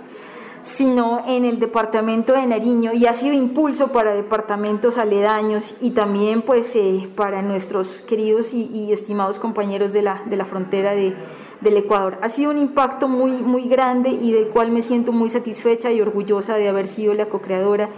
sino 0.62 1.24
en 1.26 1.44
el 1.44 1.58
departamento 1.58 2.32
de 2.34 2.46
Nariño 2.46 2.92
y 2.92 3.06
ha 3.06 3.14
sido 3.14 3.34
impulso 3.34 3.88
para 3.88 4.14
departamentos 4.14 4.98
aledaños 4.98 5.74
y 5.80 5.90
también 5.90 6.42
pues 6.42 6.76
eh, 6.76 7.08
para 7.16 7.42
nuestros 7.42 8.02
queridos 8.02 8.52
y, 8.54 8.92
estimados 8.92 9.38
compañeros 9.38 9.92
de 9.92 10.02
la, 10.02 10.22
de 10.26 10.36
la 10.36 10.44
frontera 10.44 10.92
de, 10.92 11.16
del 11.60 11.76
Ecuador. 11.76 12.18
Ha 12.22 12.28
sido 12.28 12.50
un 12.50 12.58
impacto 12.58 13.08
muy, 13.08 13.32
muy 13.32 13.68
grande 13.68 14.10
y 14.10 14.32
del 14.32 14.48
cual 14.48 14.70
me 14.70 14.82
siento 14.82 15.12
muy 15.12 15.30
satisfecha 15.30 15.90
y 15.90 16.00
orgullosa 16.00 16.54
de 16.54 16.68
haber 16.68 16.86
sido 16.86 17.14
la 17.14 17.26
co-creadora 17.26 17.88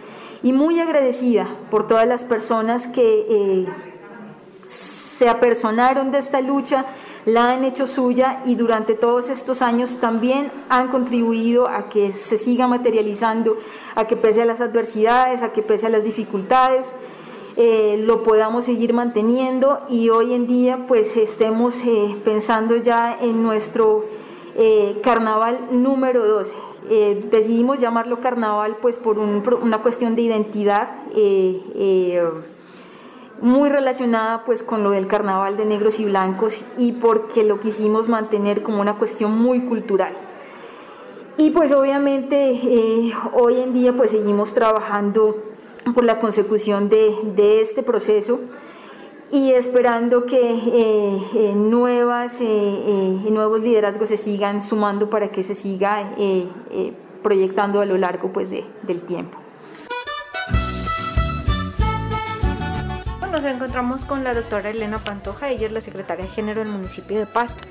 y 0.43 0.53
muy 0.53 0.81
agradecida 0.81 1.47
por 1.71 1.87
todas 1.87 2.07
las 2.07 2.25
personas 2.25 2.87
que 2.87 3.27
eh, 3.29 3.67
se 4.67 5.29
apersonaron 5.29 6.11
de 6.11 6.19
esta 6.19 6.41
lucha, 6.41 6.85
la 7.25 7.51
han 7.53 7.65
hecho 7.65 7.87
suya 7.87 8.43
y 8.45 8.57
durante 8.57 8.95
todos 8.95 9.29
estos 9.29 9.63
años 9.63 10.01
también 10.01 10.51
han 10.69 10.89
contribuido 10.89 11.69
a 11.69 11.89
que 11.89 12.13
se 12.13 12.39
siga 12.39 12.67
materializando, 12.67 13.57
a 13.95 14.07
que 14.07 14.17
pese 14.17 14.43
a 14.43 14.45
las 14.45 14.61
adversidades, 14.61 15.43
a 15.43 15.53
que 15.53 15.63
pese 15.63 15.87
a 15.87 15.91
las 15.91 16.03
dificultades, 16.03 16.91
eh, 17.57 18.03
lo 18.05 18.23
podamos 18.25 18.65
seguir 18.65 18.95
manteniendo 18.95 19.83
y 19.89 20.09
hoy 20.09 20.35
en 20.35 20.47
día 20.47 20.79
pues 20.89 21.17
estemos 21.17 21.77
eh, 21.85 22.17
pensando 22.25 22.77
ya 22.77 23.17
en 23.21 23.43
nuestro 23.43 24.05
carnaval 25.03 25.69
número 25.71 26.27
12 26.27 26.72
eh, 26.89 27.29
decidimos 27.31 27.79
llamarlo 27.79 28.21
carnaval 28.21 28.77
pues 28.81 28.97
por 28.97 29.19
una 29.19 29.79
cuestión 29.79 30.17
de 30.17 30.23
identidad 30.23 30.89
eh, 31.15 31.61
eh, 31.75 32.25
muy 33.41 33.69
relacionada 33.69 34.45
pues 34.45 34.63
con 34.63 34.83
lo 34.83 34.91
del 34.91 35.07
carnaval 35.07 35.57
de 35.57 35.65
negros 35.65 36.01
y 36.01 36.05
blancos 36.05 36.65
y 36.79 36.93
porque 36.93 37.45
lo 37.45 37.61
quisimos 37.61 38.09
mantener 38.09 38.63
como 38.63 38.81
una 38.81 38.95
cuestión 38.95 39.39
muy 39.39 39.61
cultural. 39.61 40.13
Y 41.39 41.51
pues 41.51 41.73
obviamente 41.73 43.13
hoy 43.33 43.61
en 43.61 43.73
día 43.73 43.93
pues 43.95 44.11
seguimos 44.11 44.53
trabajando 44.53 45.37
por 45.95 46.05
la 46.05 46.21
consecución 46.21 46.89
de, 46.89 47.15
de 47.35 47.63
este 47.63 47.83
proceso 47.83 48.41
y 49.33 49.53
esperando 49.53 50.27
que 50.27 50.51
eh, 50.51 51.23
eh, 51.35 51.55
nuevas, 51.57 52.37
eh, 52.39 53.19
nuevos 53.31 53.63
liderazgos 53.63 54.11
se 54.11 54.19
sigan 54.19 54.61
sumando 54.61 55.09
para 55.09 55.33
que 55.33 55.43
se 55.43 55.55
siga 55.55 56.11
proyectando 57.23 57.81
a 57.81 57.87
lo 57.87 57.97
largo 57.97 58.31
pues, 58.31 58.51
de, 58.51 58.63
del 58.83 59.03
tiempo. 59.05 59.39
Nos 63.33 63.45
encontramos 63.45 64.05
con 64.05 64.23
la 64.23 64.35
doctora 64.35 64.69
Elena 64.69 64.99
Pantoja, 64.99 65.49
ella 65.49 65.67
es 65.67 65.73
la 65.73 65.81
secretaria 65.81 66.27
de 66.27 66.31
Género 66.31 66.61
del 66.61 66.69
municipio 66.69 67.19
de 67.19 67.25
Pasto. 67.25 67.67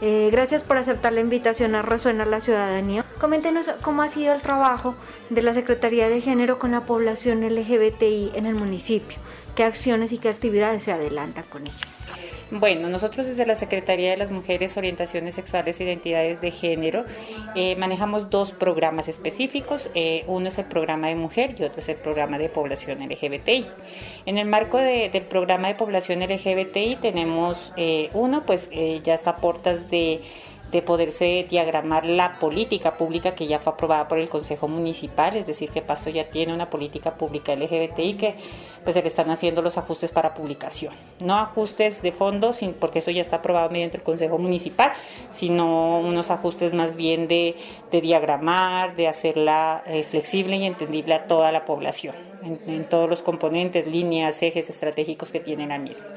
gracias 0.00 0.64
por 0.64 0.76
aceptar 0.76 1.12
la 1.12 1.20
invitación 1.20 1.76
a 1.76 1.82
Resuena 1.82 2.24
la 2.24 2.40
Ciudadanía. 2.40 3.04
Coméntenos 3.20 3.70
cómo 3.82 4.02
ha 4.02 4.08
sido 4.08 4.32
el 4.32 4.40
trabajo 4.40 4.94
de 5.28 5.42
la 5.42 5.52
Secretaría 5.52 6.08
de 6.08 6.22
Género 6.22 6.58
con 6.58 6.70
la 6.70 6.80
población 6.80 7.42
LGBTI 7.42 8.32
en 8.34 8.46
el 8.46 8.54
municipio 8.54 9.18
qué 9.54 9.64
acciones 9.64 10.12
y 10.12 10.18
qué 10.18 10.30
actividades 10.30 10.84
se 10.84 10.92
adelantan 10.92 11.44
con 11.44 11.66
ello. 11.66 11.76
Bueno, 12.52 12.88
nosotros 12.88 13.26
desde 13.26 13.46
la 13.46 13.54
Secretaría 13.54 14.10
de 14.10 14.16
las 14.16 14.32
Mujeres, 14.32 14.76
Orientaciones 14.76 15.34
Sexuales 15.34 15.78
e 15.78 15.84
Identidades 15.84 16.40
de 16.40 16.50
Género 16.50 17.04
eh, 17.54 17.76
manejamos 17.76 18.28
dos 18.28 18.52
programas 18.52 19.06
específicos. 19.08 19.88
Eh, 19.94 20.24
uno 20.26 20.48
es 20.48 20.58
el 20.58 20.64
programa 20.64 21.06
de 21.08 21.14
mujer 21.14 21.54
y 21.58 21.62
otro 21.62 21.78
es 21.78 21.88
el 21.88 21.96
programa 21.96 22.38
de 22.38 22.48
población 22.48 22.98
LGBTI. 22.98 23.66
En 24.26 24.36
el 24.36 24.48
marco 24.48 24.78
del 24.78 25.22
programa 25.22 25.68
de 25.68 25.74
población 25.76 26.20
LGBTI 26.20 26.96
tenemos 27.00 27.72
eh, 27.76 28.10
uno, 28.14 28.44
pues 28.44 28.68
ya 29.04 29.14
está 29.14 29.30
a 29.30 29.36
puertas 29.36 29.88
de 29.88 30.20
de 30.70 30.82
poderse 30.82 31.46
diagramar 31.48 32.06
la 32.06 32.38
política 32.38 32.96
pública 32.96 33.34
que 33.34 33.46
ya 33.46 33.58
fue 33.58 33.72
aprobada 33.72 34.08
por 34.08 34.18
el 34.18 34.28
Consejo 34.28 34.68
Municipal, 34.68 35.36
es 35.36 35.46
decir, 35.46 35.70
que 35.70 35.82
Pasto 35.82 36.10
ya 36.10 36.30
tiene 36.30 36.54
una 36.54 36.70
política 36.70 37.14
pública 37.14 37.54
LGBTI 37.54 38.14
que 38.14 38.36
pues 38.84 38.94
se 38.94 39.02
le 39.02 39.08
están 39.08 39.30
haciendo 39.30 39.62
los 39.62 39.78
ajustes 39.78 40.12
para 40.12 40.34
publicación. 40.34 40.94
No 41.20 41.36
ajustes 41.36 42.02
de 42.02 42.12
fondo, 42.12 42.52
porque 42.78 43.00
eso 43.00 43.10
ya 43.10 43.20
está 43.20 43.36
aprobado 43.36 43.70
mediante 43.70 43.96
el 43.96 44.02
Consejo 44.02 44.38
Municipal, 44.38 44.92
sino 45.30 46.00
unos 46.00 46.30
ajustes 46.30 46.72
más 46.72 46.94
bien 46.94 47.28
de, 47.28 47.56
diagramar, 47.90 48.96
de 48.96 49.08
hacerla 49.08 49.82
eh, 49.86 50.02
flexible 50.02 50.56
y 50.56 50.64
entendible 50.64 51.14
a 51.14 51.26
toda 51.26 51.52
la 51.52 51.64
población 51.64 52.29
en, 52.42 52.84
todos 52.84 53.08
los 53.08 53.22
componentes, 53.22 53.86
líneas, 53.86 54.42
ejes 54.42 54.70
estratégicos 54.70 55.32
que 55.32 55.40
tiene 55.40 55.66
la 55.66 55.78
misma. 55.78 56.08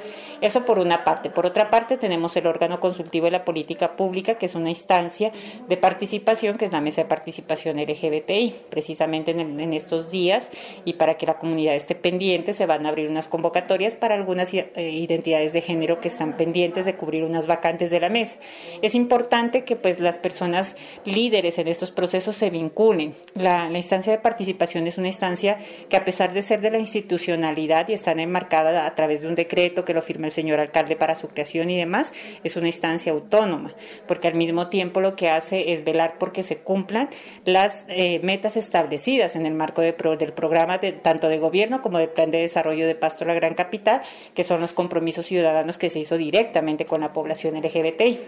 Eso 0.41 0.65
por 0.65 0.79
una 0.79 1.03
parte. 1.03 1.29
Por 1.29 1.45
otra 1.45 1.69
parte, 1.69 1.97
tenemos 1.97 2.35
el 2.37 2.47
órgano 2.47 2.79
consultivo 2.79 3.25
de 3.25 3.31
la 3.31 3.45
política 3.45 3.95
pública, 3.95 4.35
que 4.35 4.45
es 4.45 4.55
una 4.55 4.69
instancia 4.69 5.31
de 5.67 5.77
participación, 5.77 6.57
que 6.57 6.65
es 6.65 6.71
la 6.71 6.81
mesa 6.81 7.03
de 7.03 7.07
participación 7.07 7.77
LGBTI. 7.77 8.53
Precisamente 8.69 9.31
en, 9.31 9.73
estos 9.73 10.11
días 10.11 10.51
y 10.85 10.93
para 10.93 11.15
que 11.15 11.25
la 11.25 11.37
comunidad 11.37 11.75
esté 11.75 11.95
pendiente, 11.95 12.53
se 12.53 12.65
van 12.65 12.85
a 12.85 12.89
abrir 12.89 13.09
unas 13.09 13.27
convocatorias 13.27 13.95
para 13.95 14.15
algunas 14.15 14.53
eh, 14.53 14.71
identidades 14.75 15.53
de 15.53 15.61
género 15.61 15.99
que 15.99 16.07
están 16.07 16.37
pendientes 16.37 16.85
de 16.85 16.95
cubrir 16.95 17.23
unas 17.23 17.47
vacantes 17.47 17.89
de 17.91 17.99
la 17.99 18.09
mesa. 18.09 18.39
Es 18.81 18.95
importante 18.95 19.63
que 19.63 19.75
pues 19.75 19.99
las 19.99 20.17
personas 20.17 20.75
líderes 21.05 21.57
en 21.57 21.67
estos 21.67 21.91
procesos 21.91 22.35
se 22.35 22.49
vinculen. 22.49 23.13
La, 23.35 23.69
la 23.69 23.77
instancia 23.77 24.11
de 24.11 24.19
participación 24.19 24.87
es 24.87 24.97
una 24.97 25.07
instancia 25.07 25.57
que 25.89 25.97
a 25.97 26.05
pesar 26.05 26.12
de 26.17 26.41
ser 26.41 26.61
de 26.61 26.69
la 26.69 26.77
institucionalidad 26.77 27.87
y 27.89 27.93
estar 27.93 28.19
enmarcada 28.19 28.85
a 28.85 28.95
través 28.95 29.21
de 29.21 29.27
un 29.27 29.35
decreto 29.35 29.83
que 29.83 29.93
lo 29.93 30.01
firma 30.01 30.27
el 30.27 30.31
señor 30.31 30.59
alcalde 30.59 30.95
para 30.95 31.15
su 31.15 31.27
creación 31.27 31.69
y 31.69 31.77
demás, 31.77 32.13
es 32.43 32.55
una 32.55 32.67
instancia 32.67 33.11
autónoma, 33.11 33.73
porque 34.07 34.27
al 34.27 34.35
mismo 34.35 34.67
tiempo 34.67 35.01
lo 35.01 35.15
que 35.15 35.29
hace 35.29 35.73
es 35.73 35.83
velar 35.83 36.17
porque 36.19 36.43
se 36.43 36.57
cumplan 36.57 37.09
las 37.45 37.85
eh, 37.89 38.19
metas 38.23 38.57
establecidas 38.57 39.35
en 39.35 39.45
el 39.45 39.53
marco 39.53 39.81
del 39.81 39.93
programa 39.93 40.77
de, 40.77 40.91
tanto 40.91 41.29
de 41.29 41.39
gobierno 41.39 41.81
como 41.81 41.97
del 41.97 42.09
plan 42.09 42.31
de 42.31 42.39
desarrollo 42.39 42.85
de 42.85 42.95
Pasto 42.95 43.25
la 43.25 43.33
Gran 43.33 43.55
Capital, 43.55 44.01
que 44.33 44.43
son 44.43 44.61
los 44.61 44.73
compromisos 44.73 45.25
ciudadanos 45.25 45.77
que 45.77 45.89
se 45.89 45.99
hizo 45.99 46.17
directamente 46.17 46.85
con 46.85 47.01
la 47.01 47.13
población 47.13 47.55
LGBTI. 47.55 48.19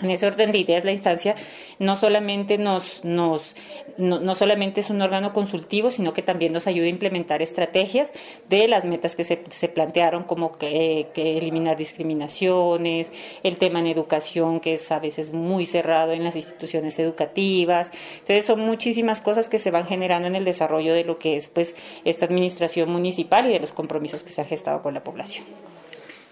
En 0.00 0.10
ese 0.10 0.26
orden 0.26 0.50
de 0.50 0.58
ideas, 0.58 0.84
la 0.84 0.90
instancia 0.90 1.36
no 1.78 1.94
solamente, 1.94 2.58
nos, 2.58 3.04
nos, 3.04 3.54
no, 3.96 4.34
solamente 4.34 4.80
es 4.80 4.90
un 4.90 5.00
órgano 5.00 5.32
consultivo, 5.32 5.90
sino 5.90 6.12
que 6.12 6.22
también 6.22 6.52
nos 6.52 6.66
ayuda 6.66 6.86
a 6.86 6.90
implementar 6.90 7.42
estrategias 7.42 8.12
de 8.48 8.66
las 8.66 8.84
metas 8.84 9.14
que 9.14 9.24
se, 9.24 9.42
se 9.50 9.68
plantearon, 9.68 10.24
como 10.24 10.52
que, 10.52 11.08
eliminar 11.14 11.76
discriminaciones, 11.76 13.12
el 13.42 13.56
tema 13.58 13.78
en 13.78 13.86
educación, 13.86 14.60
que 14.60 14.74
es 14.74 14.90
a 14.90 14.98
veces 14.98 15.32
muy 15.32 15.64
cerrado 15.64 16.12
en 16.12 16.24
las 16.24 16.36
instituciones 16.36 16.98
educativas. 16.98 17.92
Entonces, 18.14 18.44
son 18.44 18.60
muchísimas 18.60 19.20
cosas 19.20 19.48
que 19.48 19.58
se 19.58 19.70
van 19.70 19.86
generando 19.86 20.28
en 20.28 20.34
el 20.34 20.44
desarrollo 20.44 20.92
de 20.92 21.04
lo 21.04 21.18
que 21.18 21.36
es 21.36 21.48
pues, 21.48 21.76
esta 22.04 22.26
administración 22.26 22.90
municipal 22.90 23.46
y 23.46 23.52
de 23.52 23.60
los 23.60 23.72
compromisos 23.72 24.22
que 24.22 24.30
se 24.30 24.40
han 24.40 24.48
gestado 24.48 24.82
con 24.82 24.94
la 24.94 25.04
población. 25.04 25.44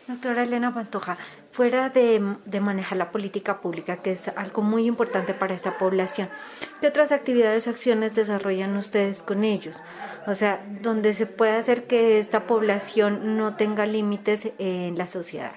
Doctora 0.08 0.42
Elena 0.42 0.74
Pantoja, 0.74 1.16
fuera 1.52 1.88
de, 1.88 2.20
manejar 2.60 2.98
la 2.98 3.12
política 3.12 3.60
pública, 3.60 4.02
que 4.02 4.12
es 4.12 4.28
algo 4.28 4.62
muy 4.62 4.86
importante 4.86 5.32
para 5.32 5.54
esta 5.54 5.78
población, 5.78 6.28
¿qué 6.80 6.88
otras 6.88 7.12
actividades 7.12 7.66
o 7.66 7.70
acciones 7.70 8.12
desarrollan 8.12 8.76
ustedes 8.76 9.22
con 9.22 9.44
ellos? 9.44 9.78
O 10.26 10.34
sea, 10.34 10.60
donde 10.80 11.14
se 11.14 11.26
puede 11.26 11.52
hacer 11.52 11.86
que 11.86 12.18
esta 12.18 12.46
población 12.46 13.36
no 13.36 13.54
tenga 13.54 13.86
límites 13.86 14.50
en 14.58 14.98
la 14.98 15.06
sociedad. 15.06 15.52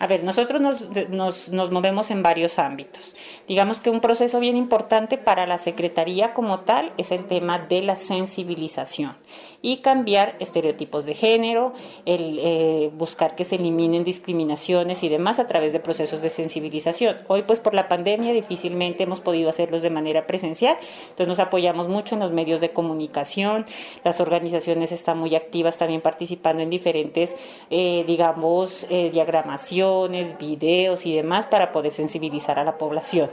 A 0.00 0.06
ver, 0.06 0.24
nosotros 0.24 0.60
nos, 0.60 0.88
nos, 1.08 1.70
movemos 1.70 2.10
en 2.10 2.22
varios 2.22 2.58
ámbitos. 2.58 3.14
Digamos 3.46 3.80
que 3.80 3.90
un 3.90 4.00
proceso 4.00 4.40
bien 4.40 4.56
importante 4.56 5.18
para 5.18 5.46
la 5.46 5.56
Secretaría 5.56 6.34
como 6.34 6.60
tal 6.60 6.92
es 6.98 7.12
el 7.12 7.26
tema 7.26 7.58
de 7.58 7.80
la 7.80 7.96
sensibilización 7.96 9.16
y 9.64 9.78
cambiar 9.78 10.36
estereotipos 10.40 11.06
de 11.06 11.14
género, 11.14 11.72
el 12.04 12.38
eh, 12.38 12.90
buscar 12.98 13.34
que 13.34 13.44
se 13.44 13.56
eliminen 13.56 14.04
discriminaciones 14.04 15.02
y 15.02 15.08
demás 15.08 15.38
a 15.38 15.46
través 15.46 15.72
de 15.72 15.80
procesos 15.80 16.20
de 16.20 16.28
sensibilización. 16.28 17.16
Hoy 17.28 17.44
pues 17.44 17.60
por 17.60 17.72
la 17.72 17.88
pandemia 17.88 18.34
difícilmente 18.34 19.04
hemos 19.04 19.22
podido 19.22 19.48
hacerlos 19.48 19.80
de 19.80 19.88
manera 19.88 20.26
presencial, 20.26 20.76
entonces 21.04 21.28
nos 21.28 21.38
apoyamos 21.38 21.88
mucho 21.88 22.14
en 22.14 22.20
los 22.20 22.30
medios 22.30 22.60
de 22.60 22.72
comunicación, 22.72 23.64
las 24.04 24.20
organizaciones 24.20 24.92
están 24.92 25.16
muy 25.16 25.34
activas 25.34 25.78
también 25.78 26.02
participando 26.02 26.62
en 26.62 26.68
diferentes, 26.68 27.34
eh, 27.70 28.04
digamos, 28.06 28.86
eh, 28.90 29.08
diagramaciones, 29.10 30.36
videos 30.36 31.06
y 31.06 31.16
demás 31.16 31.46
para 31.46 31.72
poder 31.72 31.92
sensibilizar 31.92 32.58
a 32.58 32.64
la 32.64 32.76
población. 32.76 33.30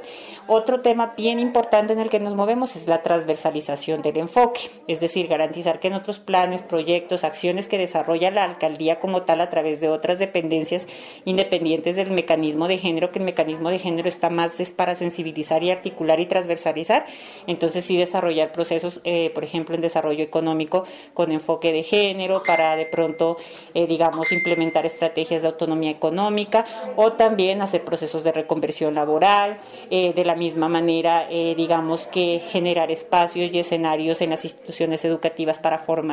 Otro 0.48 0.80
tema 0.80 1.14
bien 1.18 1.40
importante 1.40 1.92
en 1.92 2.00
el 2.00 2.08
que 2.08 2.22
nos 2.22 2.36
movemos 2.36 2.78
es 2.78 2.88
la 2.88 3.02
transversalización 3.02 4.02
del 4.02 4.16
enfoque, 4.16 4.62
es 4.88 5.02
decir, 5.02 5.28
garantizar 5.28 5.82
que 5.82 5.90
en 5.90 5.96
otros 5.96 6.21
planes, 6.22 6.62
proyectos, 6.62 7.24
acciones 7.24 7.68
que 7.68 7.78
desarrolla 7.78 8.32
la 8.32 8.44
alcaldía 8.44 9.00
como 9.00 9.24
tal 9.24 9.42
a 9.42 9.50
través 9.50 9.82
de 9.82 9.90
otras 9.90 10.20
dependencias 10.20 10.88
independientes 11.26 11.96
del 11.96 12.12
mecanismo 12.12 12.68
de 12.68 12.78
género, 12.78 13.12
que 13.12 13.20
el 13.20 13.26
mecanismo 13.26 13.70
de 13.70 13.80
género 13.80 14.08
está 14.08 14.30
más 14.30 14.60
es 14.60 14.72
para 14.72 14.96
sensibilizar 14.96 15.64
y 15.64 15.72
articular 15.72 16.20
y 16.20 16.26
transversalizar. 16.26 17.06
Entonces 17.48 17.86
sí 17.86 17.98
desarrollar 17.98 18.52
procesos, 18.52 19.02
eh, 19.04 19.32
por 19.34 19.44
ejemplo, 19.44 19.76
en 19.76 19.82
desarrollo 19.82 20.24
económico 20.24 20.86
con 21.14 21.32
enfoque 21.32 21.72
de 21.72 21.84
género, 21.84 22.44
para 22.44 22.76
de 22.76 22.86
pronto, 22.86 23.38
eh, 23.74 23.88
digamos, 23.88 24.32
implementar 24.32 24.86
estrategias 24.86 25.42
de 25.42 25.48
autonomía 25.48 25.92
económica 25.92 26.66
o 26.96 27.14
también 27.14 27.62
hacer 27.62 27.84
procesos 27.84 28.24
de 28.24 28.32
reconversión 28.32 28.96
laboral. 28.96 29.60
Eh, 29.90 30.14
de 30.14 30.26
la 30.26 30.36
misma 30.36 30.70
manera, 30.70 31.28
digamos 31.30 32.08
que 32.08 32.42
generar 32.52 32.92
espacios 32.92 33.50
y 33.52 33.60
escenarios 33.60 34.22
en 34.22 34.32
las 34.32 34.44
instituciones 34.44 35.06
educativas 35.06 35.60
para 35.60 35.80
formar 35.80 36.11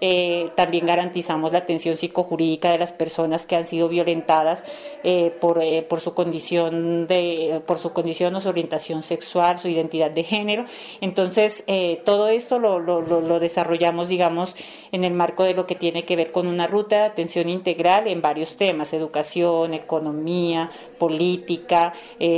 eh, 0.00 0.50
también 0.56 0.86
garantizamos 0.86 1.52
la 1.52 1.58
atención 1.58 1.96
psicojurídica 1.96 2.70
de 2.72 2.78
las 2.78 2.92
personas 2.92 3.46
que 3.46 3.56
han 3.56 3.66
sido 3.66 3.88
violentadas 3.88 4.64
eh, 5.02 5.34
por, 5.40 5.62
eh, 5.62 5.82
por, 5.82 6.00
su 6.00 6.14
condición 6.14 7.06
de, 7.06 7.62
por 7.66 7.78
su 7.78 7.92
condición 7.92 8.34
o 8.34 8.40
su 8.40 8.48
orientación 8.48 9.02
sexual, 9.02 9.58
su 9.58 9.68
identidad 9.68 10.10
de 10.10 10.24
género. 10.24 10.64
Entonces, 11.00 11.64
todo 12.04 12.28
esto 12.28 12.58
lo, 12.58 13.40
desarrollamos, 13.40 14.08
digamos, 14.08 14.56
en 14.92 15.04
el 15.04 15.12
marco 15.12 15.44
de 15.44 15.54
lo 15.54 15.66
que 15.66 15.74
tiene 15.74 16.04
que 16.04 16.16
ver 16.16 16.32
con 16.32 16.46
una 16.46 16.66
ruta 16.66 16.96
de 16.96 17.02
atención 17.02 17.48
integral 17.48 18.06
en 18.06 18.22
varios 18.22 18.56
temas, 18.56 18.92
educación, 18.92 19.74
economía, 19.74 20.70
política, 20.98 21.92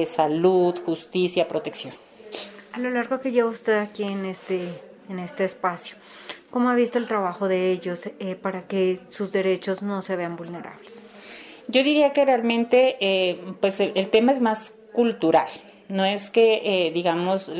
salud, 0.06 0.74
justicia, 0.84 1.48
protección. 1.48 1.94
A 2.76 2.78
lo 2.78 2.90
largo 2.90 3.20
que 3.20 3.32
lleva 3.32 3.48
usted 3.48 3.78
aquí 3.78 4.02
en 4.02 4.26
este, 4.26 4.68
en 5.08 5.18
este 5.18 5.44
espacio, 5.44 5.96
¿Cómo 6.56 6.70
ha 6.70 6.74
visto 6.74 6.96
el 6.96 7.06
trabajo 7.06 7.48
de 7.48 7.70
ellos 7.70 8.08
eh, 8.18 8.34
para 8.34 8.66
que 8.66 8.98
sus 9.10 9.30
derechos 9.30 9.82
no 9.82 10.00
se 10.00 10.16
vean 10.16 10.36
vulnerables? 10.36 10.90
Yo 11.68 11.84
diría 11.84 12.14
que 12.14 12.24
realmente 12.24 12.96
eh, 12.98 13.38
pues 13.60 13.78
el, 13.78 14.08
tema 14.08 14.32
es 14.32 14.40
más 14.40 14.72
cultural. 14.94 15.50
No 15.88 16.04
es 16.04 16.30
que, 16.30 16.62
eh, 16.64 16.90
digamos, 16.90 17.52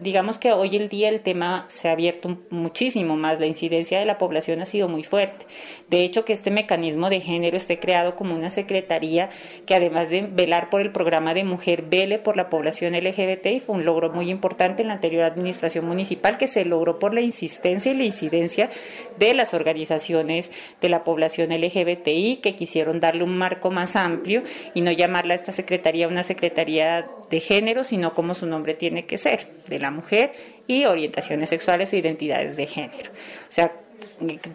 digamos 0.00 0.40
que 0.40 0.50
hoy 0.50 0.74
el 0.74 0.88
día 0.88 1.08
el 1.08 1.20
tema 1.20 1.66
se 1.68 1.88
ha 1.88 1.92
abierto 1.92 2.38
muchísimo 2.50 3.16
más, 3.16 3.38
la 3.38 3.46
incidencia 3.46 4.00
de 4.00 4.04
la 4.04 4.18
población 4.18 4.60
ha 4.60 4.66
sido 4.66 4.88
muy 4.88 5.04
fuerte. 5.04 5.46
De 5.88 6.02
hecho, 6.02 6.24
que 6.24 6.32
este 6.32 6.50
mecanismo 6.50 7.10
de 7.10 7.20
género 7.20 7.56
esté 7.56 7.78
creado 7.78 8.16
como 8.16 8.34
una 8.34 8.50
secretaría 8.50 9.30
que 9.66 9.76
además 9.76 10.10
de 10.10 10.22
velar 10.22 10.68
por 10.68 10.80
el 10.80 10.90
programa 10.90 11.32
de 11.32 11.44
mujer, 11.44 11.82
vele 11.82 12.18
por 12.18 12.36
la 12.36 12.50
población 12.50 12.94
LGBT 12.94 13.46
y 13.46 13.60
fue 13.60 13.76
un 13.76 13.84
logro 13.84 14.10
muy 14.10 14.30
importante 14.30 14.82
en 14.82 14.88
la 14.88 14.94
anterior 14.94 15.22
administración 15.22 15.86
municipal 15.86 16.38
que 16.38 16.48
se 16.48 16.64
logró 16.64 16.98
por 16.98 17.14
la 17.14 17.20
insistencia 17.20 17.92
y 17.92 17.96
la 17.96 18.04
incidencia 18.04 18.68
de 19.16 19.32
las 19.32 19.54
organizaciones 19.54 20.50
de 20.80 20.88
la 20.88 21.04
población 21.04 21.50
LGBTI 21.50 22.40
que 22.42 22.56
quisieron 22.56 22.98
darle 22.98 23.22
un 23.22 23.38
marco 23.38 23.70
más 23.70 23.94
amplio 23.94 24.42
y 24.74 24.80
no 24.80 24.90
llamarla 24.90 25.34
a 25.34 25.36
esta 25.36 25.52
secretaría 25.52 26.08
una 26.08 26.24
secretaría 26.24 27.08
de 27.30 27.40
género, 27.40 27.84
sino 27.84 28.12
como 28.12 28.34
su 28.34 28.46
nombre 28.46 28.74
tiene 28.74 29.06
que 29.06 29.16
ser, 29.16 29.48
de 29.68 29.78
la 29.78 29.90
mujer 29.90 30.32
y 30.66 30.84
orientaciones 30.84 31.48
sexuales 31.48 31.92
e 31.92 31.98
identidades 31.98 32.56
de 32.56 32.66
género. 32.66 33.10
O 33.10 33.52
sea, 33.52 33.72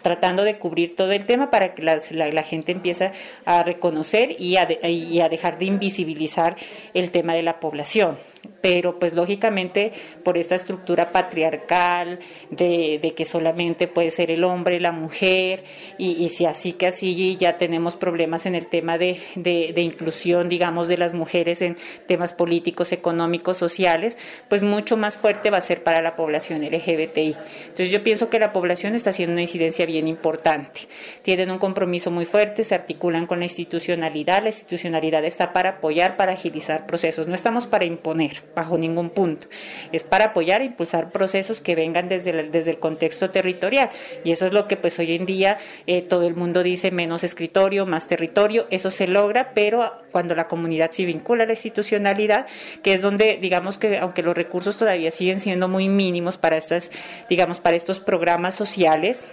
tratando 0.02 0.44
de 0.44 0.58
cubrir 0.58 0.94
todo 0.94 1.12
el 1.12 1.24
tema 1.24 1.50
para 1.50 1.74
que 1.74 1.82
la, 1.82 2.42
gente 2.42 2.72
empiece 2.72 3.12
a 3.44 3.62
reconocer 3.62 4.36
y 4.38 4.56
a, 4.56 4.68
y 4.88 5.20
a 5.20 5.28
dejar 5.28 5.58
de 5.58 5.64
invisibilizar 5.64 6.56
el 6.94 7.10
tema 7.10 7.34
de 7.34 7.42
la 7.42 7.58
población 7.58 8.18
pero 8.60 8.98
pues 8.98 9.12
lógicamente 9.12 9.92
por 10.22 10.38
esta 10.38 10.54
estructura 10.54 11.12
patriarcal 11.12 12.18
de, 12.50 13.12
que 13.16 13.24
solamente 13.24 13.88
puede 13.88 14.10
ser 14.10 14.30
el 14.30 14.44
hombre, 14.44 14.80
la 14.80 14.92
mujer, 14.92 15.64
y, 15.98 16.28
si 16.30 16.46
así 16.46 16.72
que 16.72 16.86
así 16.86 17.36
ya 17.36 17.58
tenemos 17.58 17.96
problemas 17.96 18.46
en 18.46 18.54
el 18.54 18.66
tema 18.66 18.98
de, 18.98 19.18
de, 19.36 19.80
inclusión, 19.80 20.48
digamos, 20.48 20.88
de 20.88 20.98
las 20.98 21.14
mujeres 21.14 21.62
en 21.62 21.76
temas 22.06 22.32
políticos, 22.32 22.92
económicos, 22.92 23.56
sociales, 23.56 24.18
pues 24.48 24.62
mucho 24.62 24.96
más 24.96 25.16
fuerte 25.16 25.50
va 25.50 25.58
a 25.58 25.60
ser 25.60 25.82
para 25.82 26.02
la 26.02 26.16
población 26.16 26.62
LGBTI. 26.62 27.36
Entonces 27.62 27.90
yo 27.90 28.02
pienso 28.02 28.28
que 28.28 28.38
la 28.38 28.52
población 28.52 28.94
está 28.94 29.10
haciendo 29.10 29.32
una 29.32 29.42
incidencia 29.42 29.86
bien 29.86 30.08
importante. 30.08 30.82
Tienen 31.22 31.50
un 31.50 31.58
compromiso 31.58 32.10
muy 32.10 32.26
fuerte, 32.26 32.64
se 32.64 32.74
articulan 32.74 33.26
con 33.26 33.38
la 33.38 33.44
institucionalidad, 33.44 34.42
la 34.42 34.48
institucionalidad 34.48 35.24
está 35.24 35.52
para 35.52 35.70
apoyar, 35.70 36.16
para 36.16 36.32
agilizar 36.32 36.86
procesos, 36.86 37.26
no 37.26 37.34
estamos 37.34 37.66
para 37.66 37.84
imponer 37.84 38.42
bajo 38.56 38.78
ningún 38.78 39.10
punto. 39.10 39.46
Es 39.92 40.02
para 40.02 40.26
apoyar 40.26 40.62
e 40.62 40.64
impulsar 40.64 41.12
procesos 41.12 41.60
que 41.60 41.76
vengan 41.76 42.08
desde 42.08 42.30
el, 42.30 42.50
desde 42.50 42.72
el 42.72 42.78
contexto 42.78 43.30
territorial. 43.30 43.90
Y 44.24 44.32
eso 44.32 44.46
es 44.46 44.52
lo 44.52 44.66
que 44.66 44.76
pues 44.76 44.98
hoy 44.98 45.14
en 45.14 45.26
día 45.26 45.58
eh, 45.86 46.02
todo 46.02 46.26
el 46.26 46.34
mundo 46.34 46.64
dice 46.64 46.90
menos 46.90 47.22
escritorio, 47.22 47.86
más 47.86 48.08
territorio. 48.08 48.66
Eso 48.70 48.90
se 48.90 49.06
logra, 49.06 49.52
pero 49.54 49.92
cuando 50.10 50.34
la 50.34 50.48
comunidad 50.48 50.90
se 50.90 51.04
vincula 51.04 51.44
a 51.44 51.46
la 51.46 51.52
institucionalidad, 51.52 52.46
que 52.82 52.94
es 52.94 53.02
donde 53.02 53.38
digamos 53.40 53.76
que 53.76 53.98
aunque 53.98 54.22
los 54.22 54.34
recursos 54.34 54.78
todavía 54.78 55.10
siguen 55.10 55.38
siendo 55.38 55.68
muy 55.68 55.88
mínimos 55.90 56.38
para 56.38 56.56
estas, 56.56 56.90
digamos, 57.28 57.60
para 57.60 57.76
estos 57.76 58.00
programas 58.00 58.54
sociales, 58.54 59.26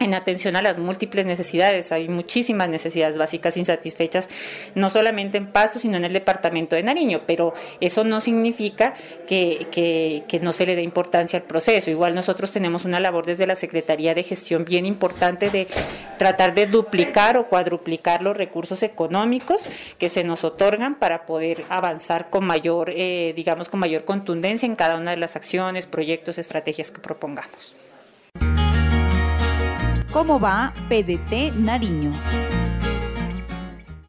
en 0.00 0.14
atención 0.14 0.56
a 0.56 0.62
las 0.62 0.78
múltiples 0.78 1.26
necesidades. 1.26 1.92
Hay 1.92 2.08
muchísimas 2.08 2.68
necesidades 2.68 3.18
básicas 3.18 3.56
insatisfechas, 3.56 4.28
no 4.74 4.90
solamente 4.90 5.38
en 5.38 5.46
Pasto, 5.46 5.78
sino 5.78 5.96
en 5.96 6.04
el 6.04 6.12
departamento 6.12 6.76
de 6.76 6.82
Nariño, 6.82 7.22
pero 7.26 7.54
eso 7.80 8.04
no 8.04 8.20
significa 8.20 8.94
que, 9.26 10.24
no 10.42 10.52
se 10.52 10.66
le 10.66 10.76
dé 10.76 10.82
importancia 10.82 11.38
al 11.38 11.44
proceso. 11.44 11.90
Igual 11.90 12.14
nosotros 12.14 12.52
tenemos 12.52 12.84
una 12.84 13.00
labor 13.00 13.26
desde 13.26 13.46
la 13.46 13.56
Secretaría 13.56 14.14
de 14.14 14.22
Gestión 14.22 14.64
bien 14.64 14.86
importante 14.86 15.50
de 15.50 15.66
tratar 16.18 16.54
de 16.54 16.66
duplicar 16.66 17.36
o 17.36 17.48
cuadruplicar 17.48 18.22
los 18.22 18.36
recursos 18.36 18.82
económicos 18.82 19.68
que 19.98 20.08
se 20.08 20.24
nos 20.24 20.44
otorgan 20.44 20.96
para 20.96 21.26
poder 21.26 21.64
avanzar 21.68 22.30
con 22.30 22.44
mayor, 22.44 22.90
eh, 22.90 23.32
digamos, 23.36 23.68
con 23.68 23.80
mayor 23.80 24.04
contundencia 24.04 24.66
en 24.66 24.76
cada 24.76 24.96
una 24.96 25.12
de 25.12 25.16
las 25.16 25.36
acciones, 25.36 25.86
proyectos, 25.86 26.38
estrategias 26.38 26.90
que 26.90 27.00
propongamos. 27.00 27.74
¿Cómo 30.14 30.38
va 30.38 30.72
PDT 30.88 31.56
Nariño? 31.56 32.12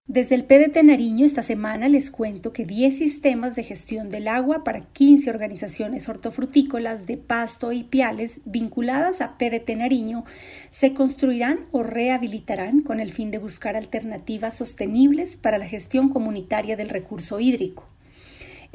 Desde 0.06 0.36
el 0.36 0.46
PDT 0.46 0.84
Nariño 0.84 1.26
esta 1.26 1.42
semana 1.42 1.90
les 1.90 2.12
cuento 2.12 2.52
que 2.52 2.64
10 2.64 2.96
sistemas 2.96 3.56
de 3.56 3.64
gestión 3.64 4.10
del 4.10 4.28
agua 4.28 4.64
para 4.64 4.82
15 4.82 5.32
organizaciones 5.32 6.08
hortofrutícolas 6.08 7.08
de 7.08 7.18
Pasto 7.18 7.72
y 7.72 7.86
Piales 7.86 8.42
vinculadas 8.46 9.20
a 9.20 9.36
PDT 9.40 9.78
Nariño 9.78 10.26
se 10.70 10.94
construirán 10.94 11.62
o 11.72 11.82
rehabilitarán 11.82 12.82
con 12.82 13.00
el 13.00 13.12
fin 13.12 13.32
de 13.32 13.40
buscar 13.40 13.76
alternativas 13.76 14.56
sostenibles 14.56 15.38
para 15.38 15.58
la 15.58 15.66
gestión 15.66 16.10
comunitaria 16.10 16.78
del 16.78 16.90
recurso 16.90 17.40
hídrico. 17.40 17.95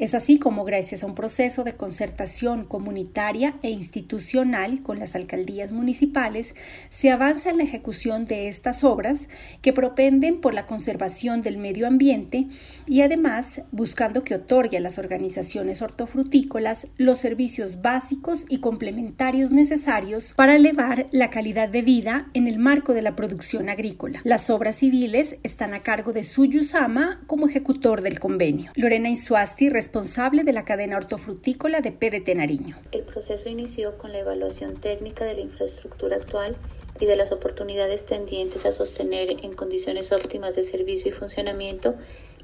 Es 0.01 0.15
así 0.15 0.39
como 0.39 0.65
gracias 0.65 1.03
a 1.03 1.05
un 1.05 1.13
proceso 1.13 1.63
de 1.63 1.75
concertación 1.75 2.63
comunitaria 2.63 3.59
e 3.61 3.69
institucional 3.69 4.81
con 4.81 4.97
las 4.97 5.13
alcaldías 5.13 5.73
municipales 5.73 6.55
se 6.89 7.11
avanza 7.11 7.51
en 7.51 7.57
la 7.57 7.65
ejecución 7.65 8.25
de 8.25 8.47
estas 8.47 8.83
obras 8.83 9.29
que 9.61 9.73
propenden 9.73 10.41
por 10.41 10.55
la 10.55 10.65
conservación 10.65 11.43
del 11.43 11.59
medio 11.59 11.85
ambiente 11.85 12.47
y 12.87 13.01
además 13.01 13.61
buscando 13.71 14.23
que 14.23 14.33
otorgue 14.33 14.77
a 14.77 14.79
las 14.79 14.97
organizaciones 14.97 15.83
hortofrutícolas 15.83 16.87
los 16.97 17.19
servicios 17.19 17.83
básicos 17.83 18.45
y 18.49 18.57
complementarios 18.57 19.51
necesarios 19.51 20.33
para 20.33 20.55
elevar 20.55 21.09
la 21.11 21.29
calidad 21.29 21.69
de 21.69 21.83
vida 21.83 22.27
en 22.33 22.47
el 22.47 22.57
marco 22.57 22.95
de 22.95 23.03
la 23.03 23.15
producción 23.15 23.69
agrícola. 23.69 24.19
Las 24.23 24.49
obras 24.49 24.77
civiles 24.77 25.35
están 25.43 25.75
a 25.75 25.83
cargo 25.83 26.11
de 26.11 26.23
Suyusama 26.23 27.21
como 27.27 27.47
ejecutor 27.47 28.01
del 28.01 28.19
convenio. 28.19 28.71
Lorena 28.73 29.07
Insuasti, 29.07 29.69
responsable 29.69 29.90
de 29.91 30.53
la 30.53 30.63
cadena 30.63 30.97
hortofrutícola 30.97 31.81
de 31.81 31.91
PDT 31.91 32.35
Nariño. 32.35 32.79
El 32.91 33.03
proceso 33.03 33.49
inició 33.49 33.97
con 33.97 34.13
la 34.13 34.19
evaluación 34.19 34.75
técnica 34.75 35.25
de 35.25 35.35
la 35.35 35.41
infraestructura 35.41 36.15
actual 36.15 36.55
y 36.99 37.05
de 37.05 37.17
las 37.17 37.31
oportunidades 37.33 38.05
tendientes 38.05 38.65
a 38.65 38.71
sostener 38.71 39.29
en 39.43 39.53
condiciones 39.53 40.13
óptimas 40.13 40.55
de 40.55 40.63
servicio 40.63 41.09
y 41.09 41.11
funcionamiento 41.11 41.95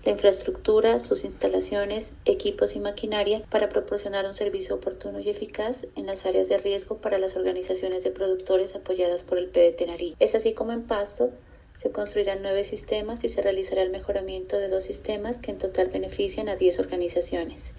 la 0.03 0.11
infraestructura, 0.11 0.99
sus 0.99 1.23
instalaciones, 1.23 2.13
equipos 2.25 2.75
y 2.75 2.79
maquinaria 2.79 3.43
para 3.49 3.67
proporcionar 3.67 4.25
un 4.25 4.33
servicio 4.33 4.75
oportuno 4.75 5.19
y 5.19 5.29
eficaz 5.29 5.87
en 5.95 6.05
las 6.05 6.25
áreas 6.25 6.49
de 6.49 6.57
riesgo 6.57 6.97
para 6.97 7.17
las 7.17 7.35
organizaciones 7.35 8.03
de 8.03 8.11
productores 8.11 8.75
apoyadas 8.75 9.23
por 9.23 9.37
el 9.37 9.47
PDT 9.47 9.87
Nariño. 9.87 10.15
Es 10.19 10.35
así 10.35 10.53
como 10.53 10.71
en 10.71 10.83
Pasto 10.83 11.31
se 11.77 11.91
construirán 11.91 12.41
nueve 12.41 12.63
sistemas 12.63 13.23
y 13.23 13.29
se 13.29 13.43
realizará 13.43 13.83
el 13.83 13.91
mejoramiento 13.91 14.57
de 14.57 14.67
dos 14.67 14.83
sistemas 14.83 15.37
que 15.37 15.51
en 15.51 15.59
total 15.59 15.89
benefician 15.89 16.49
a 16.49 16.55
10 16.55 16.79
organizaciones. 16.79 17.73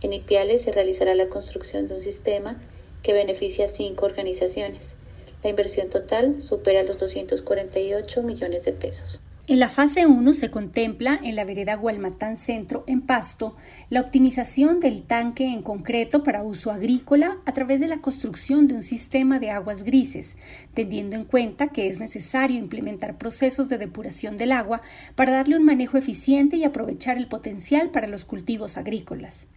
En 0.00 0.12
Ipiales 0.12 0.62
se 0.62 0.70
realizará 0.70 1.16
la 1.16 1.28
construcción 1.28 1.88
de 1.88 1.96
un 1.96 2.02
sistema 2.02 2.62
que 3.02 3.12
beneficia 3.12 3.64
a 3.64 3.68
cinco 3.68 4.06
organizaciones. 4.06 4.94
La 5.42 5.50
inversión 5.50 5.90
total 5.90 6.40
supera 6.40 6.84
los 6.84 6.98
248 6.98 8.22
millones 8.22 8.62
de 8.62 8.74
pesos. 8.74 9.18
En 9.48 9.58
la 9.58 9.68
fase 9.68 10.06
1 10.06 10.34
se 10.34 10.52
contempla 10.52 11.18
en 11.20 11.34
la 11.34 11.44
vereda 11.44 11.74
Gualmatán 11.74 12.36
Centro, 12.36 12.84
en 12.86 13.00
Pasto, 13.00 13.56
la 13.90 14.00
optimización 14.00 14.78
del 14.78 15.02
tanque 15.02 15.48
en 15.48 15.62
concreto 15.62 16.22
para 16.22 16.44
uso 16.44 16.70
agrícola 16.70 17.38
a 17.44 17.52
través 17.52 17.80
de 17.80 17.88
la 17.88 18.00
construcción 18.00 18.68
de 18.68 18.74
un 18.76 18.84
sistema 18.84 19.40
de 19.40 19.50
aguas 19.50 19.82
grises, 19.82 20.36
teniendo 20.74 21.16
en 21.16 21.24
cuenta 21.24 21.68
que 21.68 21.88
es 21.88 21.98
necesario 21.98 22.56
implementar 22.56 23.18
procesos 23.18 23.68
de 23.68 23.78
depuración 23.78 24.36
del 24.36 24.52
agua 24.52 24.80
para 25.16 25.32
darle 25.32 25.56
un 25.56 25.64
manejo 25.64 25.98
eficiente 25.98 26.56
y 26.56 26.62
aprovechar 26.62 27.18
el 27.18 27.26
potencial 27.26 27.90
para 27.90 28.06
los 28.06 28.24
cultivos 28.24 28.76
agrícolas. 28.76 29.48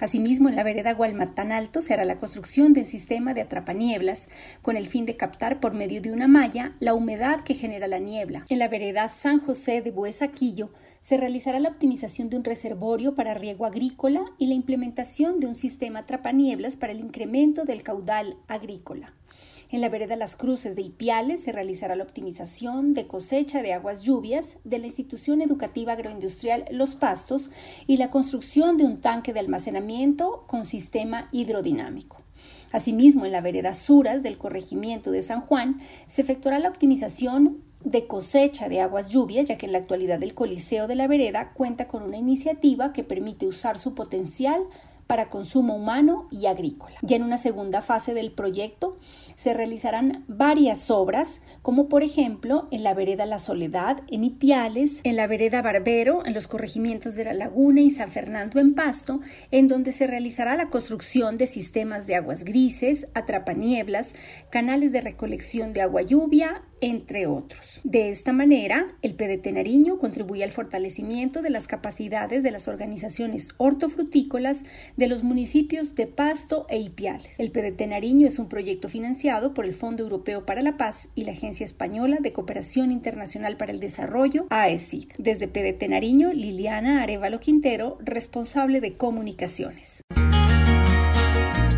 Asimismo, 0.00 0.48
en 0.48 0.56
la 0.56 0.62
vereda 0.62 0.94
Gualmatán 0.94 1.50
Alto 1.50 1.82
se 1.82 1.92
hará 1.92 2.04
la 2.04 2.18
construcción 2.18 2.72
del 2.72 2.86
sistema 2.86 3.34
de 3.34 3.40
atrapanieblas 3.40 4.28
con 4.62 4.76
el 4.76 4.88
fin 4.88 5.06
de 5.06 5.16
captar 5.16 5.58
por 5.58 5.74
medio 5.74 6.00
de 6.00 6.12
una 6.12 6.28
malla 6.28 6.74
la 6.78 6.94
humedad 6.94 7.40
que 7.40 7.54
genera 7.54 7.88
la 7.88 7.98
niebla. 7.98 8.46
En 8.48 8.60
la 8.60 8.68
vereda 8.68 9.08
San 9.08 9.40
José 9.40 9.82
de 9.82 9.90
Buesaquillo 9.90 10.70
se 11.00 11.16
realizará 11.16 11.58
la 11.58 11.70
optimización 11.70 12.28
de 12.28 12.36
un 12.36 12.44
reservorio 12.44 13.14
para 13.16 13.34
riego 13.34 13.66
agrícola 13.66 14.24
y 14.38 14.46
la 14.46 14.54
implementación 14.54 15.40
de 15.40 15.46
un 15.46 15.56
sistema 15.56 16.00
atrapanieblas 16.00 16.76
para 16.76 16.92
el 16.92 17.00
incremento 17.00 17.64
del 17.64 17.82
caudal 17.82 18.36
agrícola. 18.46 19.17
En 19.70 19.82
la 19.82 19.90
vereda 19.90 20.16
Las 20.16 20.34
Cruces 20.34 20.76
de 20.76 20.82
Ipiales 20.82 21.40
se 21.40 21.52
realizará 21.52 21.94
la 21.94 22.02
optimización 22.02 22.94
de 22.94 23.06
cosecha 23.06 23.60
de 23.60 23.74
aguas 23.74 24.00
lluvias 24.00 24.56
de 24.64 24.78
la 24.78 24.86
institución 24.86 25.42
educativa 25.42 25.92
agroindustrial 25.92 26.64
Los 26.70 26.94
Pastos 26.94 27.50
y 27.86 27.98
la 27.98 28.08
construcción 28.08 28.78
de 28.78 28.84
un 28.84 29.02
tanque 29.02 29.34
de 29.34 29.40
almacenamiento 29.40 30.44
con 30.46 30.64
sistema 30.64 31.28
hidrodinámico. 31.32 32.22
Asimismo, 32.72 33.26
en 33.26 33.32
la 33.32 33.42
vereda 33.42 33.74
Suras 33.74 34.22
del 34.22 34.38
corregimiento 34.38 35.10
de 35.10 35.20
San 35.20 35.42
Juan 35.42 35.82
se 36.06 36.22
efectuará 36.22 36.58
la 36.58 36.70
optimización 36.70 37.62
de 37.84 38.06
cosecha 38.06 38.70
de 38.70 38.80
aguas 38.80 39.10
lluvias, 39.10 39.46
ya 39.46 39.58
que 39.58 39.66
en 39.66 39.72
la 39.72 39.78
actualidad 39.78 40.22
el 40.22 40.32
Coliseo 40.32 40.86
de 40.86 40.94
la 40.94 41.08
Vereda 41.08 41.52
cuenta 41.52 41.88
con 41.88 42.02
una 42.02 42.16
iniciativa 42.16 42.94
que 42.94 43.04
permite 43.04 43.46
usar 43.46 43.76
su 43.76 43.94
potencial 43.94 44.62
para 45.08 45.30
consumo 45.30 45.74
humano 45.74 46.28
y 46.30 46.46
agrícola. 46.46 46.94
Ya 47.02 47.16
en 47.16 47.24
una 47.24 47.38
segunda 47.38 47.82
fase 47.82 48.12
del 48.14 48.30
proyecto 48.30 48.98
se 49.36 49.54
realizarán 49.54 50.24
varias 50.28 50.90
obras, 50.90 51.40
como 51.62 51.88
por 51.88 52.02
ejemplo 52.02 52.68
en 52.70 52.84
la 52.84 52.92
vereda 52.92 53.24
La 53.24 53.38
Soledad, 53.38 54.02
en 54.08 54.22
Ipiales, 54.22 55.00
en 55.04 55.16
la 55.16 55.26
vereda 55.26 55.62
Barbero, 55.62 56.24
en 56.26 56.34
los 56.34 56.46
corregimientos 56.46 57.14
de 57.14 57.24
La 57.24 57.32
Laguna 57.32 57.80
y 57.80 57.90
San 57.90 58.12
Fernando 58.12 58.60
en 58.60 58.74
Pasto, 58.74 59.20
en 59.50 59.66
donde 59.66 59.92
se 59.92 60.06
realizará 60.06 60.56
la 60.56 60.68
construcción 60.68 61.38
de 61.38 61.46
sistemas 61.46 62.06
de 62.06 62.14
aguas 62.14 62.44
grises, 62.44 63.08
atrapanieblas, 63.14 64.14
canales 64.50 64.92
de 64.92 65.00
recolección 65.00 65.72
de 65.72 65.80
agua 65.80 66.02
lluvia, 66.02 66.62
entre 66.80 67.26
otros. 67.26 67.80
De 67.84 68.10
esta 68.10 68.32
manera, 68.32 68.94
el 69.02 69.14
PDT 69.14 69.52
Nariño 69.52 69.98
contribuye 69.98 70.44
al 70.44 70.52
fortalecimiento 70.52 71.40
de 71.40 71.50
las 71.50 71.66
capacidades 71.66 72.42
de 72.42 72.50
las 72.50 72.68
organizaciones 72.68 73.48
hortofrutícolas 73.56 74.64
de 74.96 75.06
los 75.06 75.22
municipios 75.22 75.94
de 75.94 76.06
Pasto 76.06 76.66
e 76.68 76.78
Ipiales. 76.78 77.38
El 77.38 77.50
PDT 77.50 77.86
Nariño 77.88 78.26
es 78.26 78.38
un 78.38 78.48
proyecto 78.48 78.88
financiado 78.88 79.54
por 79.54 79.64
el 79.64 79.74
Fondo 79.74 80.02
Europeo 80.02 80.46
para 80.46 80.62
la 80.62 80.76
Paz 80.76 81.08
y 81.14 81.24
la 81.24 81.32
Agencia 81.32 81.64
Española 81.64 82.18
de 82.20 82.32
Cooperación 82.32 82.90
Internacional 82.90 83.56
para 83.56 83.72
el 83.72 83.80
Desarrollo, 83.80 84.46
AECID. 84.50 85.10
Desde 85.18 85.48
PDT 85.48 85.88
Nariño, 85.88 86.32
Liliana 86.32 87.02
Arevalo 87.02 87.40
Quintero, 87.40 87.98
responsable 88.00 88.80
de 88.80 88.96
comunicaciones. 88.96 90.02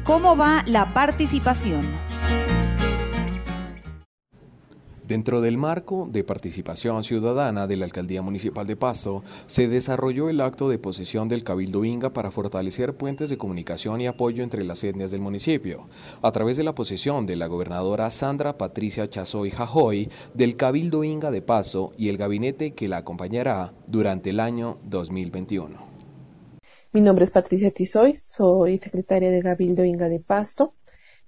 ¿Cómo 0.04 0.36
va 0.36 0.64
la 0.66 0.92
participación? 0.92 1.86
Dentro 5.10 5.40
del 5.40 5.58
marco 5.58 6.08
de 6.08 6.22
participación 6.22 7.02
ciudadana 7.02 7.66
de 7.66 7.76
la 7.76 7.84
Alcaldía 7.84 8.22
Municipal 8.22 8.64
de 8.64 8.76
Pasto, 8.76 9.24
se 9.46 9.66
desarrolló 9.66 10.28
el 10.28 10.40
acto 10.40 10.68
de 10.68 10.78
posesión 10.78 11.26
del 11.26 11.42
Cabildo 11.42 11.84
Inga 11.84 12.12
para 12.12 12.30
fortalecer 12.30 12.94
puentes 12.94 13.28
de 13.28 13.36
comunicación 13.36 14.00
y 14.00 14.06
apoyo 14.06 14.44
entre 14.44 14.62
las 14.62 14.84
etnias 14.84 15.10
del 15.10 15.20
municipio, 15.20 15.88
a 16.22 16.30
través 16.30 16.56
de 16.58 16.62
la 16.62 16.76
posesión 16.76 17.26
de 17.26 17.34
la 17.34 17.48
gobernadora 17.48 18.08
Sandra 18.12 18.56
Patricia 18.56 19.08
Chazoy 19.08 19.50
Jajoy 19.50 20.08
del 20.32 20.54
Cabildo 20.54 21.02
Inga 21.02 21.32
de 21.32 21.42
Pasto 21.42 21.92
y 21.98 22.08
el 22.08 22.16
gabinete 22.16 22.74
que 22.74 22.86
la 22.86 22.98
acompañará 22.98 23.74
durante 23.88 24.30
el 24.30 24.38
año 24.38 24.78
2021. 24.84 25.90
Mi 26.92 27.00
nombre 27.00 27.24
es 27.24 27.32
Patricia 27.32 27.72
Tizoy, 27.72 28.14
soy 28.14 28.78
secretaria 28.78 29.32
de 29.32 29.42
Cabildo 29.42 29.84
Inga 29.84 30.08
de 30.08 30.20
Pasto 30.20 30.74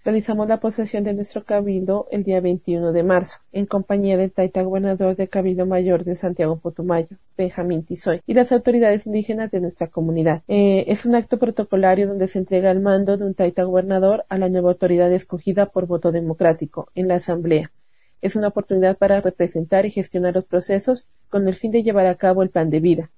Realizamos 0.05 0.49
la 0.49 0.59
posesión 0.59 1.05
de 1.05 1.15
nuestro 1.15 1.45
cabildo 1.45 2.09
el 2.11 2.25
día 2.25 2.41
21 2.41 2.93
de 2.93 3.05
marzo, 3.05 3.39
en 3.53 3.67
compañía 3.67 4.17
del 4.17 4.33
taita 4.33 4.63
gobernador 4.63 5.15
del 5.15 5.29
Cabildo 5.29 5.65
Mayor 5.65 6.03
de 6.03 6.17
Santiago 6.17 6.57
Putumayo, 6.57 7.17
Benjamín 7.39 7.85
Tizoy, 7.85 8.21
y 8.27 8.35
las 8.35 8.51
autoridades 8.51 9.07
indígenas 9.07 9.53
de 9.53 9.61
nuestra 9.61 9.87
comunidad. 9.87 10.43
Eh, 10.49 10.87
es 10.89 11.05
un 11.05 11.15
acto 11.15 11.39
protocolario 11.39 12.09
donde 12.09 12.27
se 12.27 12.41
entrega 12.41 12.73
el 12.73 12.81
mando 12.81 13.17
de 13.17 13.25
un 13.25 13.35
taita 13.35 13.63
gobernador 13.63 14.25
a 14.29 14.39
la 14.39 14.49
nueva 14.49 14.71
autoridad 14.71 15.13
escogida 15.13 15.67
por 15.67 15.87
voto 15.87 16.11
democrático 16.11 16.91
en 16.97 17.07
la 17.07 17.15
Asamblea. 17.15 17.71
Es 18.23 18.35
una 18.35 18.49
oportunidad 18.49 18.99
para 18.99 19.21
representar 19.21 19.87
y 19.87 19.91
gestionar 19.91 20.35
los 20.35 20.45
procesos 20.45 21.11
con 21.31 21.47
el 21.47 21.55
fin 21.55 21.71
de 21.71 21.85
llevar 21.85 22.07
a 22.07 22.17
cabo 22.17 22.43
el 22.43 22.51
plan 22.51 22.71
de 22.71 22.81
vida. 22.81 23.11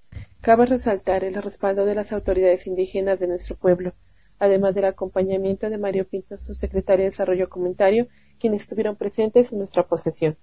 Cabe 0.42 0.66
resaltar 0.66 1.24
el 1.24 1.34
respaldo 1.34 1.86
de 1.86 1.94
las 1.94 2.12
autoridades 2.12 2.66
indígenas 2.66 3.18
de 3.18 3.28
nuestro 3.28 3.56
pueblo, 3.56 3.94
además 4.38 4.74
del 4.74 4.86
acompañamiento 4.86 5.70
de 5.70 5.78
Mario 5.78 6.06
Pinto, 6.06 6.38
su 6.40 6.54
secretario 6.54 7.04
de 7.04 7.10
Desarrollo 7.10 7.48
Comunitario, 7.48 8.08
quienes 8.38 8.62
estuvieron 8.62 8.96
presentes 8.96 9.52
en 9.52 9.58
nuestra 9.58 9.86
posesión. 9.86 10.36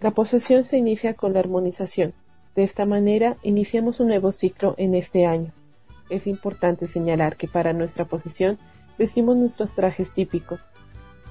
La 0.00 0.12
posesión 0.12 0.64
se 0.64 0.76
inicia 0.76 1.14
con 1.14 1.32
la 1.32 1.40
armonización. 1.40 2.14
De 2.54 2.62
esta 2.62 2.86
manera, 2.86 3.36
iniciamos 3.42 4.00
un 4.00 4.08
nuevo 4.08 4.32
ciclo 4.32 4.74
en 4.78 4.94
este 4.94 5.26
año. 5.26 5.52
Es 6.08 6.26
importante 6.26 6.86
señalar 6.86 7.36
que 7.36 7.48
para 7.48 7.72
nuestra 7.72 8.04
posesión 8.04 8.58
vestimos 8.98 9.36
nuestros 9.36 9.74
trajes 9.74 10.12
típicos. 10.12 10.70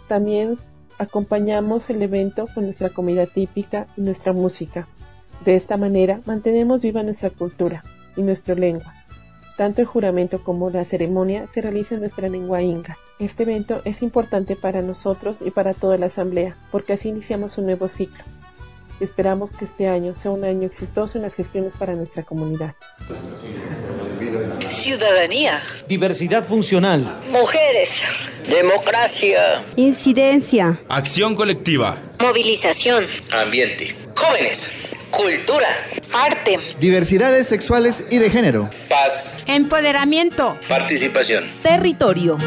También 0.08 0.58
acompañamos 0.98 1.90
el 1.90 2.02
evento 2.02 2.46
con 2.54 2.64
nuestra 2.64 2.90
comida 2.90 3.26
típica 3.26 3.88
y 3.98 4.02
nuestra 4.02 4.34
música. 4.34 4.88
De 5.46 5.56
esta 5.56 5.78
manera 5.78 6.22
mantenemos 6.26 6.84
viva 6.84 7.04
nuestra 7.04 7.30
cultura 7.30 7.84
y 8.16 8.22
nuestra 8.22 8.56
lengua 8.56 8.99
tanto 9.60 9.82
el 9.82 9.88
juramento 9.88 10.42
como 10.42 10.70
la 10.70 10.86
ceremonia 10.86 11.46
se 11.54 11.62
realiza 11.62 11.96
en 11.96 12.00
nuestra 12.00 12.30
lengua 12.30 12.62
inga. 12.62 12.98
Este 13.20 13.44
evento 13.44 13.82
es 13.84 14.02
importante 14.02 14.56
para 14.56 14.82
nosotros 14.82 15.42
y 15.46 15.52
para 15.52 15.74
toda 15.74 15.98
la 15.98 16.06
Asamblea, 16.06 16.56
porque 16.72 16.94
así 16.94 17.10
iniciamos 17.10 17.58
un 17.58 17.66
nuevo 17.66 17.90
ciclo. 17.90 18.24
Esperamos 19.02 19.52
que 19.52 19.66
este 19.66 19.90
año 19.90 20.16
sea 20.16 20.32
un 20.32 20.46
año 20.46 20.66
exitoso 20.66 21.18
en 21.18 21.24
las 21.24 21.36
gestiones 21.36 21.74
para 21.78 21.94
nuestra 21.94 22.24
comunidad. 22.24 22.74
Ciudadanía. 24.70 25.62
Diversidad 25.90 26.46
funcional. 26.46 27.20
Mujeres. 27.30 28.30
Democracia. 28.50 29.62
Incidencia. 29.76 30.80
Acción 30.88 31.36
colectiva. 31.36 32.02
Movilización. 32.22 33.04
Ambiente. 33.30 33.94
Jóvenes. 34.16 34.72
Cultura. 35.12 35.68
Arte. 36.14 36.60
Diversidades 36.80 37.48
sexuales 37.48 38.04
y 38.10 38.18
de 38.18 38.30
género. 38.30 38.70
Paz. 38.90 39.38
Empoderamiento. 39.48 40.58
Participación. 40.68 41.46
Territorio. 41.62 42.38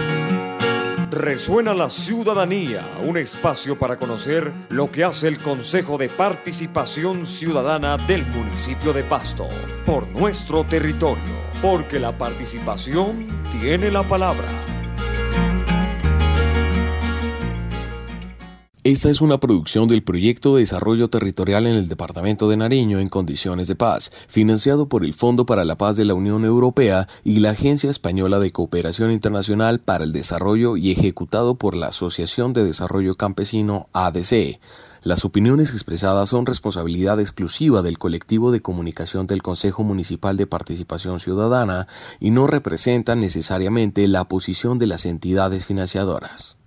Resuena 1.10 1.74
la 1.74 1.90
ciudadanía, 1.90 2.88
un 3.02 3.18
espacio 3.18 3.78
para 3.78 3.96
conocer 3.96 4.50
lo 4.70 4.90
que 4.90 5.04
hace 5.04 5.28
el 5.28 5.38
Consejo 5.38 5.98
de 5.98 6.08
Participación 6.08 7.26
Ciudadana 7.26 7.98
del 7.98 8.24
municipio 8.26 8.94
de 8.94 9.02
Pasto, 9.02 9.46
por 9.84 10.08
nuestro 10.08 10.64
territorio, 10.64 11.22
porque 11.60 12.00
la 12.00 12.16
participación 12.16 13.26
tiene 13.60 13.90
la 13.90 14.02
palabra. 14.04 14.48
Esta 18.84 19.10
es 19.10 19.20
una 19.20 19.38
producción 19.38 19.86
del 19.86 20.02
Proyecto 20.02 20.56
de 20.56 20.62
Desarrollo 20.62 21.08
Territorial 21.08 21.68
en 21.68 21.76
el 21.76 21.86
Departamento 21.86 22.48
de 22.48 22.56
Nariño 22.56 22.98
en 22.98 23.08
Condiciones 23.08 23.68
de 23.68 23.76
Paz, 23.76 24.10
financiado 24.26 24.88
por 24.88 25.04
el 25.04 25.14
Fondo 25.14 25.46
para 25.46 25.64
la 25.64 25.78
Paz 25.78 25.94
de 25.94 26.04
la 26.04 26.14
Unión 26.14 26.44
Europea 26.44 27.06
y 27.22 27.38
la 27.38 27.50
Agencia 27.50 27.88
Española 27.88 28.40
de 28.40 28.50
Cooperación 28.50 29.12
Internacional 29.12 29.78
para 29.78 30.02
el 30.02 30.10
Desarrollo 30.10 30.76
y 30.76 30.90
ejecutado 30.90 31.54
por 31.54 31.76
la 31.76 31.86
Asociación 31.86 32.52
de 32.54 32.64
Desarrollo 32.64 33.14
Campesino 33.14 33.88
ADC. 33.92 34.58
Las 35.04 35.24
opiniones 35.24 35.70
expresadas 35.70 36.30
son 36.30 36.44
responsabilidad 36.44 37.20
exclusiva 37.20 37.82
del 37.82 37.98
colectivo 37.98 38.50
de 38.50 38.62
comunicación 38.62 39.28
del 39.28 39.42
Consejo 39.42 39.84
Municipal 39.84 40.36
de 40.36 40.48
Participación 40.48 41.20
Ciudadana 41.20 41.86
y 42.18 42.32
no 42.32 42.48
representan 42.48 43.20
necesariamente 43.20 44.08
la 44.08 44.24
posición 44.24 44.80
de 44.80 44.88
las 44.88 45.06
entidades 45.06 45.66
financiadoras. 45.66 46.58